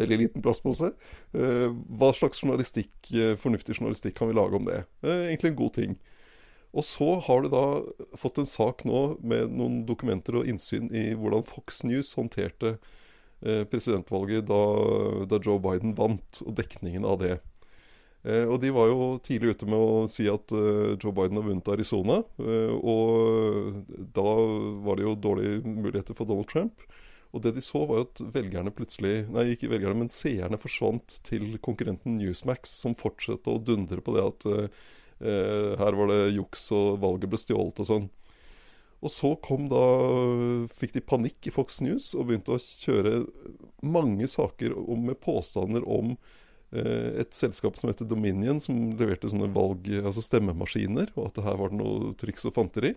Veldig 0.00 0.20
liten 0.22 0.44
plastpose. 0.44 0.92
Eh, 1.36 1.66
hva 1.98 2.12
slags 2.16 2.40
journalistikk, 2.40 2.94
eh, 3.12 3.34
fornuftig 3.40 3.76
journalistikk 3.76 4.16
kan 4.16 4.30
vi 4.30 4.38
lage 4.38 4.56
om 4.56 4.68
det? 4.68 4.84
Eh, 5.02 5.26
egentlig 5.32 5.52
en 5.52 5.60
god 5.60 5.74
ting. 5.76 5.98
Og 6.70 6.86
så 6.86 7.18
har 7.26 7.42
du 7.42 7.50
da 7.50 7.64
fått 8.16 8.38
en 8.38 8.46
sak 8.46 8.86
nå 8.86 9.18
med 9.26 9.50
noen 9.50 9.82
dokumenter 9.88 10.38
og 10.38 10.48
innsyn 10.48 10.86
i 10.94 11.10
hvordan 11.18 11.44
Fox 11.48 11.82
News 11.82 12.14
håndterte 12.14 12.76
eh, 13.42 13.64
presidentvalget 13.66 14.46
da, 14.48 14.62
da 15.26 15.40
Joe 15.42 15.58
Biden 15.62 15.96
vant, 15.98 16.42
og 16.46 16.54
dekningen 16.60 17.04
av 17.04 17.18
det. 17.24 17.40
Eh, 18.22 18.44
og 18.44 18.58
de 18.60 18.72
var 18.76 18.90
jo 18.90 19.14
tidlig 19.24 19.54
ute 19.54 19.68
med 19.70 19.80
å 19.80 20.06
si 20.10 20.26
at 20.28 20.52
eh, 20.52 20.96
Joe 21.00 21.14
Biden 21.16 21.40
har 21.40 21.46
vunnet 21.46 21.70
Arizona. 21.72 22.20
eh, 22.42 22.74
og 22.76 23.84
da 24.16 24.26
var 24.84 24.98
det 24.98 25.06
jo 25.06 25.16
dårlige 25.16 25.62
muligheter 25.64 26.16
for 26.18 26.28
Donald 26.28 26.50
Trump. 26.50 26.84
Og 27.30 27.44
det 27.44 27.54
de 27.56 27.62
så, 27.62 27.84
var 27.86 28.02
at 28.04 28.20
velgerne 28.34 28.72
plutselig 28.74 29.28
Nei, 29.30 29.52
ikke 29.54 29.70
velgerne, 29.70 30.02
men 30.02 30.12
seerne 30.12 30.58
forsvant 30.58 31.20
til 31.26 31.54
konkurrenten 31.62 32.18
Newsmax, 32.18 32.72
som 32.82 32.96
fortsatte 32.98 33.52
å 33.52 33.62
dundre 33.62 34.02
på 34.02 34.16
det 34.16 34.24
at 34.26 34.48
eh, 34.50 35.76
her 35.80 35.96
var 35.96 36.10
det 36.10 36.32
juks 36.34 36.70
og 36.76 36.98
valget 37.02 37.30
ble 37.30 37.40
stjålet 37.40 37.80
og 37.84 37.88
sånn. 37.88 38.10
Og 39.00 39.12
så 39.12 39.30
kom 39.40 39.68
da 39.70 39.80
Fikk 40.76 40.92
de 40.96 41.02
panikk 41.04 41.48
i 41.48 41.52
Fox 41.54 41.80
News 41.84 42.10
og 42.12 42.26
begynte 42.28 42.52
å 42.52 42.60
kjøre 42.60 43.22
mange 43.80 44.28
saker 44.28 44.74
med 45.00 45.16
påstander 45.24 45.86
om 45.88 46.18
et 46.70 47.34
selskap 47.34 47.74
som 47.74 47.88
heter 47.90 48.06
Dominion, 48.06 48.60
som 48.62 48.92
leverte 48.94 49.26
sånne 49.32 49.48
valg, 49.50 49.88
altså 49.98 50.22
stemmemaskiner, 50.22 51.10
og 51.16 51.24
at 51.26 51.38
det 51.40 51.46
her 51.48 51.56
var 51.58 51.72
noe 51.74 52.12
triks 52.20 52.46
og 52.46 52.54
fanteri. 52.54 52.92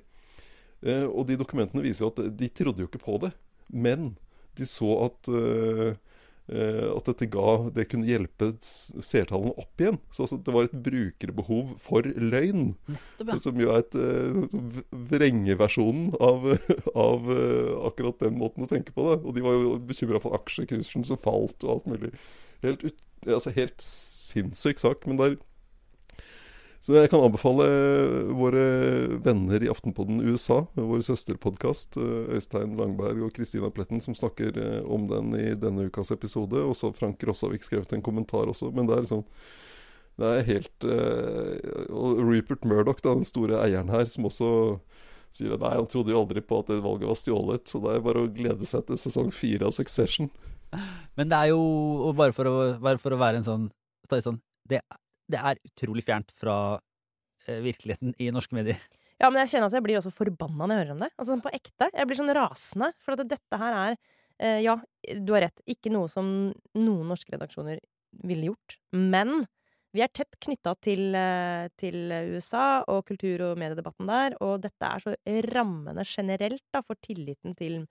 Eh, 0.84 1.05
og 1.07 1.28
de 1.30 1.39
dokumentene 1.39 1.84
viser 1.84 2.05
jo 2.05 2.11
at 2.11 2.21
de 2.38 2.49
trodde 2.51 2.84
jo 2.84 2.89
ikke 2.89 3.03
på 3.03 3.17
det, 3.24 3.32
men 3.71 4.13
de 4.57 4.67
så 4.67 4.89
at 5.07 5.30
eh, 5.32 5.93
eh, 5.93 6.12
at 6.44 7.08
dette 7.08 7.30
ga 7.32 7.70
Det 7.72 7.86
kunne 7.88 8.08
hjelpe 8.10 8.50
seertallene 8.60 9.54
opp 9.62 9.80
igjen. 9.80 10.00
Så 10.12 10.26
altså, 10.26 10.39
det 10.44 10.54
var 10.56 10.68
et 10.68 10.76
brukerbehov 10.86 11.76
for 11.82 12.04
løgn. 12.04 12.74
Nettopp, 12.89 13.32
ja. 13.32 13.38
Som 13.46 13.62
jo 13.62 13.72
er 13.72 13.84
et 13.84 13.96
uh, 13.96 14.82
vrengeversjonen 15.14 16.12
av, 16.20 16.50
av 17.08 17.32
uh, 17.32 17.88
akkurat 17.88 18.20
den 18.26 18.38
måten 18.41 18.66
å 18.66 18.70
tenke 18.70 18.96
på 18.96 19.08
det. 19.08 19.18
Og 19.24 19.38
de 19.38 19.46
var 19.46 19.56
jo 19.56 19.78
bekymra 19.88 20.22
for 20.24 20.36
aksjekursen 20.38 21.08
som 21.08 21.22
falt 21.22 21.64
og 21.64 21.78
alt 21.78 21.89
mulig. 21.94 22.14
Helt, 22.66 22.84
ut, 22.84 23.02
altså 23.26 23.54
helt 23.56 23.80
sinnssyk 23.84 24.84
sak. 24.84 25.08
Men 25.08 25.22
der 25.22 25.39
Så 26.84 26.98
jeg 26.98 27.08
kan 27.14 27.22
anbefale 27.24 27.66
våre 28.36 28.64
venner 29.24 29.64
i 29.64 29.70
Aftenpodden 29.72 30.18
USA, 30.20 30.66
vår 30.76 31.04
søsterpodkast, 31.08 31.96
eh, 31.96 32.34
Øystein 32.36 32.74
Langberg 32.76 33.22
og 33.24 33.32
Kristina 33.38 33.70
Pletten, 33.72 34.02
som 34.04 34.18
snakker 34.20 34.58
eh, 34.60 34.82
om 34.84 35.06
den 35.08 35.30
i 35.38 35.54
denne 35.56 35.86
ukas 35.88 36.12
episode. 36.12 36.60
Og 36.60 36.76
så 36.76 36.92
Frank 36.92 37.24
Rossavik 37.24 37.64
skrevet 37.64 37.94
en 37.96 38.04
kommentar 38.04 38.52
også. 38.52 38.74
Men 38.76 38.90
det 38.90 38.98
er 38.98 39.08
sånn 39.08 39.24
det 40.20 40.28
er 40.30 40.44
helt 40.46 40.86
eh, 40.86 41.88
Og 41.90 42.20
Rupert 42.22 42.68
Murdoch, 42.68 43.00
den 43.02 43.24
store 43.26 43.64
eieren 43.64 43.90
her, 43.90 44.04
som 44.12 44.28
også 44.28 44.50
sier 45.34 45.56
at 45.56 45.64
nei, 45.64 45.72
han 45.80 45.88
trodde 45.90 46.12
jo 46.12 46.20
aldri 46.20 46.44
på 46.44 46.60
at 46.62 46.68
det 46.70 46.82
valget 46.84 47.10
var 47.10 47.22
stjålet. 47.22 47.64
Så 47.72 47.80
det 47.86 47.94
er 47.96 48.04
bare 48.10 48.26
å 48.26 48.34
glede 48.36 48.68
seg 48.68 48.84
til 48.90 49.00
sesong 49.00 49.32
fire 49.32 49.72
av 49.72 49.78
Succession. 49.80 50.28
Men 51.16 51.32
det 51.32 51.40
er 51.40 51.54
jo 51.56 52.12
bare 52.20 52.36
for 52.36 52.52
å, 52.52 52.58
bare 52.84 53.00
for 53.00 53.16
å 53.16 53.22
være 53.24 53.40
en 53.40 53.48
sånn, 53.48 53.66
sånn 54.12 54.44
det, 54.68 54.84
det 55.34 55.42
er 55.42 55.62
utrolig 55.68 56.06
fjernt 56.06 56.34
fra 56.38 56.58
eh, 57.48 57.62
virkeligheten 57.66 58.14
i 58.22 58.30
norske 58.34 58.56
medier. 58.58 58.80
Ja, 59.22 59.30
men 59.30 59.44
jeg 59.44 59.54
kjenner 59.54 59.70
at 59.70 59.78
jeg 59.78 59.86
blir 59.86 60.00
også 60.00 60.12
forbanna 60.14 60.68
når 60.68 60.76
jeg 60.76 60.84
hører 60.84 60.96
om 60.98 61.04
det. 61.06 61.12
Altså 61.16 61.32
sånn 61.32 61.44
på 61.46 61.54
ekte. 61.56 61.90
Jeg 61.94 62.10
blir 62.10 62.20
sånn 62.20 62.36
rasende. 62.36 62.92
For 63.04 63.16
at 63.16 63.26
dette 63.30 63.60
her 63.62 63.80
er 63.80 63.96
eh, 63.96 64.62
Ja, 64.66 64.78
du 65.22 65.36
har 65.36 65.46
rett. 65.48 65.66
Ikke 65.70 65.94
noe 65.94 66.10
som 66.12 66.28
noen 66.78 67.12
norske 67.12 67.36
redaksjoner 67.36 67.82
ville 68.28 68.52
gjort. 68.52 68.78
Men 68.98 69.46
vi 69.94 70.02
er 70.02 70.10
tett 70.10 70.40
knytta 70.42 70.74
til, 70.82 71.14
eh, 71.16 71.68
til 71.78 72.10
USA 72.34 72.84
og 72.90 73.06
kultur- 73.06 73.46
og 73.52 73.60
mediedebatten 73.62 74.10
der. 74.10 74.38
Og 74.42 74.62
dette 74.64 74.90
er 74.90 75.04
så 75.04 75.16
rammende 75.54 76.06
generelt 76.10 76.66
da, 76.74 76.82
for 76.82 76.98
tilliten 76.98 77.56
til, 77.56 77.84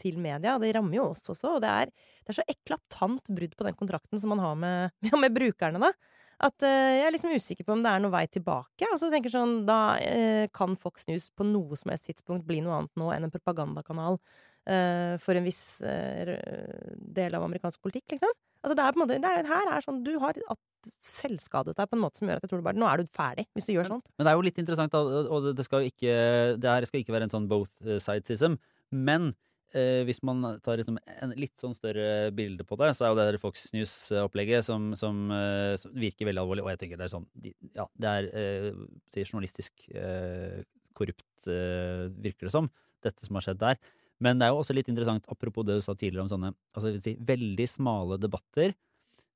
til 0.00 0.16
media. 0.18 0.56
Det 0.58 0.72
rammer 0.74 0.96
jo 0.96 1.10
oss 1.12 1.22
også. 1.28 1.56
Og 1.58 1.60
det 1.64 1.70
er, 1.70 1.92
det 2.24 2.32
er 2.32 2.40
så 2.40 2.48
eklatant 2.48 3.28
brudd 3.28 3.54
på 3.54 3.68
den 3.68 3.76
kontrakten 3.76 4.18
som 4.18 4.32
man 4.32 4.42
har 4.42 4.56
med, 4.56 4.96
ja, 5.10 5.20
med 5.20 5.36
brukerne, 5.36 5.84
da. 5.84 5.92
At 6.40 6.64
eh, 6.64 6.90
jeg 6.96 7.06
er 7.06 7.12
liksom 7.12 7.34
usikker 7.36 7.66
på 7.68 7.74
om 7.76 7.82
det 7.84 7.90
er 7.92 8.00
noe 8.00 8.12
vei 8.14 8.24
tilbake. 8.32 8.86
Altså, 8.88 9.08
jeg 9.08 9.18
tenker 9.18 9.32
sånn, 9.34 9.58
Da 9.68 9.80
eh, 10.00 10.46
kan 10.56 10.72
Fox 10.80 11.04
News 11.10 11.28
på 11.36 11.44
noe 11.44 11.76
som 11.76 11.92
helst 11.92 12.06
tidspunkt 12.08 12.46
bli 12.48 12.62
noe 12.64 12.78
annet 12.78 12.94
nå 12.96 13.10
enn 13.12 13.26
en 13.28 13.34
propagandakanal 13.34 14.16
eh, 14.64 15.18
for 15.20 15.36
en 15.36 15.44
viss 15.44 15.60
del 15.84 17.36
av 17.36 17.44
amerikansk 17.44 17.82
politikk, 17.84 18.16
liksom. 18.16 18.32
Altså, 18.60 18.76
det 18.76 18.84
er 18.84 18.92
på 18.92 19.00
en 19.00 19.04
måte, 19.06 19.20
det 19.20 19.28
er, 19.30 19.46
her 19.48 19.68
er 19.72 19.84
sånn, 19.84 20.00
Du 20.04 20.12
har 20.20 20.36
at 20.52 20.90
selvskadet 21.04 21.76
deg 21.76 21.88
på 21.88 21.96
en 21.96 22.02
måte 22.02 22.20
som 22.20 22.28
gjør 22.28 22.40
at 22.40 22.44
jeg 22.44 22.50
tror 22.52 22.60
du 22.60 22.66
bare 22.66 22.80
Nå 22.80 22.88
er 22.88 23.00
du 23.00 23.12
ferdig, 23.12 23.46
hvis 23.56 23.68
du 23.68 23.72
gjør 23.74 23.88
sånt. 23.88 24.10
Men 24.16 24.24
det 24.26 24.32
er 24.32 24.36
jo 24.36 24.44
litt 24.48 24.60
interessant, 24.60 24.96
og 24.96 25.44
det- 25.44 25.54
det 25.56 25.64
skal 25.64 25.80
jo 25.84 25.88
ikke 25.92 26.16
Det 26.60 26.68
her 26.72 26.84
skal 26.88 27.00
ikke 27.00 27.14
være 27.16 27.28
en 27.28 27.34
sånn 27.36 27.48
both 27.48 27.72
sidesism. 27.80 28.56
Men 28.92 29.34
eh, 29.76 30.02
hvis 30.08 30.20
man 30.26 30.42
tar 30.64 30.80
liksom 30.80 30.98
en 31.00 31.34
litt 31.38 31.54
sånn 31.60 31.74
større 31.76 32.30
bilde 32.36 32.66
på 32.66 32.78
det, 32.80 32.92
så 32.96 33.06
er 33.06 33.12
jo 33.12 33.18
det 33.18 33.26
der 33.30 33.40
Fox 33.42 33.68
News-opplegget 33.74 34.66
som, 34.66 34.90
som, 34.98 35.22
eh, 35.34 35.74
som 35.80 35.94
virker 35.96 36.28
veldig 36.28 36.42
alvorlig. 36.42 36.64
Og 36.66 36.72
jeg 36.72 36.82
tenker 36.82 37.00
det 37.00 37.08
er 37.08 37.14
sånn 37.14 37.28
Ja, 37.76 37.86
det 38.00 38.12
er 38.12 38.28
eh, 38.42 38.84
sier 39.12 39.28
journalistisk 39.28 39.86
eh, 39.94 40.60
korrupt, 40.96 41.48
eh, 41.48 42.06
virker 42.20 42.48
det 42.48 42.54
som, 42.54 42.70
dette 43.04 43.26
som 43.26 43.38
har 43.38 43.48
skjedd 43.48 43.62
der. 43.62 43.80
Men 44.20 44.40
det 44.40 44.46
er 44.46 44.52
jo 44.52 44.60
også 44.60 44.76
litt 44.76 44.90
interessant, 44.92 45.28
apropos 45.32 45.64
det 45.64 45.78
du 45.78 45.84
sa 45.84 45.94
tidligere 45.96 46.26
om 46.26 46.32
sånne 46.32 46.52
altså, 46.76 46.92
si, 47.00 47.14
veldig 47.16 47.66
smale 47.70 48.18
debatter 48.20 48.74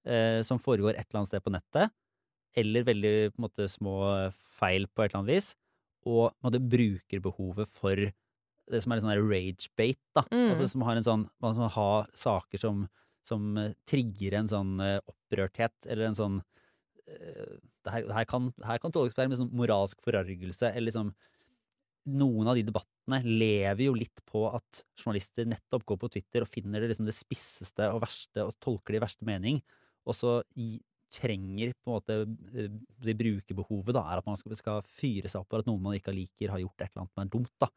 eh, 0.04 0.40
som 0.44 0.60
foregår 0.60 0.92
et 0.98 1.06
eller 1.06 1.22
annet 1.22 1.32
sted 1.32 1.44
på 1.44 1.54
nettet, 1.54 1.94
eller 2.54 2.84
veldig 2.86 3.14
på 3.32 3.40
en 3.40 3.46
måte, 3.46 3.68
små 3.70 3.96
feil 4.54 4.84
på 4.92 5.02
et 5.02 5.08
eller 5.08 5.22
annet 5.22 5.32
vis, 5.32 5.54
og 6.04 6.28
på 6.28 6.44
en 6.44 6.50
måte, 6.50 6.62
brukerbehovet 6.74 7.72
for 7.72 8.04
det 8.70 8.80
som 8.82 8.92
er 8.92 8.98
litt 8.98 9.06
sånn 9.06 9.28
rage-bait, 9.30 10.00
da. 10.16 10.24
Mm. 10.30 10.48
Altså 10.52 10.68
som 10.72 10.84
har 10.86 10.98
en 10.98 11.06
sånn 11.06 11.26
Man 11.42 11.56
som 11.56 11.68
har 11.74 12.08
saker 12.16 12.60
som, 12.60 12.86
som 13.26 13.58
eh, 13.60 13.74
trigger 13.88 14.38
en 14.40 14.50
sånn 14.50 14.74
eh, 14.84 14.98
opprørthet, 15.10 15.76
eller 15.90 16.08
en 16.08 16.18
sånn 16.18 16.40
eh, 17.08 17.60
det 17.84 17.92
her, 17.92 18.08
det 18.08 18.16
her, 18.16 18.26
kan, 18.28 18.48
her 18.64 18.80
kan 18.80 18.94
tolkes 18.94 19.16
som 19.16 19.36
sånn 19.44 19.54
moralsk 19.56 20.02
forargelse, 20.04 20.72
eller 20.72 20.92
liksom 20.92 21.14
Noen 22.04 22.50
av 22.50 22.58
de 22.58 22.60
debattene 22.68 23.22
lever 23.24 23.86
jo 23.86 23.94
litt 23.96 24.20
på 24.28 24.42
at 24.50 24.82
journalister 25.00 25.46
nettopp 25.48 25.86
går 25.88 25.96
på 26.02 26.10
Twitter 26.12 26.44
og 26.44 26.50
finner 26.52 26.82
det 26.82 26.90
liksom 26.90 27.06
det 27.08 27.14
spisseste 27.16 27.86
og 27.88 28.02
verste, 28.02 28.44
og 28.44 28.52
tolker 28.60 28.92
det 28.92 28.98
i 28.98 29.04
verste 29.06 29.24
mening, 29.24 29.62
og 30.04 30.12
så 30.12 30.34
i, 30.60 30.74
trenger 31.14 31.72
på 31.80 31.88
en 31.88 31.94
måte 31.94 32.18
si, 33.06 33.14
brukerbehovet 33.16 33.96
da, 33.96 34.02
er 34.10 34.20
at 34.20 34.28
man 34.28 34.36
skal, 34.36 34.56
skal 34.58 34.84
fyre 34.84 35.30
seg 35.30 35.40
opp 35.40 35.48
for 35.52 35.64
at 35.64 35.70
noen 35.70 35.80
man 35.84 35.96
ikke 35.96 36.12
liker, 36.12 36.52
har 36.52 36.60
gjort 36.60 36.84
et 36.84 36.90
eller 36.90 37.04
annet 37.06 37.14
som 37.14 37.24
er 37.24 37.32
dumt. 37.32 37.54
da. 37.62 37.70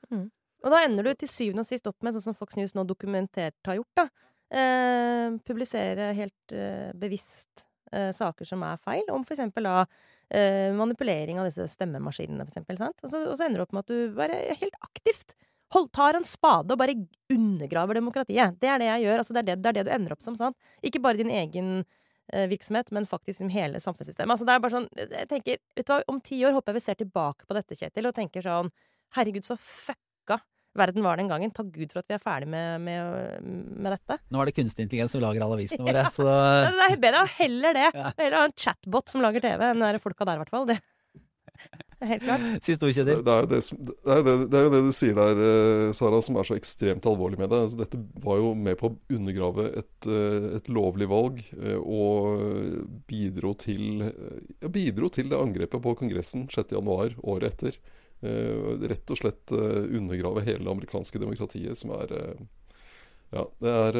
Og 0.66 0.74
da 0.74 0.82
ender 0.86 1.06
du 1.06 1.14
til 1.14 1.30
syvende 1.30 1.64
og 1.64 1.70
sist 1.70 1.88
opp 1.90 2.00
med, 2.06 2.16
sånn 2.16 2.30
som 2.30 2.38
Fox 2.38 2.58
News 2.58 2.74
nå 2.76 2.86
dokumentert 2.90 3.58
har 3.70 3.80
gjort, 3.80 3.94
da. 4.00 4.08
Eh, 4.58 5.38
publisere 5.48 6.14
helt 6.16 6.56
eh, 6.56 6.94
bevisst 6.96 7.66
eh, 7.92 8.14
saker 8.16 8.48
som 8.48 8.64
er 8.64 8.80
feil, 8.80 9.04
om 9.12 9.26
for 9.28 9.36
eksempel 9.36 9.68
da 9.68 9.82
eh, 9.84 10.72
manipulering 10.76 11.42
av 11.42 11.50
disse 11.50 11.68
stemmemaskinene, 11.76 12.46
for 12.46 12.54
eksempel. 12.54 12.80
Sant? 12.80 13.04
Og, 13.04 13.12
så, 13.12 13.26
og 13.28 13.36
så 13.36 13.48
ender 13.48 13.62
du 13.62 13.68
opp 13.68 13.76
med 13.76 13.86
at 13.86 13.94
du 13.94 14.18
bare 14.18 14.40
helt 14.62 14.82
aktivt 14.88 15.36
hold, 15.74 15.90
tar 15.92 16.18
en 16.18 16.26
spade 16.28 16.74
og 16.74 16.80
bare 16.80 16.96
undergraver 17.34 18.00
demokratiet. 18.00 18.58
Det 18.62 18.70
er 18.72 18.82
det 18.82 18.90
jeg 18.90 19.06
gjør. 19.08 19.22
Altså, 19.22 19.36
det, 19.36 19.44
er 19.44 19.48
det, 19.50 19.58
det 19.64 19.70
er 19.70 19.78
det 19.80 19.86
du 19.88 19.94
ender 19.96 20.16
opp 20.16 20.26
som. 20.26 20.38
sant? 20.40 20.58
Ikke 20.86 21.02
bare 21.04 21.20
din 21.20 21.32
egen 21.34 21.72
eh, 22.34 22.48
virksomhet, 22.52 22.92
men 22.96 23.10
faktisk 23.10 23.44
hele 23.54 23.82
samfunnssystemet. 23.84 24.34
Altså, 24.34 24.48
det 24.48 24.56
er 24.56 24.64
bare 24.64 24.76
sånn, 24.78 24.90
jeg 24.98 25.30
tenker, 25.32 25.64
vet 25.76 25.88
du 25.90 25.94
hva, 25.94 26.02
Om 26.08 26.22
ti 26.24 26.40
år 26.48 26.56
håper 26.56 26.74
jeg 26.74 26.80
vi 26.80 26.86
ser 26.88 27.02
tilbake 27.04 27.48
på 27.48 27.58
dette, 27.58 27.80
Kjetil, 27.80 28.10
og 28.10 28.16
tenker 28.18 28.46
sånn 28.46 28.72
Herregud, 29.16 29.46
så 29.48 29.56
fucka 30.28 30.44
verden 30.78 31.04
var 31.04 31.18
den 31.18 31.32
gangen. 31.32 31.52
Takk 31.52 31.72
Gud 31.74 31.94
for 31.94 32.04
at 32.04 32.12
vi 32.12 32.18
er 32.18 32.22
ferdig 32.22 32.50
med, 32.54 32.84
med, 32.86 33.48
med 33.82 33.96
dette. 33.96 34.20
Nå 34.30 34.42
er 34.42 34.50
det 34.50 34.58
kunstig 34.60 34.86
intelligens 34.86 35.16
som 35.16 35.24
lager 35.24 35.42
alle 35.46 35.58
avisene 35.58 35.88
våre, 35.88 36.04
så 36.14 36.28
Det 36.28 36.92
er 36.92 37.02
bedre 37.02 37.24
å 37.24 37.32
heller 37.40 37.80
det. 37.80 37.88
Ja. 37.96 38.12
Heller 38.20 38.38
ha 38.44 38.52
en 38.52 38.60
chatbot 38.66 39.10
som 39.10 39.26
lager 39.26 39.44
TV, 39.44 39.66
enn 39.72 39.82
de 39.82 39.90
der 39.90 40.00
folka 40.04 40.28
der, 40.28 40.38
i 40.38 40.44
hvert 40.44 40.54
fall. 40.54 40.70
Det 40.70 40.78
er 42.06 42.12
helt 42.12 42.28
klart. 42.28 42.46
Siste 42.62 42.86
ord, 42.86 42.94
Det, 42.94 43.00
Kjetil. 43.00 43.24
det, 43.26 43.34
er 43.34 43.42
jo 43.42 43.50
det, 43.50 43.62
som, 43.66 43.82
det, 43.90 43.96
er 44.06 44.20
jo 44.20 44.26
det, 44.28 44.36
det 44.54 44.60
er 44.60 44.68
jo 44.68 44.74
det 44.76 44.82
du 44.86 44.92
sier 44.94 45.18
der, 45.18 45.44
eh, 45.48 45.96
Sara, 45.98 46.22
som 46.22 46.38
er 46.38 46.50
så 46.52 46.58
ekstremt 46.60 47.10
alvorlig 47.10 47.42
med 47.42 47.50
det. 47.50 47.62
Altså, 47.66 47.80
dette 47.82 48.02
var 48.28 48.38
jo 48.44 48.54
med 48.68 48.78
på 48.78 48.92
å 48.92 49.18
undergrave 49.18 49.66
et, 49.82 50.10
eh, 50.14 50.50
et 50.60 50.70
lovlig 50.70 51.10
valg, 51.10 51.42
eh, 51.58 51.80
og 51.82 53.02
bidro 53.10 53.56
til, 53.58 54.06
ja, 54.62 54.70
bidro 54.70 55.10
til 55.10 55.34
det 55.34 55.42
angrepet 55.42 55.82
på 55.82 55.98
Kongressen 55.98 56.46
6.1 56.54 57.18
året 57.26 57.50
etter. 57.56 57.82
Eh, 58.26 58.78
Rett 58.90 59.12
og 59.14 59.20
slett 59.20 59.52
eh, 59.54 59.84
undergrave 59.98 60.42
hele 60.42 60.66
det 60.66 60.72
amerikanske 60.72 61.20
demokratiet, 61.22 61.78
som 61.78 61.94
er 62.00 62.14
eh, 62.18 62.40
Ja, 63.36 63.44
det 63.62 63.74
er 63.76 63.98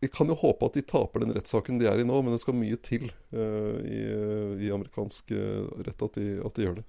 Vi 0.00 0.08
kan 0.12 0.28
jo 0.28 0.36
håpe 0.38 0.68
at 0.68 0.76
de 0.76 0.84
taper 0.86 1.24
den 1.24 1.34
rettssaken 1.34 1.80
de 1.80 1.88
er 1.90 2.00
i 2.00 2.06
nå, 2.06 2.20
men 2.22 2.32
det 2.32 2.40
skal 2.40 2.56
mye 2.56 2.76
til 2.80 3.08
i, 3.08 4.00
i 4.64 4.70
amerikansk 4.72 5.32
rett 5.84 6.04
at 6.06 6.16
de, 6.16 6.24
at 6.44 6.56
de 6.56 6.64
gjør 6.64 6.78
det. 6.78 6.84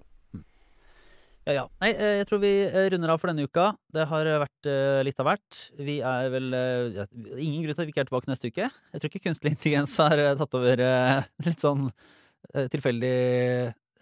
Ja, 1.48 1.56
ja. 1.58 1.66
Nei, 1.84 1.90
jeg 1.96 2.28
tror 2.30 2.40
vi 2.44 2.54
runder 2.94 3.12
av 3.12 3.20
for 3.20 3.32
denne 3.32 3.48
uka. 3.48 3.66
Det 3.92 4.08
har 4.08 4.32
vært 4.46 4.72
litt 5.08 5.20
av 5.20 5.28
hvert. 5.28 5.62
Vi 5.80 5.98
er 6.00 6.32
vel 6.32 6.56
ja, 6.96 7.08
Ingen 7.36 7.66
grunn 7.66 7.76
til 7.76 7.84
at 7.84 7.88
vi 7.90 7.96
ikke 7.96 8.06
er 8.06 8.12
tilbake 8.12 8.32
neste 8.32 8.52
uke. 8.52 8.68
Jeg 8.68 9.04
tror 9.04 9.12
ikke 9.12 9.26
kunstig 9.28 9.56
intelligens 9.56 9.98
har 10.00 10.24
tatt 10.40 10.60
over 10.60 10.86
litt 11.48 11.68
sånn 11.68 11.90
tilfeldig 12.72 13.16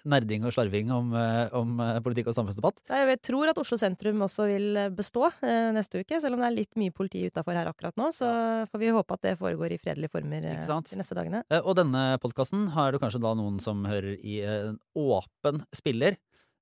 nerding 0.08 0.45
og 0.47 0.54
slarving 0.56 0.91
om, 0.93 1.12
eh, 1.18 1.50
om 1.58 1.80
eh, 1.84 2.00
politikk 2.06 2.30
og 2.32 2.38
samfunnsdebatt. 2.38 2.82
Jeg 2.89 3.20
tror 3.26 3.52
at 3.52 3.60
Oslo 3.62 3.80
sentrum 3.80 4.24
også 4.26 4.47
vil 4.50 4.80
eh, 4.80 4.91
bestå 4.93 5.30
neste 5.76 6.04
uke, 6.04 6.20
selv 6.22 6.38
om 6.38 6.43
det 6.43 6.50
er 6.50 6.58
litt 6.58 6.80
mye 6.80 6.93
politi 6.95 7.26
utafor 7.28 7.58
her 7.58 7.70
akkurat 7.70 7.97
nå. 8.00 8.10
Så 8.16 8.30
får 8.72 8.82
vi 8.82 8.93
håpe 8.95 9.18
at 9.18 9.26
det 9.28 9.36
foregår 9.41 9.76
i 9.76 9.82
fredelige 9.82 10.14
former 10.14 10.45
de 10.45 10.56
neste 11.00 11.18
dagene. 11.18 11.43
Og 11.64 11.76
denne 11.80 12.04
podkasten 12.22 12.68
har 12.76 12.93
du 12.93 13.00
kanskje 13.02 13.22
da 13.24 13.36
noen 13.38 13.60
som 13.64 13.84
hører 13.88 14.16
i 14.20 14.39
en 14.45 14.80
åpen 14.97 15.64
spiller. 15.76 16.20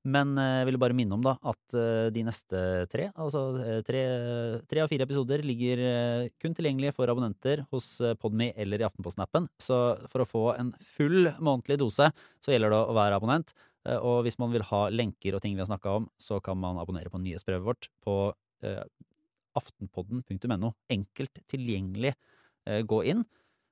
Men 0.07 0.37
eh, 0.39 0.57
jeg 0.61 0.67
ville 0.69 0.79
bare 0.79 0.95
minne 0.95 1.15
om 1.17 1.23
da 1.23 1.33
at 1.51 1.75
eh, 1.75 2.07
de 2.15 2.23
neste 2.27 2.59
tre, 2.91 3.09
altså 3.19 3.41
eh, 3.59 3.79
tre, 3.87 4.03
tre 4.69 4.83
av 4.83 4.91
fire 4.91 5.07
episoder, 5.07 5.43
ligger 5.45 5.81
kun 6.41 6.55
tilgjengelige 6.55 6.95
for 6.95 7.11
abonnenter 7.11 7.65
hos 7.73 7.89
Podme 8.21 8.51
eller 8.55 8.83
i 8.83 8.87
Aftenposten-appen. 8.87 9.49
Så 9.61 9.77
for 10.11 10.23
å 10.23 10.29
få 10.29 10.43
en 10.55 10.71
full 10.95 11.31
månedlig 11.43 11.79
dose, 11.81 12.11
så 12.43 12.53
gjelder 12.53 12.73
det 12.73 12.83
å 12.83 12.95
være 12.97 13.19
abonnent. 13.19 13.55
Og 14.03 14.25
hvis 14.25 14.35
man 14.39 14.51
vil 14.51 14.65
ha 14.67 14.81
lenker 14.91 15.35
og 15.35 15.43
ting 15.43 15.53
vi 15.55 15.63
har 15.63 15.69
snakka 15.69 15.93
om, 16.01 16.07
så 16.19 16.41
kan 16.43 16.59
man 16.59 16.79
abonnere 16.81 17.11
på 17.11 17.21
nyhetsbrevet 17.23 17.63
vårt 17.63 17.87
på 18.03 18.15
aftenpodden.no. 19.55 20.73
Enkelt 20.91 21.39
tilgjengelig. 21.47 22.11
Gå 22.83 22.99
inn. 23.07 23.23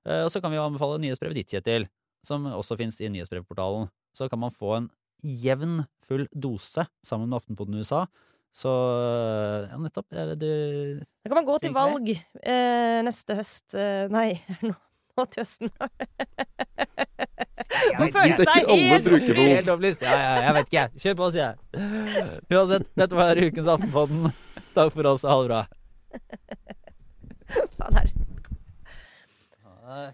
Og 0.08 0.30
så 0.32 0.40
kan 0.40 0.54
vi 0.54 0.62
anbefale 0.62 1.02
nyhetsbrevet 1.04 1.42
ditt, 1.42 1.52
Kjetil, 1.52 1.90
som 2.24 2.48
også 2.48 2.80
fins 2.80 3.02
i 3.04 3.12
nyhetsbrevportalen. 3.12 3.90
Så 4.16 4.30
kan 4.32 4.40
man 4.40 4.56
få 4.56 4.78
en 4.78 4.88
jevn, 5.24 5.84
full 6.06 6.28
dose 6.32 6.86
sammen 7.06 7.30
med 7.30 7.38
Aftenposten 7.40 7.78
USA. 7.80 8.06
Så 8.56 8.72
eh, 8.72 9.68
ja, 9.72 9.78
nettopp. 9.84 10.08
Ja, 10.16 10.26
Det, 10.40 10.52
Da 11.24 11.30
kan 11.32 11.36
man 11.42 11.48
gå 11.48 11.58
til 11.60 11.74
valg 11.76 12.10
eh, 12.16 13.00
neste 13.04 13.36
høst 13.36 13.76
eh, 13.76 14.06
Nei, 14.14 14.30
nå, 14.68 14.72
nå 15.18 15.26
til 15.28 15.44
høsten. 15.44 15.72
Nå 17.96 18.08
føler 18.16 18.32
jeg 18.32 18.48
seg 18.48 18.72
helt. 18.72 19.70
Opplyst. 19.76 20.06
Ja, 20.08 20.16
ja, 20.16 20.36
jeg 20.48 20.56
vet 20.60 20.70
ikke, 20.70 20.80
jeg. 20.86 21.04
Kjør 21.04 21.18
på, 21.20 21.32
sier 21.36 21.46
jeg. 21.46 21.56
Uansett, 22.56 22.88
dette 22.96 23.20
var 23.20 23.42
ukens 23.44 23.72
Aftenpodden. 23.76 24.30
Takk 24.76 24.94
for 24.96 25.12
oss. 25.12 25.26
Ha 25.28 25.36
det 25.42 25.50
bra. 25.52 25.64
Faen, 27.76 28.00
her. 28.00 28.14
Nei. 29.86 30.06